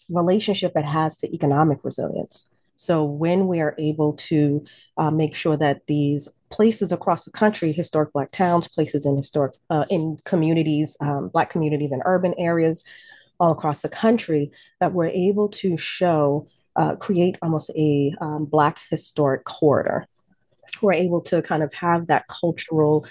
relationship 0.09 0.73
it 0.75 0.85
has 0.85 1.17
to 1.17 1.33
economic 1.33 1.79
resilience. 1.83 2.47
So 2.75 3.05
when 3.05 3.47
we 3.47 3.61
are 3.61 3.75
able 3.77 4.13
to 4.13 4.65
uh, 4.97 5.11
make 5.11 5.35
sure 5.35 5.55
that 5.57 5.85
these 5.87 6.27
places 6.49 6.91
across 6.91 7.25
the 7.25 7.31
country, 7.31 7.71
historic 7.71 8.11
Black 8.11 8.31
towns, 8.31 8.67
places 8.67 9.05
in 9.05 9.15
historic 9.15 9.53
uh, 9.69 9.85
in 9.89 10.17
communities, 10.25 10.97
um, 10.99 11.29
Black 11.29 11.49
communities 11.49 11.91
in 11.91 12.01
urban 12.05 12.33
areas, 12.37 12.83
all 13.39 13.51
across 13.51 13.81
the 13.81 13.89
country 13.89 14.51
that 14.79 14.93
we're 14.93 15.07
able 15.07 15.47
to 15.49 15.77
show, 15.77 16.47
uh, 16.75 16.95
create 16.95 17.37
almost 17.41 17.69
a 17.71 18.13
um, 18.19 18.45
Black 18.45 18.79
historic 18.89 19.43
corridor. 19.45 20.07
We're 20.81 20.93
able 20.93 21.21
to 21.21 21.41
kind 21.41 21.63
of 21.63 21.73
have 21.73 22.07
that 22.07 22.25
cultural 22.27 23.05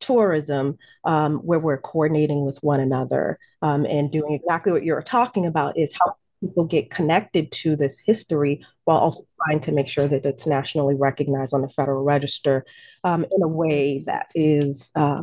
tourism 0.00 0.78
um, 1.04 1.36
where 1.38 1.58
we're 1.58 1.78
coordinating 1.78 2.44
with 2.44 2.58
one 2.62 2.80
another 2.80 3.38
um, 3.62 3.86
and 3.86 4.10
doing 4.10 4.34
exactly 4.34 4.72
what 4.72 4.84
you're 4.84 5.02
talking 5.02 5.46
about 5.46 5.78
is 5.78 5.94
how 5.98 6.16
people 6.40 6.64
get 6.64 6.90
connected 6.90 7.50
to 7.50 7.76
this 7.76 7.98
history 8.00 8.64
while 8.84 8.98
also 8.98 9.24
trying 9.44 9.60
to 9.60 9.72
make 9.72 9.88
sure 9.88 10.06
that 10.06 10.26
it's 10.26 10.46
nationally 10.46 10.94
recognized 10.94 11.54
on 11.54 11.62
the 11.62 11.68
federal 11.68 12.04
register 12.04 12.64
um, 13.04 13.24
in 13.24 13.42
a 13.42 13.48
way 13.48 14.02
that 14.06 14.26
is 14.34 14.92
uh, 14.94 15.22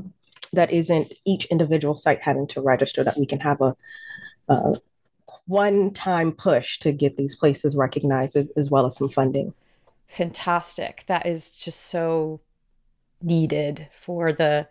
that 0.54 0.72
isn't 0.72 1.14
each 1.26 1.46
individual 1.46 1.96
site 1.96 2.22
having 2.22 2.48
to 2.48 2.62
register 2.62 3.04
that 3.04 3.18
we 3.18 3.26
can 3.26 3.40
have 3.40 3.62
a, 3.62 3.76
a 4.50 4.74
one-time 5.46 6.32
push 6.32 6.80
to 6.80 6.92
get 6.92 7.18
these 7.18 7.36
places 7.36 7.76
recognized 7.76 8.38
as 8.58 8.72
well 8.72 8.86
as 8.86 8.96
some 8.96 9.10
funding 9.10 9.54
fantastic 10.14 11.04
that 11.08 11.26
is 11.26 11.52
just 11.52 11.82
so 11.82 12.42
needed 13.22 13.88
for 13.92 14.32
the 14.32 14.68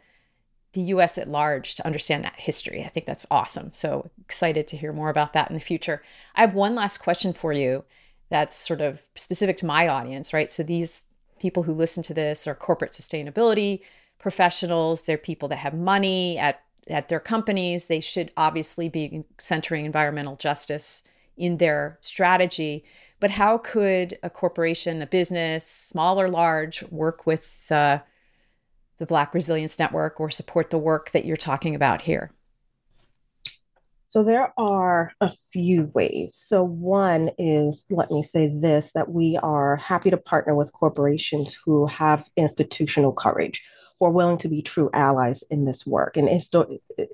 the 0.73 0.83
US 0.83 1.19
at 1.19 1.29
large 1.29 1.75
to 1.75 1.85
understand 1.85 2.25
that 2.25 2.41
history. 2.41 2.83
I 2.83 2.89
think 2.89 3.05
that's 3.05 3.27
awesome. 3.31 3.75
So 3.75 4.11
excited 4.23 4.67
to 4.69 4.77
hear 4.77 4.93
more 4.93 5.11
about 5.11 5.35
that 5.35 5.51
in 5.51 5.55
the 5.55 5.61
future. 5.61 6.03
I 6.35 6.41
have 6.41 6.55
one 6.55 6.75
last 6.75 6.99
question 6.99 7.35
for 7.35 7.53
you 7.53 7.85
that's 8.31 8.57
sort 8.57 8.81
of 8.81 9.03
specific 9.15 9.59
to 9.59 9.67
my 9.67 9.87
audience, 9.89 10.33
right? 10.33 10.51
So 10.51 10.63
these 10.63 11.03
people 11.39 11.65
who 11.65 11.75
listen 11.75 12.03
to 12.05 12.15
this 12.15 12.47
are 12.47 12.55
corporate 12.55 12.93
sustainability 12.93 13.81
professionals, 14.19 15.03
they're 15.03 15.19
people 15.19 15.49
that 15.49 15.57
have 15.57 15.75
money 15.75 16.39
at 16.39 16.63
at 16.89 17.09
their 17.09 17.21
companies. 17.21 17.87
They 17.87 18.01
should 18.01 18.33
obviously 18.37 18.89
be 18.89 19.25
centering 19.39 19.85
environmental 19.85 20.37
justice 20.37 21.03
in 21.37 21.59
their 21.59 21.99
strategy. 22.01 22.85
But 23.23 23.31
how 23.31 23.59
could 23.59 24.19
a 24.25 24.29
corporation, 24.29 25.01
a 25.01 25.07
business, 25.07 25.65
small 25.65 26.21
or 26.21 26.29
large, 26.29 26.83
work 26.91 27.25
with 27.25 27.71
uh, 27.71 28.01
the 28.99 29.07
Black 29.07 29.33
Resilience 29.33 29.79
Network 29.79 30.19
or 30.19 30.29
support 30.29 30.71
the 30.71 30.79
work 30.79 31.13
that 31.13 31.25
you're 31.25 31.37
talking 31.37 31.77
about 31.77 32.01
here? 32.03 32.33
So 34.09 34.25
there 34.25 34.53
are 34.59 35.13
a 35.21 35.31
few 35.53 35.93
ways. 35.95 36.35
So 36.35 36.65
one 36.65 37.31
is, 37.39 37.85
let 37.91 38.11
me 38.11 38.25
say 38.25 38.49
this, 38.49 38.91
that 38.97 39.11
we 39.11 39.39
are 39.41 39.77
happy 39.77 40.11
to 40.11 40.17
partner 40.17 40.57
with 40.57 40.73
corporations 40.73 41.57
who 41.65 41.87
have 41.87 42.29
institutional 42.37 43.13
courage, 43.13 43.63
are 44.01 44.11
willing 44.11 44.39
to 44.39 44.49
be 44.49 44.63
true 44.63 44.91
allies 44.95 45.45
in 45.49 45.65
this 45.65 45.87
work. 45.87 46.17
And 46.17 46.29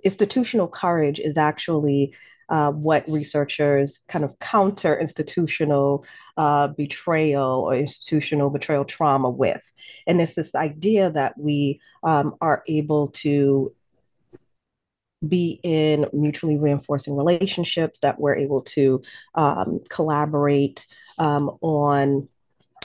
institutional 0.05 0.69
courage 0.69 1.21
is 1.21 1.37
actually 1.37 2.15
uh, 2.49 2.73
what 2.73 3.05
researchers 3.09 4.01
kind 4.09 4.25
of 4.25 4.39
counter 4.39 4.99
institutional 4.99 6.05
uh, 6.37 6.69
betrayal 6.69 7.63
or 7.63 7.75
institutional 7.75 8.51
betrayal 8.51 8.85
trauma 8.85 9.31
with. 9.31 9.73
And 10.07 10.21
it's 10.21 10.35
this 10.35 10.55
idea 10.55 11.11
that 11.11 11.35
we 11.39 11.81
um, 12.03 12.35
are 12.41 12.63
able 12.67 13.09
to 13.09 13.75
be 15.27 15.59
in 15.63 16.07
mutually 16.13 16.57
reinforcing 16.57 17.17
relationships, 17.17 17.99
that 18.01 18.21
we're 18.21 18.37
able 18.37 18.63
to 18.63 19.03
um, 19.35 19.81
collaborate 19.91 20.87
um, 21.19 21.51
on 21.61 22.29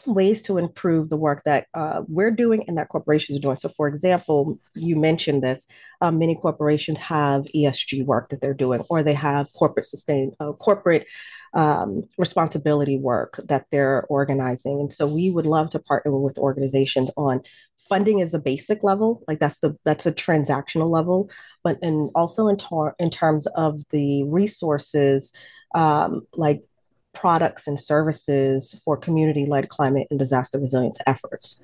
ways 0.06 0.41
to 0.43 0.58
improve 0.58 1.10
the 1.10 1.18
work 1.18 1.43
that 1.45 1.68
uh, 1.74 2.01
we're 2.08 2.32
doing 2.32 2.64
and 2.68 2.78
that 2.78 2.89
corporations 2.89 3.38
are 3.38 3.41
doing. 3.41 3.56
So, 3.56 3.70
for 3.70 3.88
example, 3.88 4.58
you 4.76 4.95
mentioned 4.95 5.43
this. 5.43 5.66
Um, 6.01 6.20
many 6.20 6.36
corporations 6.36 6.97
have 6.99 7.45
ESG 7.56 8.06
work 8.06 8.30
that 8.30 8.41
they're 8.41 8.54
doing, 8.54 8.84
or 8.89 9.04
they 9.04 9.14
have 9.14 9.47
corporate 9.54 9.86
sustain 9.86 10.34
uh, 10.39 10.54
corporate 10.54 11.08
um, 11.54 12.04
responsibility 12.18 12.97
work 12.97 13.39
that 13.45 13.66
they're 13.72 14.06
organizing. 14.10 14.80
And 14.80 14.91
so, 14.91 15.08
we 15.08 15.30
would 15.30 15.45
love 15.45 15.70
to 15.72 15.80
partner 15.80 16.18
with 16.18 16.38
organizations 16.38 17.10
on 17.16 17.41
funding 17.89 18.20
is 18.20 18.32
the 18.32 18.39
basic 18.39 18.84
level, 18.84 19.24
like 19.28 19.39
that's 19.39 19.60
the 19.60 19.78
that's 19.84 20.06
a 20.06 20.12
transactional 20.12 20.89
level, 20.89 21.30
but 21.64 21.78
and 21.82 22.10
also 22.16 22.47
in 22.47 22.58
tar- 22.58 22.95
in 22.99 23.10
terms 23.10 23.47
of 23.47 23.82
the 23.91 24.24
resources. 24.24 25.32
Um, 25.76 26.28
like 26.36 26.62
products 27.14 27.68
and 27.68 27.80
services 27.80 28.80
for 28.84 28.97
community 28.97 29.45
led 29.45 29.70
climate 29.70 30.07
and 30.09 30.20
disaster 30.20 30.59
resilience 30.59 30.97
efforts. 31.05 31.61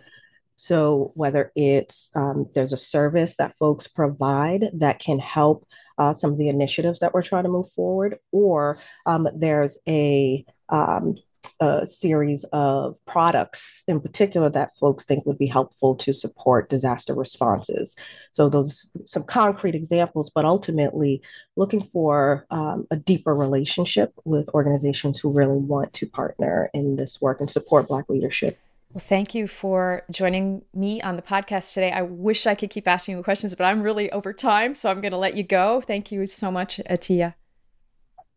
So, 0.55 1.13
whether 1.15 1.51
it's 1.55 2.11
um, 2.15 2.49
there's 2.53 2.73
a 2.73 2.77
service 2.77 3.37
that 3.37 3.53
folks 3.53 3.87
provide 3.87 4.65
that 4.73 4.99
can 4.99 5.17
help 5.17 5.65
uh, 5.97 6.13
some 6.13 6.33
of 6.33 6.37
the 6.37 6.49
initiatives 6.49 6.99
that 6.99 7.13
we're 7.13 7.21
trying 7.21 7.43
to 7.43 7.49
move 7.49 7.71
forward, 7.71 8.17
or 8.31 8.77
um, 9.05 9.27
there's 9.33 9.77
a 9.87 10.45
um, 10.67 11.15
a 11.59 11.85
series 11.85 12.45
of 12.51 12.97
products 13.05 13.83
in 13.87 13.99
particular 13.99 14.49
that 14.49 14.75
folks 14.77 15.03
think 15.03 15.25
would 15.25 15.37
be 15.37 15.47
helpful 15.47 15.95
to 15.95 16.13
support 16.13 16.69
disaster 16.69 17.13
responses. 17.13 17.95
So 18.31 18.49
those 18.49 18.89
some 19.05 19.23
concrete 19.23 19.75
examples, 19.75 20.29
but 20.29 20.45
ultimately 20.45 21.21
looking 21.55 21.81
for 21.81 22.45
um, 22.49 22.87
a 22.91 22.95
deeper 22.95 23.33
relationship 23.33 24.13
with 24.25 24.49
organizations 24.53 25.19
who 25.19 25.31
really 25.31 25.57
want 25.57 25.93
to 25.93 26.07
partner 26.07 26.69
in 26.73 26.95
this 26.95 27.19
work 27.21 27.39
and 27.39 27.49
support 27.49 27.87
Black 27.87 28.09
leadership. 28.09 28.57
Well, 28.93 28.99
thank 28.99 29.35
you 29.35 29.47
for 29.47 30.03
joining 30.09 30.63
me 30.73 30.99
on 31.01 31.15
the 31.15 31.21
podcast 31.21 31.75
today. 31.75 31.91
I 31.91 32.01
wish 32.01 32.47
I 32.47 32.55
could 32.55 32.71
keep 32.71 32.87
asking 32.87 33.17
you 33.17 33.23
questions, 33.23 33.53
but 33.53 33.65
I'm 33.65 33.83
really 33.83 34.11
over 34.11 34.33
time, 34.33 34.73
so 34.73 34.89
I'm 34.89 34.99
going 34.99 35.11
to 35.11 35.17
let 35.17 35.37
you 35.37 35.43
go. 35.43 35.81
Thank 35.81 36.11
you 36.11 36.25
so 36.25 36.49
much, 36.49 36.81
Atyia. 36.89 37.35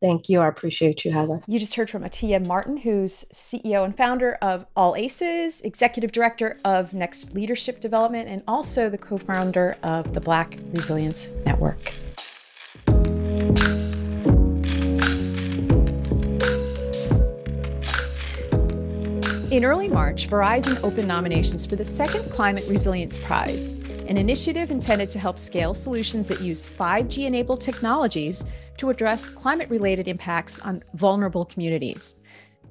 Thank 0.02 0.28
you. 0.28 0.40
I 0.40 0.48
appreciate 0.48 1.04
you, 1.04 1.12
Heather. 1.12 1.40
You 1.46 1.60
just 1.60 1.74
heard 1.74 1.88
from 1.88 2.02
Atyia 2.02 2.44
Martin, 2.44 2.76
who's 2.76 3.24
CEO 3.32 3.84
and 3.84 3.96
founder 3.96 4.32
of 4.42 4.66
All 4.74 4.96
Aces, 4.96 5.60
executive 5.62 6.10
director 6.10 6.58
of 6.64 6.92
Next 6.92 7.34
Leadership 7.34 7.78
Development, 7.78 8.28
and 8.28 8.42
also 8.48 8.90
the 8.90 8.98
co 8.98 9.16
founder 9.16 9.76
of 9.84 10.12
the 10.12 10.20
Black 10.20 10.58
Resilience 10.72 11.28
Network. 11.46 11.94
In 19.52 19.64
early 19.64 19.88
March, 19.88 20.28
Verizon 20.28 20.82
opened 20.82 21.06
nominations 21.06 21.64
for 21.64 21.76
the 21.76 21.84
second 21.84 22.28
Climate 22.32 22.64
Resilience 22.68 23.18
Prize, 23.18 23.74
an 24.08 24.18
initiative 24.18 24.72
intended 24.72 25.12
to 25.12 25.20
help 25.20 25.38
scale 25.38 25.74
solutions 25.74 26.26
that 26.26 26.40
use 26.40 26.66
5G 26.66 27.26
enabled 27.26 27.60
technologies 27.60 28.46
to 28.82 28.90
address 28.90 29.28
climate 29.28 29.70
related 29.70 30.08
impacts 30.08 30.58
on 30.58 30.82
vulnerable 30.94 31.44
communities. 31.44 32.16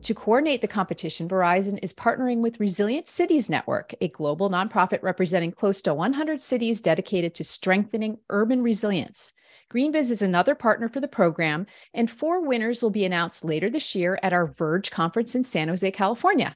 To 0.01 0.13
coordinate 0.13 0.59
the 0.59 0.67
competition, 0.67 1.29
Verizon 1.29 1.79
is 1.81 1.93
partnering 1.93 2.41
with 2.41 2.59
Resilient 2.59 3.07
Cities 3.07 3.49
Network, 3.49 3.93
a 4.01 4.09
global 4.09 4.49
nonprofit 4.49 5.01
representing 5.03 5.53
close 5.53 5.81
to 5.83 5.93
100 5.93 6.41
cities 6.41 6.81
dedicated 6.81 7.33
to 7.35 7.45
strengthening 7.45 8.17
urban 8.29 8.61
resilience. 8.61 9.31
GreenBiz 9.73 10.11
is 10.11 10.21
another 10.21 10.53
partner 10.53 10.89
for 10.89 10.99
the 10.99 11.07
program, 11.07 11.65
and 11.93 12.11
four 12.11 12.45
winners 12.45 12.83
will 12.83 12.89
be 12.89 13.05
announced 13.05 13.45
later 13.45 13.69
this 13.69 13.95
year 13.95 14.19
at 14.21 14.33
our 14.33 14.47
Verge 14.47 14.91
conference 14.91 15.33
in 15.33 15.45
San 15.45 15.69
Jose, 15.69 15.89
California. 15.91 16.53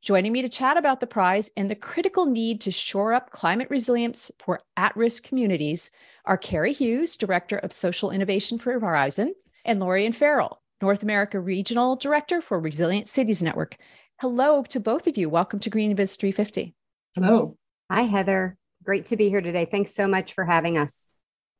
Joining 0.00 0.32
me 0.32 0.40
to 0.40 0.48
chat 0.48 0.78
about 0.78 1.00
the 1.00 1.06
prize 1.06 1.50
and 1.54 1.70
the 1.70 1.74
critical 1.74 2.24
need 2.24 2.62
to 2.62 2.70
shore 2.70 3.12
up 3.12 3.30
climate 3.30 3.68
resilience 3.68 4.30
for 4.38 4.58
at 4.78 4.96
risk 4.96 5.24
communities 5.24 5.90
are 6.24 6.36
Carrie 6.36 6.72
Hughes, 6.72 7.16
Director 7.16 7.58
of 7.58 7.72
Social 7.72 8.10
Innovation 8.10 8.58
for 8.58 8.78
Verizon, 8.78 9.30
and 9.64 9.80
Lorian 9.80 10.12
Farrell, 10.12 10.60
North 10.82 11.02
America 11.02 11.40
Regional 11.40 11.96
Director 11.96 12.40
for 12.40 12.60
Resilient 12.60 13.08
Cities 13.08 13.42
Network. 13.42 13.76
Hello 14.20 14.62
to 14.64 14.80
both 14.80 15.06
of 15.06 15.16
you. 15.16 15.28
Welcome 15.28 15.60
to 15.60 15.70
GreenBiz 15.70 16.18
350. 16.18 16.74
Hello. 17.14 17.56
Hi, 17.90 18.02
Heather. 18.02 18.56
Great 18.84 19.06
to 19.06 19.16
be 19.16 19.28
here 19.28 19.40
today. 19.40 19.66
Thanks 19.70 19.94
so 19.94 20.06
much 20.06 20.34
for 20.34 20.44
having 20.44 20.78
us. 20.78 21.08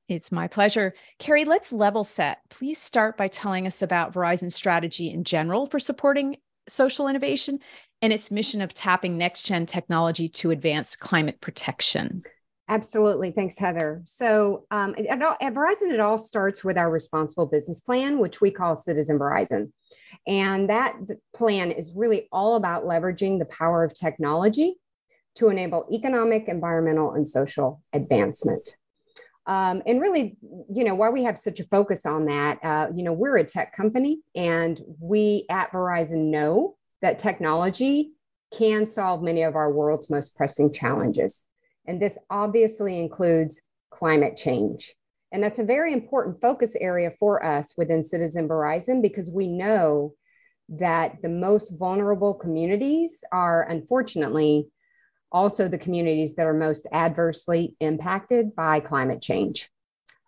It's 0.08 0.32
my 0.32 0.48
pleasure. 0.48 0.94
Carrie, 1.18 1.44
let's 1.44 1.72
level 1.72 2.02
set. 2.02 2.38
Please 2.50 2.78
start 2.78 3.16
by 3.16 3.28
telling 3.28 3.66
us 3.66 3.80
about 3.80 4.12
Verizon's 4.12 4.56
strategy 4.56 5.10
in 5.10 5.24
general 5.24 5.66
for 5.66 5.78
supporting 5.78 6.36
social 6.68 7.08
innovation 7.08 7.60
and 8.02 8.12
its 8.12 8.30
mission 8.30 8.60
of 8.62 8.74
tapping 8.74 9.18
next 9.18 9.44
gen 9.44 9.66
technology 9.66 10.28
to 10.28 10.50
advance 10.50 10.96
climate 10.96 11.40
protection. 11.40 12.22
Absolutely. 12.70 13.32
Thanks, 13.32 13.58
Heather. 13.58 14.00
So 14.06 14.64
um, 14.70 14.94
at, 14.96 15.20
at, 15.40 15.54
Verizon, 15.54 15.92
it 15.92 15.98
all 15.98 16.18
starts 16.18 16.62
with 16.62 16.78
our 16.78 16.88
responsible 16.88 17.46
business 17.46 17.80
plan, 17.80 18.20
which 18.20 18.40
we 18.40 18.52
call 18.52 18.76
Citizen 18.76 19.18
Verizon. 19.18 19.72
And 20.28 20.70
that 20.70 20.96
plan 21.34 21.72
is 21.72 21.92
really 21.96 22.28
all 22.30 22.54
about 22.54 22.84
leveraging 22.84 23.40
the 23.40 23.44
power 23.46 23.82
of 23.82 23.92
technology 23.92 24.76
to 25.34 25.48
enable 25.48 25.88
economic, 25.92 26.46
environmental, 26.46 27.14
and 27.14 27.28
social 27.28 27.82
advancement. 27.92 28.76
Um, 29.46 29.82
and 29.84 30.00
really, 30.00 30.36
you 30.72 30.84
know, 30.84 30.94
why 30.94 31.10
we 31.10 31.24
have 31.24 31.38
such 31.38 31.58
a 31.58 31.64
focus 31.64 32.06
on 32.06 32.26
that, 32.26 32.58
uh, 32.62 32.86
you 32.94 33.02
know, 33.02 33.12
we're 33.12 33.38
a 33.38 33.44
tech 33.44 33.74
company 33.74 34.20
and 34.36 34.80
we 35.00 35.44
at 35.50 35.72
Verizon 35.72 36.30
know 36.30 36.76
that 37.02 37.18
technology 37.18 38.12
can 38.56 38.86
solve 38.86 39.22
many 39.22 39.42
of 39.42 39.56
our 39.56 39.72
world's 39.72 40.08
most 40.08 40.36
pressing 40.36 40.72
challenges. 40.72 41.44
And 41.90 42.00
this 42.00 42.16
obviously 42.30 43.00
includes 43.00 43.60
climate 43.90 44.36
change. 44.36 44.94
And 45.32 45.42
that's 45.42 45.58
a 45.58 45.64
very 45.64 45.92
important 45.92 46.40
focus 46.40 46.76
area 46.80 47.10
for 47.18 47.44
us 47.44 47.74
within 47.76 48.04
Citizen 48.04 48.48
Verizon 48.48 49.02
because 49.02 49.28
we 49.28 49.48
know 49.48 50.14
that 50.68 51.20
the 51.20 51.28
most 51.28 51.76
vulnerable 51.80 52.34
communities 52.34 53.24
are 53.32 53.68
unfortunately 53.68 54.68
also 55.32 55.66
the 55.66 55.78
communities 55.78 56.36
that 56.36 56.46
are 56.46 56.54
most 56.54 56.86
adversely 56.92 57.74
impacted 57.80 58.54
by 58.54 58.78
climate 58.78 59.20
change. 59.20 59.68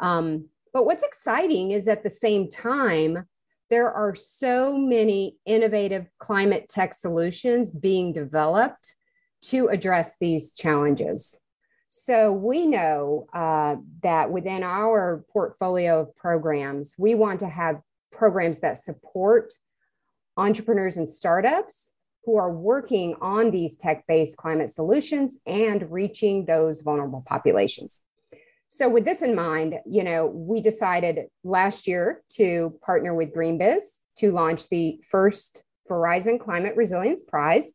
Um, 0.00 0.48
but 0.72 0.84
what's 0.84 1.04
exciting 1.04 1.70
is 1.70 1.86
at 1.86 2.02
the 2.02 2.10
same 2.10 2.50
time, 2.50 3.24
there 3.70 3.92
are 3.92 4.16
so 4.16 4.76
many 4.76 5.36
innovative 5.46 6.06
climate 6.18 6.68
tech 6.68 6.92
solutions 6.92 7.70
being 7.70 8.12
developed 8.12 8.96
to 9.42 9.68
address 9.68 10.16
these 10.20 10.54
challenges. 10.54 11.38
So 11.94 12.32
we 12.32 12.64
know 12.64 13.26
uh, 13.34 13.76
that 14.02 14.30
within 14.30 14.62
our 14.62 15.26
portfolio 15.30 16.00
of 16.00 16.16
programs, 16.16 16.94
we 16.96 17.14
want 17.14 17.40
to 17.40 17.48
have 17.50 17.82
programs 18.10 18.60
that 18.60 18.78
support 18.78 19.52
entrepreneurs 20.38 20.96
and 20.96 21.06
startups 21.06 21.90
who 22.24 22.38
are 22.38 22.50
working 22.50 23.14
on 23.20 23.50
these 23.50 23.76
tech 23.76 24.06
based 24.06 24.38
climate 24.38 24.70
solutions 24.70 25.38
and 25.46 25.92
reaching 25.92 26.46
those 26.46 26.80
vulnerable 26.80 27.22
populations. 27.26 28.02
So, 28.68 28.88
with 28.88 29.04
this 29.04 29.20
in 29.20 29.34
mind, 29.34 29.78
you 29.84 30.02
know, 30.02 30.28
we 30.28 30.62
decided 30.62 31.26
last 31.44 31.86
year 31.86 32.22
to 32.36 32.74
partner 32.82 33.14
with 33.14 33.34
GreenBiz 33.34 34.00
to 34.16 34.32
launch 34.32 34.70
the 34.70 34.98
first 35.06 35.62
Verizon 35.90 36.40
Climate 36.40 36.74
Resilience 36.74 37.22
Prize. 37.22 37.74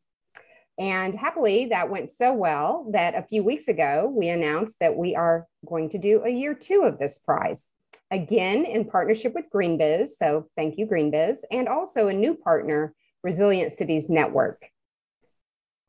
And 0.80 1.16
happily, 1.16 1.68
that 1.68 1.90
went 1.90 2.12
so 2.12 2.34
well 2.34 2.88
that 2.94 3.16
a 3.16 3.24
few 3.24 3.44
weeks 3.44 3.68
ago, 3.68 4.14
we 4.16 4.30
announced 4.30 4.78
that 4.80 4.96
we 4.96 5.16
are 5.16 5.48
going 5.66 5.90
to 5.90 5.98
do 5.98 6.24
a 6.24 6.30
year 6.30 6.54
two 6.54 6.84
of 6.84 7.00
this 7.00 7.18
prize. 7.18 7.70
Again, 8.12 8.64
in 8.64 8.86
partnership 8.86 9.34
with 9.34 9.46
GreenBiz. 9.54 10.10
So, 10.18 10.48
thank 10.56 10.78
you, 10.78 10.86
GreenBiz, 10.86 11.40
and 11.52 11.68
also 11.68 12.08
a 12.08 12.14
new 12.14 12.36
partner 12.36 12.94
Resilient 13.24 13.74
Cities 13.74 14.10
Network. 14.10 14.70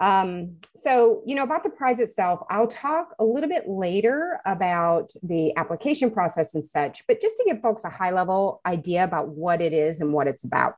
Um, 0.00 0.56
so, 0.76 1.22
you 1.26 1.34
know, 1.34 1.42
about 1.42 1.64
the 1.64 1.70
prize 1.70 2.00
itself, 2.00 2.40
I'll 2.50 2.68
talk 2.68 3.14
a 3.18 3.24
little 3.24 3.48
bit 3.48 3.68
later 3.68 4.40
about 4.46 5.12
the 5.22 5.56
application 5.56 6.10
process 6.10 6.54
and 6.54 6.64
such, 6.64 7.04
but 7.06 7.20
just 7.20 7.36
to 7.38 7.44
give 7.46 7.60
folks 7.60 7.84
a 7.84 7.90
high 7.90 8.12
level 8.12 8.60
idea 8.64 9.04
about 9.04 9.28
what 9.28 9.60
it 9.60 9.72
is 9.72 10.00
and 10.00 10.12
what 10.12 10.28
it's 10.28 10.44
about. 10.44 10.74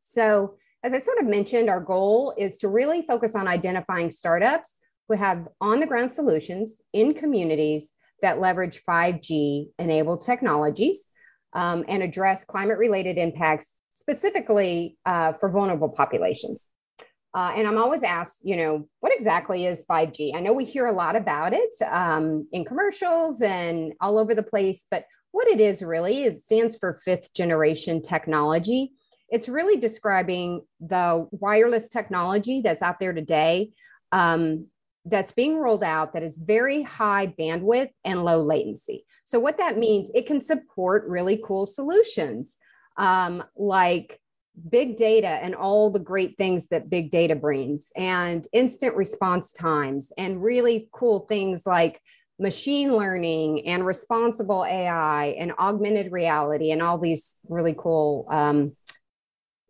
So, 0.00 0.56
as 0.82 0.94
I 0.94 0.98
sort 0.98 1.18
of 1.18 1.26
mentioned, 1.26 1.68
our 1.68 1.80
goal 1.80 2.34
is 2.38 2.58
to 2.58 2.68
really 2.68 3.02
focus 3.02 3.34
on 3.34 3.46
identifying 3.46 4.10
startups 4.10 4.76
who 5.08 5.16
have 5.16 5.48
on 5.60 5.80
the 5.80 5.86
ground 5.86 6.12
solutions 6.12 6.82
in 6.92 7.14
communities 7.14 7.92
that 8.22 8.40
leverage 8.40 8.82
5G 8.88 9.68
enabled 9.78 10.24
technologies 10.24 11.08
um, 11.52 11.84
and 11.88 12.02
address 12.02 12.44
climate 12.44 12.78
related 12.78 13.18
impacts 13.18 13.76
specifically 13.94 14.96
uh, 15.04 15.32
for 15.34 15.50
vulnerable 15.50 15.88
populations. 15.88 16.70
Uh, 17.32 17.52
and 17.54 17.66
I'm 17.66 17.78
always 17.78 18.02
asked, 18.02 18.40
you 18.42 18.56
know, 18.56 18.88
what 19.00 19.12
exactly 19.14 19.66
is 19.66 19.84
5G? 19.88 20.34
I 20.34 20.40
know 20.40 20.52
we 20.52 20.64
hear 20.64 20.86
a 20.86 20.92
lot 20.92 21.14
about 21.14 21.52
it 21.52 21.70
um, 21.88 22.48
in 22.52 22.64
commercials 22.64 23.40
and 23.40 23.92
all 24.00 24.18
over 24.18 24.34
the 24.34 24.42
place, 24.42 24.86
but 24.90 25.04
what 25.32 25.46
it 25.46 25.60
is 25.60 25.82
really 25.82 26.24
is 26.24 26.44
stands 26.44 26.76
for 26.76 27.00
fifth 27.04 27.32
generation 27.32 28.02
technology. 28.02 28.92
It's 29.30 29.48
really 29.48 29.78
describing 29.78 30.62
the 30.80 31.28
wireless 31.30 31.88
technology 31.88 32.60
that's 32.62 32.82
out 32.82 32.98
there 33.00 33.12
today 33.12 33.70
um, 34.12 34.66
that's 35.04 35.32
being 35.32 35.56
rolled 35.56 35.84
out 35.84 36.12
that 36.12 36.22
is 36.22 36.38
very 36.38 36.82
high 36.82 37.32
bandwidth 37.38 37.90
and 38.04 38.24
low 38.24 38.42
latency. 38.42 39.06
So, 39.24 39.38
what 39.38 39.58
that 39.58 39.78
means, 39.78 40.10
it 40.14 40.26
can 40.26 40.40
support 40.40 41.08
really 41.08 41.40
cool 41.44 41.66
solutions 41.66 42.56
um, 42.96 43.42
like 43.56 44.20
big 44.68 44.96
data 44.96 45.28
and 45.28 45.54
all 45.54 45.90
the 45.90 46.00
great 46.00 46.36
things 46.36 46.68
that 46.68 46.90
big 46.90 47.10
data 47.10 47.34
brings, 47.34 47.92
and 47.96 48.46
instant 48.52 48.94
response 48.96 49.52
times, 49.52 50.12
and 50.18 50.42
really 50.42 50.88
cool 50.92 51.20
things 51.28 51.64
like 51.66 52.00
machine 52.38 52.96
learning 52.96 53.66
and 53.66 53.86
responsible 53.86 54.64
AI 54.64 55.36
and 55.38 55.52
augmented 55.58 56.12
reality, 56.12 56.72
and 56.72 56.82
all 56.82 56.98
these 56.98 57.38
really 57.48 57.74
cool 57.78 58.26
um, 58.30 58.72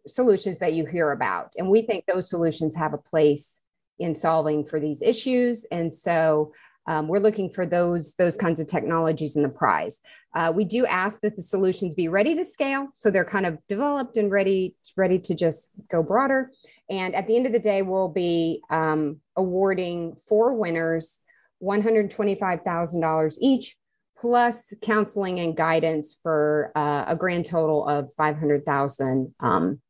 solutions 0.07 0.59
that 0.59 0.75
you 0.75 0.87
hear 0.87 1.13
about. 1.13 1.53
And 1.57 1.69
we 1.69 1.83
think 1.83 2.05
those 2.07 2.29
solutions 2.29 2.75
have 2.75 2.95
a 2.95 2.99
place 2.99 3.61
in 3.99 4.15
solving 4.15 4.65
for 4.65 4.81
these 4.81 5.03
issues. 5.03 5.65
And 5.71 5.93
so 5.93 6.53
um, 6.87 7.07
we're 7.07 7.19
looking 7.19 7.51
for 7.51 7.67
those, 7.67 8.15
those 8.15 8.37
kinds 8.37 8.59
of 8.59 8.67
technologies 8.67 9.37
in 9.37 9.43
the 9.43 9.49
prize. 9.49 10.01
Uh, 10.35 10.53
we 10.55 10.65
do 10.65 10.87
ask 10.87 11.21
that 11.21 11.37
the 11.37 11.43
solutions 11.43 11.95
be 11.95 12.09
ready 12.09 12.35
to 12.35 12.45
scale. 12.45 12.89
So 12.95 13.11
they're 13.11 13.25
kind 13.25 13.47
of 13.47 13.59
developed 13.69 14.17
and 14.17 14.31
ready, 14.31 14.75
ready 14.97 15.19
to 15.21 15.35
just 15.35 15.73
go 15.91 16.03
broader. 16.03 16.51
And 16.89 17.15
at 17.15 17.27
the 17.27 17.37
end 17.37 17.47
of 17.47 17.53
the 17.53 17.61
day, 17.61 17.83
we'll 17.83 18.09
be 18.09 18.63
um, 18.71 19.21
awarding 19.37 20.17
four 20.27 20.55
winners 20.57 21.21
$125,000 21.63 23.37
each, 23.41 23.77
plus 24.19 24.73
counseling 24.83 25.41
and 25.41 25.57
guidance 25.57 26.17
for 26.23 26.73
uh, 26.75 27.05
a 27.07 27.17
grand 27.17 27.47
total 27.47 27.87
of 27.87 28.13
500,000 28.15 29.35
um, 29.41 29.81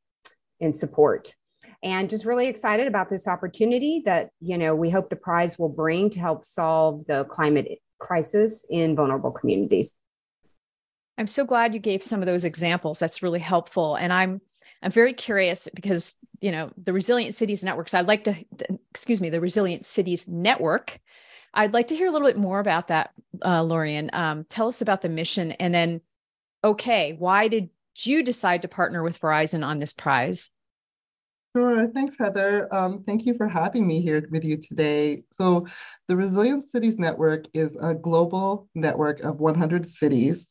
in 0.61 0.73
support. 0.73 1.35
And 1.83 2.11
just 2.11 2.27
really 2.27 2.47
excited 2.47 2.87
about 2.87 3.09
this 3.09 3.27
opportunity 3.27 4.03
that 4.05 4.31
you 4.41 4.59
know 4.59 4.75
we 4.75 4.91
hope 4.91 5.09
the 5.09 5.17
prize 5.17 5.59
will 5.59 5.69
bring 5.69 6.11
to 6.11 6.21
help 6.21 6.45
solve 6.45 7.07
the 7.07 7.25
climate 7.25 7.81
crisis 7.99 8.67
in 8.69 8.95
vulnerable 8.97 9.31
communities. 9.31 9.97
I'm 11.17 11.27
so 11.27 11.45
glad 11.45 11.75
you 11.75 11.81
gave 11.81 12.03
some 12.03 12.21
of 12.21 12.27
those 12.27 12.45
examples. 12.45 12.99
That's 12.99 13.23
really 13.23 13.41
helpful. 13.41 13.95
And 13.97 14.13
i'm 14.13 14.41
i'm 14.83 14.91
very 14.91 15.13
curious 15.13 15.69
because 15.75 16.17
you 16.41 16.51
know 16.51 16.71
the 16.83 16.93
resilient 16.93 17.35
cities 17.35 17.63
networks 17.63 17.93
i'd 17.93 18.07
like 18.07 18.25
to 18.25 18.35
excuse 18.91 19.21
me 19.21 19.29
the 19.29 19.41
resilient 19.41 19.87
cities 19.87 20.27
network. 20.29 20.99
I'd 21.53 21.75
like 21.75 21.89
to 21.89 21.97
hear 21.97 22.07
a 22.07 22.13
little 22.13 22.29
bit 22.29 22.37
more 22.37 22.61
about 22.61 22.89
that 22.89 23.11
uh, 23.45 23.63
lorian. 23.63 24.11
Um, 24.13 24.45
tell 24.45 24.69
us 24.69 24.83
about 24.83 25.01
the 25.01 25.09
mission 25.09 25.53
and 25.53 25.75
then 25.75 26.01
okay 26.63 27.15
why 27.19 27.49
did 27.49 27.71
you 27.97 28.23
decide 28.23 28.63
to 28.63 28.69
partner 28.69 29.03
with 29.03 29.21
verizon 29.21 29.65
on 29.65 29.79
this 29.79 29.93
prize 29.93 30.51
Sure. 31.57 31.89
Thanks, 31.89 32.15
Heather. 32.17 32.73
Um, 32.73 33.03
thank 33.03 33.27
you 33.27 33.35
for 33.35 33.49
having 33.49 33.85
me 33.85 34.01
here 34.01 34.25
with 34.31 34.45
you 34.45 34.57
today. 34.57 35.25
So, 35.33 35.67
the 36.07 36.17
Resilient 36.17 36.71
Cities 36.71 36.97
Network 36.97 37.47
is 37.53 37.77
a 37.83 37.93
global 37.93 38.69
network 38.77 39.19
of 39.21 39.41
100 39.41 39.85
cities, 39.85 40.47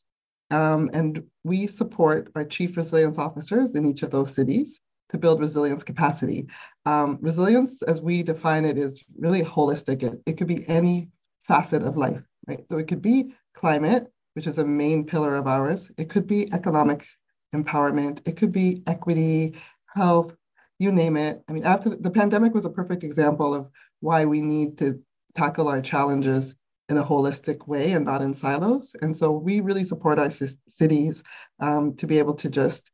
um, 0.52 0.90
and 0.94 1.24
we 1.46 1.68
support 1.68 2.30
our 2.36 2.44
chief 2.44 2.76
resilience 2.76 3.18
officers 3.18 3.76
in 3.76 3.86
each 3.86 4.04
of 4.04 4.12
those 4.12 4.36
cities 4.36 4.82
to 5.12 5.18
build 5.18 5.40
resilience 5.40 5.86
capacity. 5.86 6.50
Um, 6.86 7.18
resilience, 7.22 7.82
as 7.84 8.02
we 8.02 8.22
define 8.22 8.66
it, 8.66 8.78
is 8.78 9.02
really 9.18 9.42
holistic. 9.42 10.04
It, 10.04 10.22
it 10.26 10.38
could 10.38 10.48
be 10.48 10.68
any 10.68 11.08
facet 11.48 11.82
of 11.82 11.96
life, 11.96 12.22
right? 12.46 12.66
So, 12.70 12.78
it 12.78 12.90
could 12.90 13.02
be 13.02 13.34
climate, 13.54 14.12
which 14.34 14.48
is 14.48 14.58
a 14.58 14.66
main 14.66 15.06
pillar 15.06 15.36
of 15.36 15.48
ours, 15.48 15.90
it 15.98 16.10
could 16.10 16.28
be 16.28 16.52
economic 16.52 17.06
empowerment, 17.54 18.28
it 18.28 18.38
could 18.38 18.52
be 18.52 18.84
equity, 18.88 19.56
health 19.96 20.36
you 20.80 20.92
name 20.94 21.18
it. 21.18 21.44
I 21.48 21.52
mean, 21.52 21.66
after 21.66 21.90
the, 21.90 22.10
pandemic 22.10 22.54
was 22.54 22.66
a 22.66 22.70
perfect 22.70 23.04
example 23.04 23.54
of 23.54 23.70
why 24.00 24.26
we 24.26 24.42
need 24.42 24.78
to 24.80 25.00
tackle 25.36 25.68
our 25.68 25.82
challenges 25.82 26.56
in 26.88 26.98
a 26.98 27.04
holistic 27.04 27.68
way 27.68 27.92
and 27.92 28.06
not 28.06 28.22
in 28.22 28.34
silos. 28.34 28.96
And 29.02 29.16
so 29.16 29.32
we 29.32 29.60
really 29.60 29.84
support 29.84 30.18
our 30.18 30.32
cities 30.32 31.22
um, 31.60 31.96
to 31.98 32.08
be 32.08 32.18
able 32.18 32.34
to 32.36 32.50
just 32.50 32.90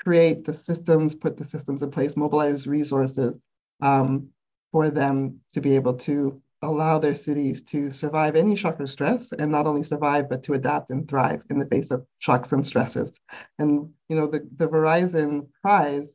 create 0.00 0.44
the 0.44 0.54
systems, 0.54 1.14
put 1.14 1.36
the 1.36 1.48
systems 1.48 1.82
in 1.82 1.90
place, 1.90 2.16
mobilize 2.16 2.66
resources 2.66 3.38
um, 3.82 4.28
for 4.72 4.88
them 4.90 5.40
to 5.52 5.60
be 5.60 5.76
able 5.76 5.94
to 5.94 6.42
allow 6.64 6.98
their 6.98 7.14
cities 7.14 7.62
to 7.62 7.92
survive 7.92 8.36
any 8.36 8.56
shock 8.56 8.80
or 8.80 8.86
stress 8.86 9.32
and 9.32 9.50
not 9.50 9.66
only 9.66 9.82
survive 9.82 10.28
but 10.28 10.42
to 10.42 10.54
adapt 10.54 10.90
and 10.90 11.08
thrive 11.08 11.42
in 11.50 11.58
the 11.58 11.66
face 11.66 11.90
of 11.90 12.04
shocks 12.18 12.52
and 12.52 12.64
stresses 12.66 13.12
and 13.58 13.88
you 14.08 14.16
know 14.16 14.26
the, 14.26 14.46
the 14.56 14.68
verizon 14.68 15.46
prize 15.62 16.10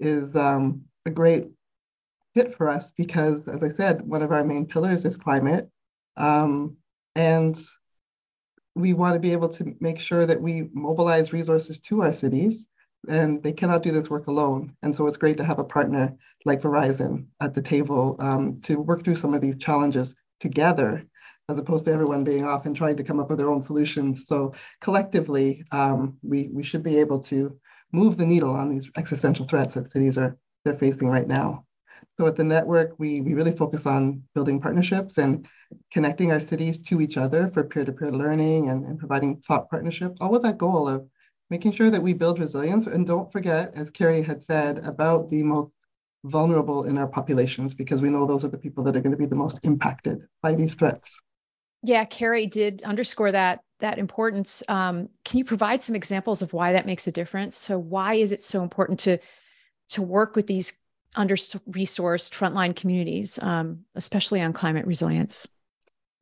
is 0.00 0.34
um, 0.34 0.82
a 1.06 1.10
great 1.10 1.48
fit 2.34 2.54
for 2.54 2.68
us 2.68 2.92
because, 2.96 3.46
as 3.48 3.62
I 3.62 3.70
said, 3.76 4.02
one 4.02 4.22
of 4.22 4.32
our 4.32 4.44
main 4.44 4.66
pillars 4.66 5.04
is 5.04 5.16
climate. 5.16 5.68
Um, 6.16 6.76
and 7.14 7.58
we 8.74 8.94
want 8.94 9.14
to 9.14 9.20
be 9.20 9.32
able 9.32 9.48
to 9.48 9.74
make 9.80 9.98
sure 9.98 10.26
that 10.26 10.40
we 10.40 10.68
mobilize 10.72 11.32
resources 11.32 11.80
to 11.80 12.02
our 12.02 12.12
cities 12.12 12.66
and 13.08 13.42
they 13.42 13.52
cannot 13.52 13.82
do 13.82 13.90
this 13.90 14.10
work 14.10 14.26
alone. 14.26 14.74
And 14.82 14.94
so 14.94 15.06
it's 15.06 15.16
great 15.16 15.36
to 15.38 15.44
have 15.44 15.58
a 15.58 15.64
partner 15.64 16.14
like 16.44 16.62
Verizon 16.62 17.26
at 17.40 17.54
the 17.54 17.62
table 17.62 18.16
um, 18.18 18.60
to 18.62 18.76
work 18.76 19.04
through 19.04 19.16
some 19.16 19.34
of 19.34 19.40
these 19.40 19.56
challenges 19.56 20.14
together, 20.38 21.04
as 21.48 21.58
opposed 21.58 21.84
to 21.86 21.92
everyone 21.92 22.24
being 22.24 22.44
off 22.44 22.66
and 22.66 22.76
trying 22.76 22.96
to 22.96 23.04
come 23.04 23.20
up 23.20 23.28
with 23.28 23.38
their 23.38 23.50
own 23.50 23.62
solutions. 23.62 24.24
So 24.26 24.54
collectively, 24.80 25.64
um, 25.72 26.16
we, 26.22 26.48
we 26.52 26.62
should 26.62 26.82
be 26.82 26.98
able 26.98 27.20
to 27.20 27.58
move 27.92 28.16
the 28.16 28.26
needle 28.26 28.50
on 28.50 28.68
these 28.68 28.88
existential 28.96 29.46
threats 29.46 29.74
that 29.74 29.90
cities 29.90 30.16
are 30.16 30.36
they're 30.64 30.78
facing 30.78 31.08
right 31.08 31.26
now. 31.26 31.64
So 32.18 32.26
at 32.26 32.36
the 32.36 32.44
network, 32.44 32.94
we, 32.98 33.22
we 33.22 33.32
really 33.32 33.56
focus 33.56 33.86
on 33.86 34.22
building 34.34 34.60
partnerships 34.60 35.16
and 35.16 35.48
connecting 35.90 36.30
our 36.30 36.40
cities 36.40 36.78
to 36.82 37.00
each 37.00 37.16
other 37.16 37.48
for 37.48 37.64
peer-to-peer 37.64 38.12
learning 38.12 38.68
and, 38.68 38.84
and 38.84 38.98
providing 38.98 39.40
thought 39.46 39.70
partnerships, 39.70 40.18
all 40.20 40.30
with 40.30 40.42
that 40.42 40.58
goal 40.58 40.86
of 40.86 41.08
making 41.50 41.72
sure 41.72 41.90
that 41.90 42.02
we 42.02 42.12
build 42.12 42.38
resilience. 42.38 42.86
And 42.86 43.06
don't 43.06 43.30
forget, 43.30 43.72
as 43.74 43.90
Carrie 43.90 44.22
had 44.22 44.42
said, 44.42 44.78
about 44.78 45.28
the 45.28 45.42
most 45.42 45.72
vulnerable 46.24 46.84
in 46.84 46.96
our 46.96 47.08
populations, 47.08 47.74
because 47.74 48.00
we 48.00 48.08
know 48.08 48.26
those 48.26 48.44
are 48.44 48.48
the 48.48 48.58
people 48.58 48.84
that 48.84 48.96
are 48.96 49.00
going 49.00 49.12
to 49.12 49.18
be 49.18 49.26
the 49.26 49.36
most 49.36 49.64
impacted 49.64 50.20
by 50.42 50.54
these 50.54 50.74
threats. 50.74 51.20
Yeah, 51.82 52.04
Carrie 52.04 52.46
did 52.46 52.82
underscore 52.82 53.32
that 53.32 53.60
that 53.80 53.98
importance. 53.98 54.62
Um, 54.68 55.08
can 55.24 55.38
you 55.38 55.44
provide 55.44 55.82
some 55.82 55.96
examples 55.96 56.42
of 56.42 56.52
why 56.52 56.74
that 56.74 56.84
makes 56.84 57.06
a 57.06 57.12
difference? 57.12 57.56
So 57.56 57.78
why 57.78 58.14
is 58.14 58.32
it 58.32 58.44
so 58.44 58.62
important 58.62 59.00
to 59.00 59.18
to 59.90 60.02
work 60.02 60.36
with 60.36 60.46
these 60.46 60.78
under 61.16 61.34
resourced 61.34 62.32
frontline 62.32 62.76
communities, 62.76 63.38
um, 63.40 63.80
especially 63.94 64.42
on 64.42 64.52
climate 64.52 64.86
resilience? 64.86 65.48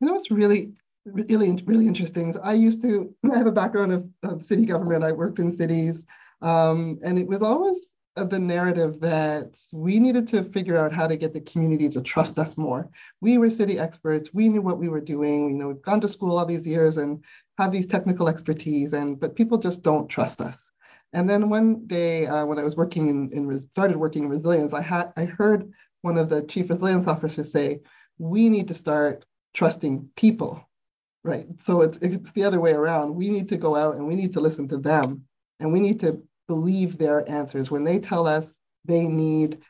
You 0.01 0.07
know, 0.07 0.15
it's 0.15 0.31
really, 0.31 0.75
really, 1.05 1.63
really 1.67 1.87
interesting. 1.87 2.33
So 2.33 2.41
I 2.43 2.55
used 2.55 2.83
to, 2.83 3.15
I 3.33 3.39
have 3.39 3.47
a 3.47 3.53
background 3.53 3.93
of, 3.93 4.09
of 4.23 4.45
city 4.45 4.65
government. 4.65 5.05
I 5.05 5.13
worked 5.13 5.39
in 5.39 5.53
cities, 5.53 6.05
um, 6.43 6.99
and 7.03 7.19
it 7.19 7.27
was 7.27 7.43
always 7.43 7.97
the 8.25 8.39
narrative 8.39 9.01
that 9.01 9.57
we 9.73 9.99
needed 9.99 10.27
to 10.29 10.43
figure 10.43 10.77
out 10.77 10.93
how 10.93 11.07
to 11.07 11.17
get 11.17 11.33
the 11.33 11.41
community 11.41 11.89
to 11.89 12.03
trust 12.03 12.39
us 12.39 12.57
more. 12.57 12.91
We 13.21 13.39
were 13.39 13.51
city 13.51 13.79
experts. 13.79 14.35
We 14.35 14.49
knew 14.49 14.63
what 14.63 14.79
we 14.79 14.89
were 14.89 15.01
doing. 15.01 15.53
You 15.53 15.59
know, 15.59 15.69
we've 15.69 15.83
gone 15.83 16.01
to 16.01 16.09
school 16.09 16.37
all 16.37 16.47
these 16.47 16.67
years 16.67 16.97
and 16.97 17.25
have 17.59 17.73
these 17.73 17.87
technical 17.87 18.29
expertise, 18.29 18.93
and 18.93 19.19
but 19.19 19.37
people 19.37 19.59
just 19.59 19.83
don't 19.83 20.09
trust 20.09 20.41
us. 20.41 20.57
And 21.13 21.29
then 21.29 21.49
one 21.49 21.87
day 21.87 22.27
uh, 22.27 22.45
when 22.45 22.59
I 22.59 22.63
was 22.63 22.77
working 22.77 23.09
in, 23.09 23.31
in 23.33 23.59
started 23.61 23.97
working 23.97 24.25
in 24.25 24.29
resilience, 24.29 24.73
I 24.73 24.83
had 24.83 25.13
I 25.17 25.25
heard 25.25 25.71
one 26.03 26.19
of 26.19 26.29
the 26.29 26.43
chief 26.43 26.71
resilience 26.71 27.07
officers 27.07 27.53
say, 27.53 27.81
"We 28.19 28.49
need 28.49 28.69
to 28.69 28.75
start 28.75 29.25
trusting 29.55 30.11
people." 30.17 30.68
Right. 31.29 31.47
So 31.61 31.83
it's 31.83 31.99
it's 32.01 32.33
the 32.33 32.45
other 32.45 32.59
way 32.59 32.73
around. 32.73 33.15
We 33.15 33.29
need 33.29 33.51
to 33.51 33.59
go 33.59 33.77
out 33.77 33.97
and 33.97 34.09
we 34.09 34.15
need 34.15 34.33
to 34.33 34.41
listen 34.41 34.67
to 34.69 34.79
them, 34.79 35.25
and 35.61 35.71
we 35.71 35.79
need 35.79 36.01
to 36.01 36.23
believe 36.47 36.97
their 36.97 37.29
answers 37.31 37.71
when 37.71 37.85
they 37.85 37.99
tell 37.99 38.27
us 38.27 38.59
they 38.87 39.07
need 39.07 39.61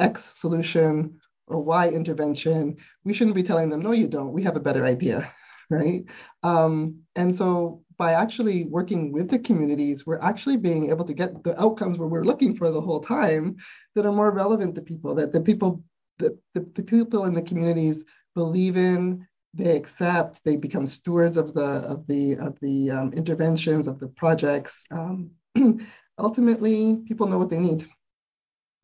X 0.00 0.24
solution 0.24 1.20
or 1.46 1.62
Y 1.62 1.90
intervention. 1.90 2.78
We 3.04 3.14
shouldn't 3.14 3.36
be 3.36 3.44
telling 3.44 3.70
them, 3.70 3.82
"No, 3.82 3.92
you 3.92 4.08
don't. 4.08 4.32
We 4.32 4.42
have 4.42 4.56
a 4.56 4.66
better 4.68 4.84
idea." 4.84 5.32
Right. 5.68 6.04
Um, 6.44 7.00
and 7.16 7.36
so 7.36 7.82
by 7.98 8.12
actually 8.12 8.66
working 8.66 9.10
with 9.10 9.28
the 9.28 9.40
communities, 9.40 10.06
we're 10.06 10.20
actually 10.20 10.58
being 10.58 10.90
able 10.90 11.04
to 11.04 11.12
get 11.12 11.42
the 11.42 11.60
outcomes 11.60 11.98
where 11.98 12.06
we're 12.06 12.22
looking 12.22 12.56
for 12.56 12.70
the 12.70 12.80
whole 12.80 13.00
time 13.00 13.56
that 13.96 14.06
are 14.06 14.12
more 14.12 14.30
relevant 14.30 14.76
to 14.76 14.80
people, 14.80 15.12
that 15.16 15.32
the 15.32 15.40
people, 15.40 15.82
the, 16.20 16.38
the, 16.54 16.60
the 16.76 16.84
people 16.84 17.24
in 17.24 17.34
the 17.34 17.42
communities 17.42 18.04
believe 18.36 18.76
in, 18.76 19.26
they 19.56 19.76
accept, 19.76 20.40
they 20.44 20.56
become 20.56 20.86
stewards 20.86 21.36
of 21.36 21.54
the 21.54 21.64
of 21.64 22.06
the 22.06 22.34
of 22.34 22.58
the 22.60 22.90
um, 22.90 23.12
interventions 23.12 23.86
of 23.86 23.98
the 23.98 24.08
projects. 24.08 24.82
Um, 24.90 25.30
ultimately, 26.18 27.02
people 27.08 27.26
know 27.26 27.38
what 27.38 27.50
they 27.50 27.58
need. 27.58 27.88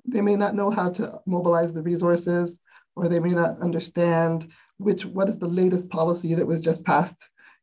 They 0.05 0.21
may 0.21 0.37
not 0.37 0.55
know 0.55 0.71
how 0.71 0.91
to 0.91 1.21
mobilize 1.27 1.73
the 1.73 1.83
resources, 1.83 2.59
or 2.97 3.09
they 3.09 3.21
may 3.21 3.31
not 3.31 3.61
understand 3.61 4.51
which 4.79 5.05
what 5.05 5.29
is 5.29 5.39
the 5.39 5.49
latest 5.49 5.89
policy 5.89 6.35
that 6.35 6.47
was 6.47 6.61
just 6.61 6.85
passed 6.85 7.15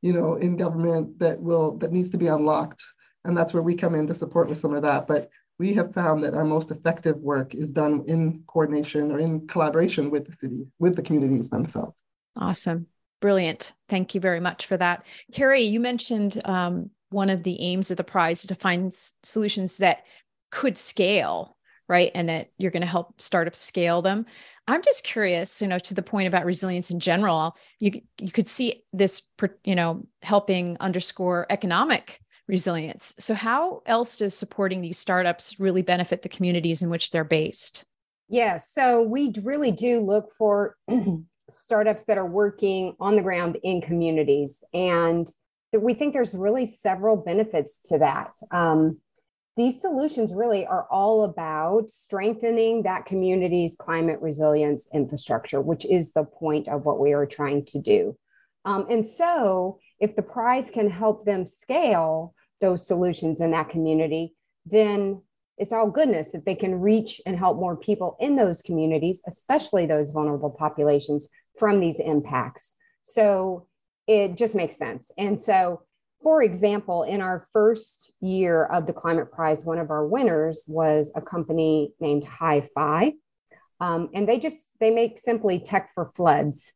you 0.01 0.13
know, 0.13 0.35
in 0.35 0.55
government 0.55 1.19
that 1.19 1.39
will 1.41 1.77
that 1.77 1.91
needs 1.91 2.09
to 2.09 2.17
be 2.17 2.27
unlocked. 2.27 2.81
And 3.25 3.35
that's 3.35 3.53
where 3.53 3.63
we 3.63 3.75
come 3.75 3.95
in 3.95 4.07
to 4.07 4.15
support 4.15 4.49
with 4.49 4.57
some 4.57 4.73
of 4.73 4.81
that. 4.83 5.07
But 5.07 5.29
we 5.57 5.73
have 5.73 5.93
found 5.93 6.23
that 6.23 6.33
our 6.33 6.45
most 6.45 6.71
effective 6.71 7.17
work 7.17 7.53
is 7.53 7.69
done 7.69 8.05
in 8.07 8.43
coordination 8.47 9.11
or 9.11 9.19
in 9.19 9.45
collaboration 9.45 10.09
with 10.09 10.25
the 10.25 10.35
city, 10.41 10.67
with 10.79 10.95
the 10.95 11.01
communities 11.01 11.49
themselves. 11.49 11.95
Awesome. 12.37 12.87
Brilliant. 13.21 13.73
Thank 13.89 14.15
you 14.15 14.21
very 14.21 14.39
much 14.39 14.65
for 14.65 14.77
that. 14.77 15.05
Carrie, 15.33 15.63
you 15.63 15.79
mentioned 15.79 16.41
um, 16.45 16.89
one 17.09 17.29
of 17.29 17.43
the 17.43 17.59
aims 17.61 17.91
of 17.91 17.97
the 17.97 18.03
prize 18.03 18.41
is 18.41 18.47
to 18.47 18.55
find 18.55 18.93
s- 18.93 19.13
solutions 19.23 19.77
that 19.77 20.03
could 20.51 20.77
scale, 20.77 21.57
right? 21.87 22.11
And 22.15 22.29
that 22.29 22.51
you're 22.57 22.71
going 22.71 22.81
to 22.81 22.87
help 22.87 23.19
startups 23.21 23.59
scale 23.59 24.01
them. 24.01 24.25
I'm 24.67 24.81
just 24.83 25.03
curious, 25.03 25.61
you 25.61 25.67
know, 25.67 25.79
to 25.79 25.93
the 25.93 26.01
point 26.01 26.27
about 26.27 26.45
resilience 26.45 26.91
in 26.91 26.99
general, 26.99 27.57
you 27.79 28.01
you 28.19 28.31
could 28.31 28.47
see 28.47 28.83
this, 28.93 29.23
you 29.63 29.75
know, 29.75 30.05
helping 30.21 30.77
underscore 30.79 31.47
economic 31.49 32.21
resilience. 32.47 33.15
So 33.19 33.33
how 33.33 33.81
else 33.85 34.15
does 34.17 34.33
supporting 34.33 34.81
these 34.81 34.97
startups 34.97 35.59
really 35.59 35.81
benefit 35.81 36.21
the 36.21 36.29
communities 36.29 36.81
in 36.81 36.89
which 36.89 37.11
they're 37.11 37.23
based? 37.23 37.83
Yeah, 38.27 38.57
so 38.57 39.01
we 39.01 39.33
really 39.43 39.71
do 39.71 40.01
look 40.01 40.31
for 40.37 40.75
startups 41.51 42.03
that 42.05 42.17
are 42.17 42.25
working 42.25 42.95
on 42.99 43.15
the 43.15 43.21
ground 43.21 43.57
in 43.63 43.81
communities, 43.81 44.63
and 44.73 45.29
we 45.77 45.93
think 45.93 46.13
there's 46.13 46.35
really 46.35 46.65
several 46.65 47.15
benefits 47.15 47.87
to 47.89 47.99
that. 47.99 48.35
Um, 48.51 48.99
these 49.55 49.81
solutions 49.81 50.33
really 50.33 50.65
are 50.65 50.87
all 50.89 51.25
about 51.25 51.89
strengthening 51.89 52.83
that 52.83 53.05
community's 53.05 53.75
climate 53.75 54.19
resilience 54.21 54.87
infrastructure, 54.93 55.59
which 55.59 55.85
is 55.85 56.13
the 56.13 56.23
point 56.23 56.67
of 56.69 56.85
what 56.85 56.99
we 56.99 57.11
are 57.11 57.25
trying 57.25 57.65
to 57.65 57.79
do. 57.79 58.17
Um, 58.63 58.87
and 58.89 59.05
so, 59.05 59.79
if 59.99 60.15
the 60.15 60.21
prize 60.21 60.71
can 60.71 60.89
help 60.89 61.25
them 61.25 61.45
scale 61.45 62.33
those 62.61 62.87
solutions 62.87 63.41
in 63.41 63.51
that 63.51 63.69
community, 63.69 64.33
then 64.65 65.21
it's 65.57 65.73
all 65.73 65.89
goodness 65.89 66.31
that 66.31 66.45
they 66.45 66.55
can 66.55 66.79
reach 66.79 67.19
and 67.25 67.37
help 67.37 67.57
more 67.57 67.75
people 67.75 68.15
in 68.21 68.37
those 68.37 68.61
communities, 68.61 69.21
especially 69.27 69.85
those 69.85 70.11
vulnerable 70.11 70.49
populations, 70.49 71.27
from 71.57 71.79
these 71.79 71.99
impacts. 71.99 72.73
So, 73.01 73.67
it 74.07 74.35
just 74.35 74.55
makes 74.55 74.75
sense. 74.75 75.11
And 75.17 75.39
so, 75.39 75.83
for 76.21 76.41
example, 76.43 77.03
in 77.03 77.21
our 77.21 77.39
first 77.53 78.11
year 78.21 78.65
of 78.65 78.87
the 78.87 78.93
Climate 78.93 79.31
Prize, 79.31 79.65
one 79.65 79.77
of 79.77 79.91
our 79.91 80.05
winners 80.05 80.65
was 80.67 81.11
a 81.15 81.21
company 81.21 81.93
named 81.99 82.23
Hyfi. 82.23 83.13
Um, 83.79 84.09
and 84.13 84.27
they 84.27 84.39
just 84.39 84.71
they 84.79 84.91
make 84.91 85.19
simply 85.19 85.59
tech 85.59 85.91
for 85.93 86.11
floods. 86.15 86.73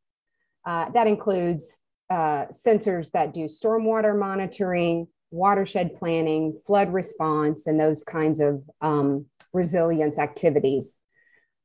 Uh, 0.66 0.90
that 0.92 1.08
includes 1.08 1.78
uh, 2.10 2.46
sensors 2.52 3.12
that 3.12 3.34
do 3.34 3.46
stormwater 3.46 4.18
monitoring, 4.18 5.08
watershed 5.32 5.98
planning, 5.98 6.58
flood 6.66 6.94
response, 6.94 7.68
and 7.68 7.80
those 7.80 8.04
kinds 8.04 8.40
of 8.40 8.64
um, 8.80 9.26
resilience 9.52 10.18
activities. 10.20 11.00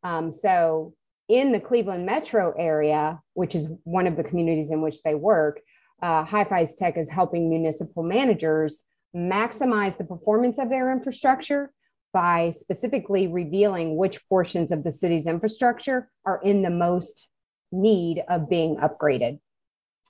Um, 0.03 0.33
so, 0.33 0.95
in 1.29 1.53
the 1.53 1.61
Cleveland 1.61 2.07
metro 2.07 2.53
area, 2.59 3.21
which 3.35 3.55
is 3.55 3.71
one 3.85 4.07
of 4.07 4.17
the 4.17 4.25
communities 4.25 4.71
in 4.71 4.81
which 4.81 5.03
they 5.03 5.15
work, 5.15 5.61
uh, 6.03 6.25
Hyfi's 6.25 6.75
tech 6.77 6.97
is 6.97 7.11
helping 7.11 7.51
municipal 7.51 8.03
managers 8.03 8.83
maximize 9.15 9.97
the 9.97 10.05
performance 10.05 10.59
of 10.59 10.71
their 10.71 10.93
infrastructure 10.93 11.73
by 12.13 12.51
specifically 12.53 13.27
revealing 13.27 13.97
which 13.97 14.27
portions 14.29 14.73
of 14.73 14.85
the 14.85 14.93
city's 14.93 15.27
infrastructure 15.27 16.11
are 16.25 16.41
in 16.43 16.63
the 16.63 16.71
most 16.71 17.31
need 17.73 18.23
of 18.29 18.49
being 18.49 18.77
upgraded. 18.77 19.39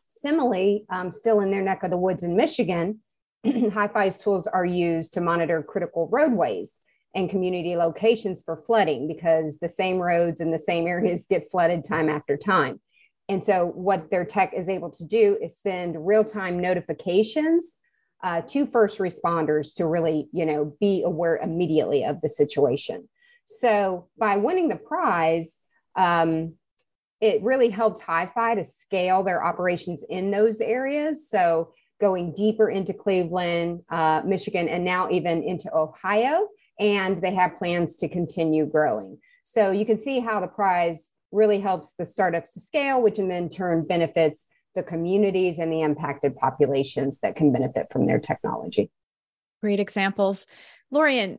Similarly, 0.09 0.85
um, 0.91 1.11
still 1.11 1.41
in 1.41 1.51
their 1.51 1.63
neck 1.63 1.83
of 1.83 1.91
the 1.91 1.97
woods 1.97 2.23
in 2.23 2.37
Michigan, 2.37 3.01
Hyfi's 3.47 4.19
tools 4.19 4.47
are 4.47 4.65
used 4.65 5.15
to 5.15 5.21
monitor 5.21 5.63
critical 5.63 6.09
roadways 6.13 6.79
and 7.19 7.29
community 7.29 7.77
locations 7.77 8.43
for 8.43 8.63
flooding 8.65 9.09
because 9.09 9.59
the 9.59 9.69
same 9.69 9.99
roads 9.99 10.41
and 10.41 10.55
the 10.55 10.59
same 10.59 10.87
areas 10.87 11.27
get 11.29 11.51
flooded 11.51 11.85
time 11.85 12.09
after 12.09 12.37
time. 12.37 12.81
And 13.29 13.43
so, 13.43 13.67
what 13.67 14.11
their 14.11 14.25
tech 14.25 14.55
is 14.55 14.69
able 14.69 14.91
to 14.93 15.05
do 15.05 15.37
is 15.43 15.61
send 15.61 16.07
real 16.07 16.25
time 16.25 16.61
notifications 16.61 17.77
uh, 18.23 18.43
to 18.43 18.67
first 18.67 18.99
responders 18.99 19.75
to 19.75 19.87
really, 19.87 20.29
you 20.33 20.47
know, 20.47 20.75
be 20.81 21.03
aware 21.05 21.37
immediately 21.37 22.05
of 22.05 22.21
the 22.23 22.29
situation. 22.29 23.09
So, 23.47 24.09
by 24.17 24.37
winning 24.37 24.69
the 24.69 24.77
prize, 24.77 25.59
um, 25.97 26.55
it 27.21 27.43
really 27.43 27.69
helped 27.69 28.01
Hyfi 28.01 28.55
to 28.55 28.65
scale 28.65 29.25
their 29.25 29.45
operations 29.45 30.05
in 30.09 30.31
those 30.31 30.61
areas. 30.61 31.29
So, 31.29 31.73
going 32.01 32.33
deeper 32.33 32.71
into 32.71 32.95
Cleveland, 32.95 33.83
uh, 33.91 34.23
Michigan, 34.25 34.69
and 34.69 34.85
now 34.85 35.11
even 35.11 35.43
into 35.43 35.69
Ohio. 35.75 36.49
And 36.79 37.21
they 37.21 37.35
have 37.35 37.59
plans 37.59 37.97
to 37.97 38.09
continue 38.09 38.67
growing. 38.67 39.19
So, 39.43 39.71
you 39.71 39.87
can 39.87 39.99
see 39.99 40.21
how 40.21 40.41
the 40.41 40.47
prize 40.47 41.11
really 41.33 41.61
helps 41.61 41.95
the 41.95 42.07
startups 42.07 42.55
to 42.55 42.61
scale, 42.61 43.03
which 43.03 43.19
in 43.19 43.51
turn 43.51 43.87
benefits 43.87 44.47
the 44.75 44.83
communities 44.83 45.59
and 45.59 45.73
the 45.73 45.83
impacted 45.83 46.37
populations 46.37 47.21
that 47.21 47.37
can 47.37 47.53
benefit 47.53 47.89
from 47.91 48.07
their 48.07 48.19
technology. 48.19 48.91
Great 49.61 49.81
examples. 49.81 50.47
Lorian, 50.91 51.39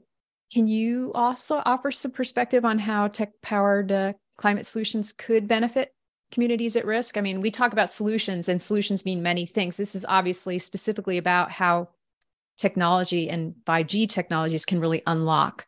can 0.52 0.68
you 0.68 1.12
also 1.14 1.62
offer 1.66 1.92
some 1.92 2.12
perspective 2.12 2.66
on 2.66 2.80
how 2.80 3.08
tech 3.08 3.32
powered 3.42 3.92
uh, 3.92 4.14
climate 4.38 4.68
solutions 4.68 5.12
could 5.14 5.48
benefit 5.48 5.94
communities 6.32 6.76
at 6.76 6.86
risk? 6.86 7.18
I 7.18 7.22
mean, 7.22 7.40
we 7.40 7.52
talk 7.52 7.72
about 7.72 7.92
solutions, 7.92 8.50
and 8.50 8.62
solutions 8.62 9.06
mean 9.06 9.24
many 9.24 9.46
things. 9.46 9.78
This 9.78 9.96
is 9.96 10.06
obviously 10.10 10.60
specifically 10.60 11.18
about 11.18 11.52
how 11.52 11.90
technology 12.60 13.30
and 13.30 13.56
5G 13.66 14.10
technologies 14.10 14.66
can 14.66 14.80
really 14.80 15.02
unlock. 15.08 15.66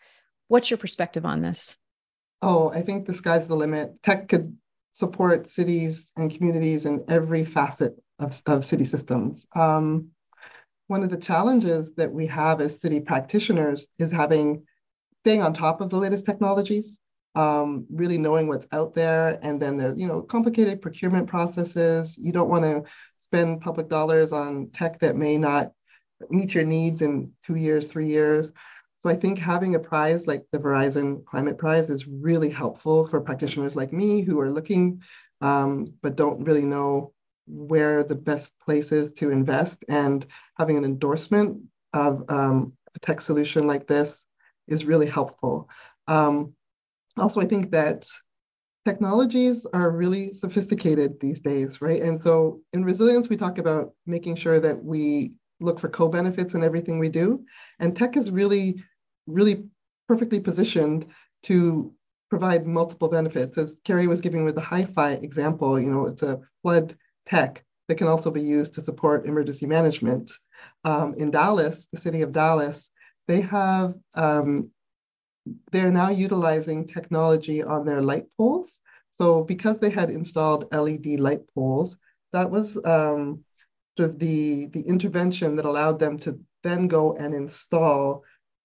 What's 0.48 0.70
your 0.70 0.78
perspective 0.78 1.26
on 1.26 1.42
this? 1.42 1.78
Oh, 2.42 2.70
I 2.70 2.82
think 2.82 3.06
the 3.06 3.14
sky's 3.14 3.48
the 3.48 3.56
limit. 3.56 4.02
Tech 4.04 4.28
could 4.28 4.58
support 4.94 5.48
cities 5.48 6.12
and 6.18 6.34
communities 6.36 6.86
in 6.86 7.04
every 7.08 7.46
facet 7.46 7.96
of, 8.20 8.42
of 8.46 8.66
city 8.66 8.86
systems. 8.86 9.48
Um, 9.56 10.10
one 10.88 11.04
of 11.04 11.10
the 11.10 11.18
challenges 11.18 11.90
that 11.96 12.12
we 12.12 12.26
have 12.28 12.60
as 12.60 12.82
city 12.82 13.00
practitioners 13.00 13.88
is 13.98 14.12
having 14.12 14.64
staying 15.22 15.42
on 15.42 15.54
top 15.54 15.80
of 15.80 15.90
the 15.90 15.98
latest 15.98 16.26
technologies, 16.26 17.00
um, 17.36 17.86
really 17.90 18.18
knowing 18.18 18.48
what's 18.48 18.68
out 18.74 18.94
there, 18.94 19.40
and 19.42 19.62
then 19.62 19.78
there's 19.78 19.98
you 19.98 20.08
know 20.08 20.22
complicated 20.22 20.82
procurement 20.82 21.28
processes. 21.28 22.18
You 22.18 22.34
don't 22.34 22.50
want 22.50 22.66
to 22.66 22.84
spend 23.18 23.62
public 23.62 23.88
dollars 23.88 24.34
on 24.34 24.70
tech 24.74 25.00
that 25.00 25.16
may 25.16 25.38
not 25.38 25.72
meet 26.30 26.54
your 26.54 26.66
needs 26.66 27.02
in 27.02 27.32
two 27.46 27.56
years, 27.56 27.88
three 27.88 28.08
years. 28.08 28.52
So 29.00 29.10
I 29.10 29.16
think 29.16 29.40
having 29.40 29.76
a 29.76 29.80
prize 29.80 30.28
like 30.28 30.46
the 30.52 30.60
Verizon 30.60 31.26
Climate 31.26 31.58
Prize 31.58 31.90
is 31.90 32.08
really 32.08 32.50
helpful 32.50 33.08
for 33.08 33.20
practitioners 33.20 33.76
like 33.76 33.92
me 33.92 34.22
who 34.22 34.40
are 34.40 34.52
looking 34.52 35.02
um, 35.42 35.86
but 36.02 36.16
don't 36.16 36.44
really 36.44 36.66
know 36.66 37.14
where 37.48 38.04
the 38.04 38.16
best 38.16 38.54
place 38.60 38.92
is 38.92 39.12
to 39.14 39.30
invest. 39.30 39.84
And 39.90 40.26
having 40.58 40.78
an 40.78 40.86
endorsement 40.86 41.62
of 41.94 42.24
um, 42.30 42.74
a 42.96 43.00
tech 43.00 43.22
solution 43.22 43.68
like 43.68 43.88
this 43.88 44.26
is 44.68 44.86
really 44.86 45.08
helpful. 45.08 45.70
Um, 46.08 46.54
also, 47.18 47.42
I 47.42 47.46
think 47.46 47.72
that 47.72 48.08
technologies 48.86 49.66
are 49.74 49.92
really 49.92 50.34
sophisticated 50.34 51.20
these 51.20 51.40
days, 51.40 51.82
right? 51.82 52.02
And 52.02 52.20
so 52.22 52.62
in 52.74 52.86
resilience, 52.86 53.30
we 53.30 53.38
talk 53.38 53.58
about 53.58 53.92
making 54.06 54.36
sure 54.36 54.60
that 54.60 54.84
we 54.84 55.34
look 55.62 55.80
for 55.80 55.90
co-benefits 55.90 56.54
in 56.54 56.64
everything 56.64 57.00
we 57.00 57.10
do. 57.10 57.44
And 57.80 57.96
tech 57.96 58.18
is 58.18 58.32
really, 58.32 58.84
really 59.28 59.66
perfectly 60.08 60.40
positioned 60.40 61.08
to 61.44 61.94
provide 62.30 62.66
multiple 62.66 63.08
benefits. 63.08 63.58
As 63.58 63.80
Carrie 63.84 64.08
was 64.08 64.22
giving 64.22 64.44
with 64.44 64.56
the 64.56 64.62
Hyfi 64.62 65.22
example, 65.22 65.80
you 65.80 65.90
know, 65.90 66.08
it's 66.08 66.24
a 66.24 66.42
flood 66.62 66.96
tech 67.26 67.64
that 67.88 67.96
can 67.96 68.08
also 68.08 68.32
be 68.32 68.42
used 68.42 68.74
to 68.74 68.84
support 68.84 69.26
emergency 69.26 69.66
management. 69.66 70.32
Um, 70.86 71.14
in 71.18 71.32
Dallas, 71.32 71.88
the 71.92 72.00
city 72.00 72.22
of 72.22 72.32
Dallas, 72.32 72.90
they 73.28 73.42
have 73.42 73.96
um, 74.14 74.72
they're 75.72 75.92
now 75.92 76.10
utilizing 76.10 76.88
technology 76.88 77.64
on 77.64 77.86
their 77.86 78.02
light 78.02 78.26
poles. 78.38 78.82
So 79.12 79.44
because 79.44 79.78
they 79.78 79.90
had 79.90 80.10
installed 80.10 80.74
LED 80.74 81.20
light 81.20 81.42
poles, 81.54 81.98
that 82.32 82.50
was 82.50 82.78
um, 82.86 83.44
the, 83.98 84.68
the 84.68 84.82
intervention 84.82 85.56
that 85.56 85.66
allowed 85.66 86.00
them 86.00 86.18
to 86.20 86.40
then 86.64 86.88
go 86.88 87.16
and 87.16 87.34
install 87.34 88.24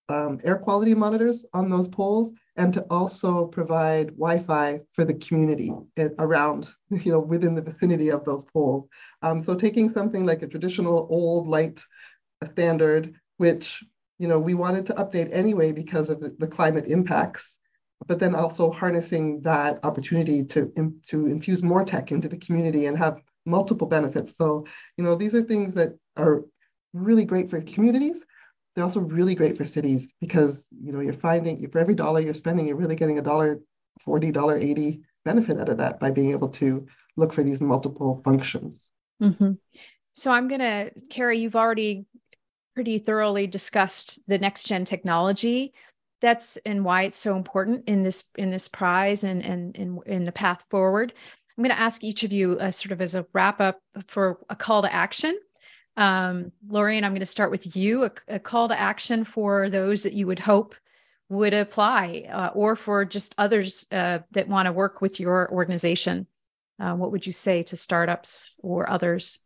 um, 0.08 0.38
air 0.44 0.56
quality 0.56 0.94
monitors 0.94 1.44
on 1.52 1.68
those 1.68 1.88
poles 1.88 2.32
and 2.56 2.72
to 2.72 2.82
also 2.90 3.46
provide 3.46 4.08
Wi-Fi 4.16 4.80
for 4.92 5.04
the 5.04 5.14
community 5.14 5.72
around, 6.18 6.68
you 6.90 7.12
know, 7.12 7.20
within 7.20 7.54
the 7.54 7.62
vicinity 7.62 8.10
of 8.10 8.24
those 8.24 8.44
poles. 8.52 8.88
Um, 9.22 9.42
so 9.42 9.54
taking 9.54 9.92
something 9.92 10.24
like 10.24 10.42
a 10.42 10.48
traditional 10.48 11.06
old 11.10 11.46
light 11.46 11.84
standard, 12.52 13.14
which, 13.38 13.84
you 14.18 14.28
know, 14.28 14.38
we 14.38 14.54
wanted 14.54 14.86
to 14.86 14.94
update 14.94 15.28
anyway 15.32 15.72
because 15.72 16.08
of 16.08 16.20
the, 16.20 16.34
the 16.38 16.46
climate 16.46 16.86
impacts, 16.86 17.56
but 18.06 18.18
then 18.18 18.34
also 18.34 18.70
harnessing 18.70 19.40
that 19.42 19.80
opportunity 19.84 20.44
to, 20.44 20.72
to 21.08 21.26
infuse 21.26 21.62
more 21.62 21.84
tech 21.84 22.12
into 22.12 22.28
the 22.28 22.38
community 22.38 22.86
and 22.86 22.96
have 22.96 23.20
multiple 23.46 23.86
benefits. 23.86 24.34
So, 24.36 24.66
you 24.96 25.04
know, 25.04 25.14
these 25.14 25.34
are 25.34 25.42
things 25.42 25.74
that 25.74 25.96
are 26.16 26.44
really 26.92 27.24
great 27.24 27.48
for 27.48 27.60
communities, 27.60 28.24
they're 28.74 28.84
also 28.84 29.00
really 29.00 29.34
great 29.34 29.56
for 29.56 29.64
cities 29.64 30.12
because 30.20 30.66
you 30.70 30.92
know 30.92 31.00
you're 31.00 31.14
finding 31.14 31.68
for 31.70 31.78
every 31.78 31.94
dollar 31.94 32.20
you're 32.20 32.34
spending, 32.34 32.66
you're 32.66 32.76
really 32.76 32.94
getting 32.94 33.18
a 33.18 33.22
dollar 33.22 33.60
forty, 34.00 34.30
dollar 34.30 34.58
eighty 34.58 35.00
benefit 35.24 35.58
out 35.58 35.70
of 35.70 35.78
that 35.78 35.98
by 35.98 36.10
being 36.10 36.30
able 36.30 36.48
to 36.48 36.86
look 37.16 37.32
for 37.32 37.42
these 37.42 37.60
multiple 37.60 38.20
functions. 38.22 38.92
Mm-hmm. 39.22 39.52
So 40.14 40.30
I'm 40.30 40.46
gonna, 40.46 40.90
Carrie, 41.08 41.40
you've 41.40 41.56
already 41.56 42.04
pretty 42.74 42.98
thoroughly 42.98 43.46
discussed 43.46 44.20
the 44.28 44.38
next 44.38 44.66
gen 44.66 44.84
technology 44.84 45.72
that's 46.20 46.56
and 46.58 46.84
why 46.84 47.02
it's 47.02 47.18
so 47.18 47.36
important 47.36 47.84
in 47.86 48.02
this 48.02 48.24
in 48.36 48.50
this 48.50 48.68
prize 48.68 49.24
and 49.24 49.42
and 49.44 49.74
in, 49.76 49.98
in 50.06 50.24
the 50.24 50.32
path 50.32 50.64
forward. 50.70 51.14
I'm 51.56 51.64
going 51.64 51.74
to 51.74 51.80
ask 51.80 52.04
each 52.04 52.22
of 52.22 52.32
you 52.32 52.58
uh, 52.58 52.70
sort 52.70 52.92
of 52.92 53.00
as 53.00 53.14
a 53.14 53.26
wrap 53.32 53.60
up 53.60 53.80
for 54.06 54.38
a 54.50 54.56
call 54.56 54.82
to 54.82 54.92
action 54.92 55.38
um, 55.96 56.52
Lorian, 56.68 57.04
I'm 57.04 57.12
going 57.12 57.20
to 57.20 57.26
start 57.26 57.50
with 57.50 57.74
you 57.74 58.04
a, 58.04 58.10
a, 58.28 58.38
call 58.38 58.68
to 58.68 58.78
action 58.78 59.24
for 59.24 59.70
those 59.70 60.02
that 60.02 60.12
you 60.12 60.26
would 60.26 60.38
hope 60.38 60.74
would 61.28 61.54
apply 61.54 62.26
uh, 62.30 62.50
or 62.54 62.76
for 62.76 63.04
just 63.04 63.34
others 63.38 63.86
uh, 63.90 64.18
that 64.32 64.48
want 64.48 64.66
to 64.66 64.72
work 64.72 65.00
with 65.00 65.18
your 65.18 65.50
organization. 65.50 66.26
Uh, 66.78 66.94
what 66.94 67.12
would 67.12 67.24
you 67.24 67.32
say 67.32 67.62
to 67.64 67.76
startups 67.76 68.56
or 68.62 68.88
others? 68.90 69.40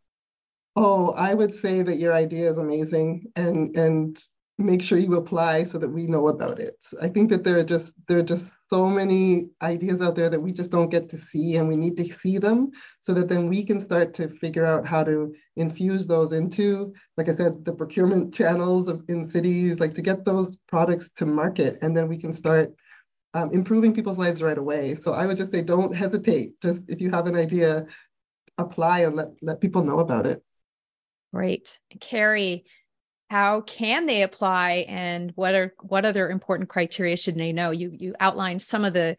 Oh, 0.75 1.11
I 1.11 1.33
would 1.33 1.57
say 1.59 1.81
that 1.81 1.97
your 1.97 2.13
idea 2.13 2.51
is 2.51 2.57
amazing 2.57 3.31
and 3.35 3.75
and 3.77 4.21
make 4.61 4.81
sure 4.81 4.97
you 4.97 5.15
apply 5.15 5.65
so 5.65 5.77
that 5.77 5.89
we 5.89 6.07
know 6.07 6.27
about 6.27 6.59
it. 6.59 6.83
I 7.01 7.07
think 7.07 7.29
that 7.29 7.43
there 7.43 7.57
are 7.59 7.63
just 7.63 7.93
there 8.07 8.19
are 8.19 8.23
just 8.23 8.45
so 8.69 8.89
many 8.89 9.49
ideas 9.61 10.01
out 10.01 10.15
there 10.15 10.29
that 10.29 10.39
we 10.39 10.53
just 10.53 10.71
don't 10.71 10.89
get 10.89 11.09
to 11.09 11.19
see 11.31 11.57
and 11.57 11.67
we 11.67 11.75
need 11.75 11.97
to 11.97 12.13
see 12.19 12.37
them 12.37 12.71
so 13.01 13.13
that 13.13 13.27
then 13.27 13.49
we 13.49 13.63
can 13.65 13.79
start 13.79 14.13
to 14.13 14.29
figure 14.29 14.65
out 14.65 14.87
how 14.87 15.03
to 15.03 15.33
infuse 15.57 16.07
those 16.07 16.31
into 16.31 16.93
like 17.17 17.27
i 17.27 17.35
said 17.35 17.65
the 17.65 17.73
procurement 17.73 18.33
channels 18.33 18.87
of, 18.87 19.03
in 19.09 19.29
cities 19.29 19.81
like 19.81 19.93
to 19.93 20.01
get 20.01 20.23
those 20.23 20.57
products 20.69 21.11
to 21.11 21.25
market 21.25 21.77
and 21.81 21.97
then 21.97 22.07
we 22.07 22.17
can 22.17 22.31
start 22.31 22.73
um, 23.33 23.49
improving 23.51 23.93
people's 23.93 24.17
lives 24.17 24.41
right 24.41 24.57
away. 24.57 24.95
So 24.95 25.13
i 25.13 25.25
would 25.25 25.37
just 25.37 25.51
say 25.51 25.61
don't 25.61 25.95
hesitate. 25.95 26.59
Just 26.61 26.79
if 26.87 27.01
you 27.01 27.11
have 27.11 27.27
an 27.27 27.35
idea 27.35 27.85
apply 28.57 28.99
and 28.99 29.15
let, 29.15 29.29
let 29.41 29.61
people 29.61 29.83
know 29.83 29.99
about 29.99 30.25
it. 30.27 30.43
Great. 31.33 31.79
Carrie 31.99 32.65
how 33.31 33.61
can 33.61 34.07
they 34.07 34.23
apply 34.23 34.85
and 34.89 35.31
what 35.35 35.55
are 35.55 35.73
what 35.79 36.03
other 36.03 36.29
important 36.29 36.67
criteria 36.67 37.15
should 37.15 37.35
they 37.35 37.53
know? 37.53 37.71
You 37.71 37.89
you 37.97 38.13
outlined 38.19 38.61
some 38.61 38.83
of 38.83 38.93
the 38.93 39.15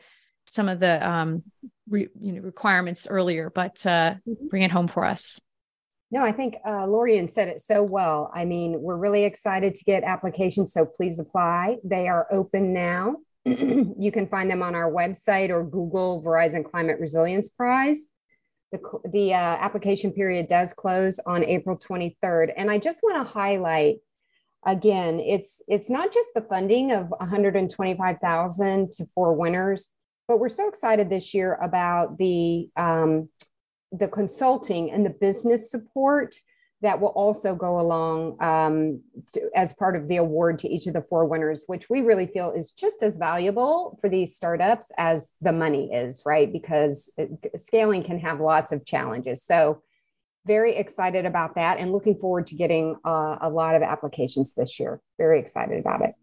some 0.47 0.69
of 0.69 0.81
the 0.81 1.09
um 1.09 1.43
re, 1.89 2.09
you 2.21 2.33
know 2.33 2.43
requirements 2.43 3.07
earlier 3.09 3.49
but 3.49 3.87
uh 3.87 4.17
mm-hmm. 4.29 4.49
bring 4.49 4.65
it 4.65 4.71
home 4.71 4.87
for 4.87 5.07
us. 5.07 5.41
No 6.11 6.23
i 6.23 6.31
think 6.31 6.57
uh 6.67 6.87
lorian 6.87 7.27
said 7.27 7.49
it 7.49 7.63
so 7.63 7.83
well. 7.83 8.31
I 8.35 8.45
mean 8.45 8.83
we're 8.83 8.99
really 8.99 9.25
excited 9.25 9.75
to 9.77 9.85
get 9.85 10.05
applications 10.05 10.75
so 10.75 10.85
please 10.85 11.19
apply. 11.19 11.79
They 11.83 12.07
are 12.07 12.27
open 12.31 12.75
now. 12.75 13.17
You 13.47 14.13
can 14.13 14.29
find 14.29 14.51
them 14.51 14.63
on 14.63 14.75
our 14.75 14.93
website 14.93 15.49
or 15.49 15.65
google 15.65 16.23
verizon 16.23 16.71
climate 16.71 17.01
resilience 17.01 17.49
prize 17.49 18.05
the, 18.73 18.81
the 19.11 19.35
uh, 19.35 19.37
application 19.37 20.13
period 20.13 20.47
does 20.49 20.73
close 20.73 21.19
on 21.21 21.45
April 21.45 21.77
23rd. 21.77 22.53
And 22.57 22.71
I 22.71 22.79
just 22.79 23.03
want 23.03 23.25
to 23.25 23.33
highlight 23.33 23.99
again, 24.65 25.21
it's 25.21 25.63
it's 25.69 25.91
not 25.91 26.13
just 26.13 26.35
the 26.35 26.43
funding 26.43 26.93
of 26.93 27.09
125,000 27.11 28.93
to 28.93 29.07
four 29.07 29.35
winners, 29.35 29.87
but 30.29 30.39
we're 30.39 30.49
so 30.49 30.69
excited 30.69 31.11
this 31.11 31.35
year 31.35 31.59
about 31.63 32.19
the 32.19 32.69
um, 32.77 33.29
the 33.93 34.09
consulting 34.09 34.91
and 34.91 35.05
the 35.05 35.11
business 35.11 35.71
support 35.71 36.35
that 36.83 37.01
will 37.01 37.09
also 37.09 37.55
go 37.55 37.79
along 37.79 38.43
um, 38.43 39.01
to, 39.33 39.41
as 39.55 39.73
part 39.75 39.95
of 39.97 40.09
the 40.09 40.17
award 40.17 40.59
to 40.59 40.69
each 40.69 40.87
of 40.89 40.95
the 40.95 41.03
four 41.03 41.25
winners, 41.25 41.65
which 41.69 41.89
we 41.89 42.03
really 42.03 42.27
feel 42.27 42.51
is 42.51 42.73
just 42.73 43.03
as 43.05 43.17
valuable 43.19 43.99
for 44.01 44.11
these 44.11 44.35
startups 44.35 44.91
as 44.99 45.33
the 45.41 45.53
money 45.53 45.93
is, 45.93 46.23
right? 46.27 46.53
Because 46.53 47.13
it, 47.17 47.31
scaling 47.57 48.03
can 48.03 48.19
have 48.19 48.41
lots 48.41 48.73
of 48.73 48.85
challenges. 48.85 49.45
So, 49.45 49.83
very 50.45 50.75
excited 50.75 51.25
about 51.25 51.55
that 51.55 51.79
and 51.79 51.93
looking 51.93 52.17
forward 52.17 52.49
to 52.49 52.57
getting 52.57 52.97
uh, 53.05 53.37
a 53.41 53.49
lot 53.49 53.77
of 53.77 53.83
applications 53.83 54.55
this 54.55 54.81
year. 54.81 55.01
Very 55.17 55.39
excited 55.39 55.79
about 55.79 56.03
it. 56.03 56.15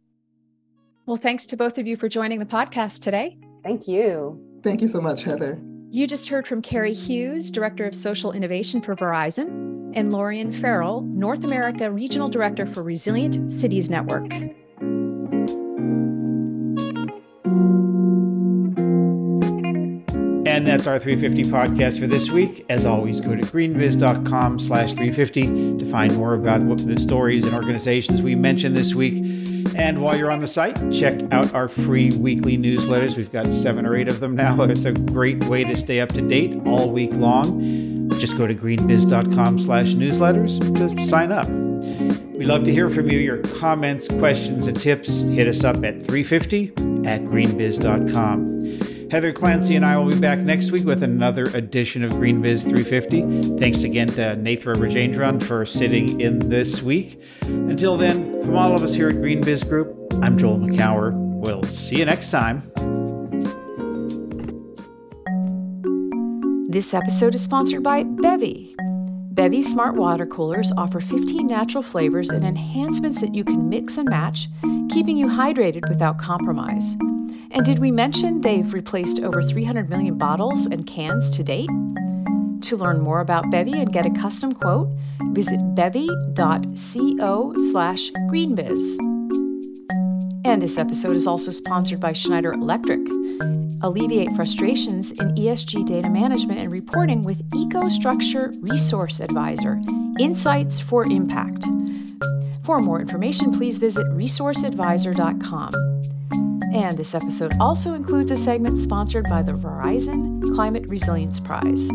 Well, 1.05 1.15
thanks 1.15 1.45
to 1.47 1.57
both 1.57 1.77
of 1.77 1.87
you 1.87 1.95
for 1.95 2.09
joining 2.09 2.39
the 2.39 2.45
podcast 2.45 3.01
today. 3.01 3.37
Thank 3.63 3.87
you. 3.87 4.59
Thank 4.61 4.81
you 4.81 4.89
so 4.89 4.99
much, 4.99 5.23
Heather. 5.23 5.57
You 5.91 6.05
just 6.05 6.29
heard 6.29 6.47
from 6.47 6.61
Carrie 6.61 6.93
Hughes, 6.93 7.49
Director 7.49 7.87
of 7.87 7.95
Social 7.95 8.31
Innovation 8.31 8.79
for 8.79 8.95
Verizon, 8.95 9.91
and 9.95 10.13
Lorian 10.13 10.51
Farrell, 10.51 11.01
North 11.01 11.43
America 11.43 11.89
Regional 11.89 12.29
Director 12.29 12.67
for 12.67 12.83
Resilient 12.83 13.51
Cities 13.51 13.89
Network. 13.89 14.31
And 20.45 20.67
that's 20.67 20.85
our 20.85 20.99
350 20.99 21.45
podcast 21.45 21.99
for 21.99 22.05
this 22.05 22.29
week. 22.29 22.67
As 22.69 22.85
always, 22.85 23.19
go 23.19 23.35
to 23.35 23.41
greenbiz.com 23.41 24.59
slash 24.59 24.93
350 24.93 25.77
to 25.79 25.85
find 25.85 26.15
more 26.15 26.35
about 26.35 26.61
what 26.61 26.85
the 26.85 26.99
stories 26.99 27.45
and 27.45 27.55
organizations 27.55 28.21
we 28.21 28.35
mentioned 28.35 28.77
this 28.77 28.93
week. 28.93 29.58
And 29.79 30.01
while 30.01 30.17
you're 30.17 30.29
on 30.29 30.41
the 30.41 30.47
site, 30.47 30.77
check 30.91 31.21
out 31.31 31.53
our 31.53 31.69
free 31.69 32.11
weekly 32.17 32.57
newsletters. 32.57 33.15
We've 33.15 33.31
got 33.31 33.47
seven 33.47 33.85
or 33.85 33.95
eight 33.95 34.09
of 34.09 34.19
them 34.19 34.35
now. 34.35 34.61
It's 34.69 34.85
a 34.85 34.91
great 34.91 35.43
way 35.45 35.63
to 35.63 35.75
stay 35.75 35.99
up 36.01 36.09
to 36.09 36.21
date 36.21 36.61
all 36.65 36.91
week 36.91 37.13
long. 37.13 38.09
Just 38.19 38.37
go 38.37 38.45
to 38.45 38.53
greenbiz.com 38.53 39.57
slash 39.57 39.93
newsletters 39.93 40.59
to 40.77 41.07
sign 41.07 41.31
up. 41.31 41.47
We 41.47 42.45
love 42.45 42.65
to 42.65 42.73
hear 42.73 42.89
from 42.89 43.09
you, 43.09 43.19
your 43.19 43.37
comments, 43.59 44.07
questions, 44.07 44.67
and 44.67 44.79
tips. 44.79 45.21
Hit 45.21 45.47
us 45.47 45.63
up 45.63 45.77
at 45.77 46.05
350 46.05 46.69
at 47.07 47.21
greenbiz.com. 47.21 48.59
Heather 49.11 49.33
Clancy 49.33 49.75
and 49.75 49.83
I 49.83 49.97
will 49.97 50.11
be 50.11 50.19
back 50.19 50.37
next 50.37 50.69
week 50.69 50.85
with 50.85 51.01
another 51.01 51.45
edition 51.55 52.03
of 52.03 52.11
GreenBiz 52.11 52.61
350. 52.61 53.57
Thanks 53.57 53.81
again 53.81 54.07
to 54.09 54.35
Nethra 54.35 54.75
Rajendran 54.75 55.41
for 55.41 55.65
sitting 55.65 56.21
in 56.21 56.37
this 56.47 56.83
week. 56.83 57.19
Until 57.41 57.97
then, 57.97 58.39
from 58.43 58.55
all 58.55 58.75
of 58.75 58.83
us 58.83 58.93
here 58.93 59.09
at 59.09 59.15
GreenBiz 59.15 59.67
Group, 59.67 59.95
I'm 60.21 60.37
Joel 60.37 60.59
Makower. 60.59 61.11
We'll 61.15 61.63
see 61.63 61.97
you 61.97 62.05
next 62.05 62.29
time. 62.29 62.59
This 66.69 66.93
episode 66.93 67.33
is 67.33 67.43
sponsored 67.43 67.81
by 67.81 68.03
Bevi. 68.03 68.75
Bevi 69.33 69.63
Smart 69.63 69.95
Water 69.95 70.27
Coolers 70.27 70.71
offer 70.77 70.99
15 70.99 71.47
natural 71.47 71.81
flavors 71.81 72.29
and 72.29 72.45
enhancements 72.45 73.21
that 73.21 73.33
you 73.33 73.43
can 73.43 73.69
mix 73.69 73.97
and 73.97 74.07
match, 74.07 74.49
keeping 74.91 75.17
you 75.17 75.25
hydrated 75.25 75.89
without 75.89 76.19
compromise. 76.19 76.95
And 77.51 77.65
did 77.65 77.79
we 77.79 77.91
mention 77.91 78.41
they've 78.41 78.73
replaced 78.73 79.19
over 79.19 79.41
300 79.41 79.89
million 79.89 80.17
bottles 80.17 80.65
and 80.67 80.85
cans 80.85 81.29
to 81.31 81.43
date? 81.43 81.69
To 82.61 82.77
learn 82.77 82.99
more 82.99 83.21
about 83.21 83.49
Bevi 83.49 83.73
and 83.73 83.91
get 83.91 84.05
a 84.05 84.11
custom 84.11 84.53
quote, 84.53 84.89
visit 85.31 85.59
bevi.co 85.75 87.53
slash 87.71 88.11
greenbiz. 88.29 88.97
And 90.45 90.61
this 90.61 90.77
episode 90.77 91.15
is 91.15 91.27
also 91.27 91.51
sponsored 91.51 91.99
by 91.99 92.13
Schneider 92.13 92.53
Electric. 92.53 93.01
Alleviate 93.81 94.31
frustrations 94.33 95.11
in 95.19 95.35
ESG 95.35 95.85
data 95.85 96.09
management 96.09 96.59
and 96.59 96.71
reporting 96.71 97.21
with 97.21 97.47
EcoStruxure 97.51 98.55
Resource 98.69 99.19
Advisor 99.19 99.81
Insights 100.19 100.79
for 100.79 101.09
Impact. 101.11 101.65
For 102.63 102.79
more 102.79 102.99
information, 102.99 103.51
please 103.51 103.77
visit 103.77 104.05
resourceadvisor.com. 104.07 106.18
And 106.73 106.97
this 106.97 107.15
episode 107.15 107.53
also 107.59 107.93
includes 107.93 108.31
a 108.31 108.37
segment 108.37 108.79
sponsored 108.79 109.25
by 109.29 109.41
the 109.41 109.53
Verizon 109.53 110.43
Climate 110.55 110.85
Resilience 110.87 111.39
Prize. 111.39 111.89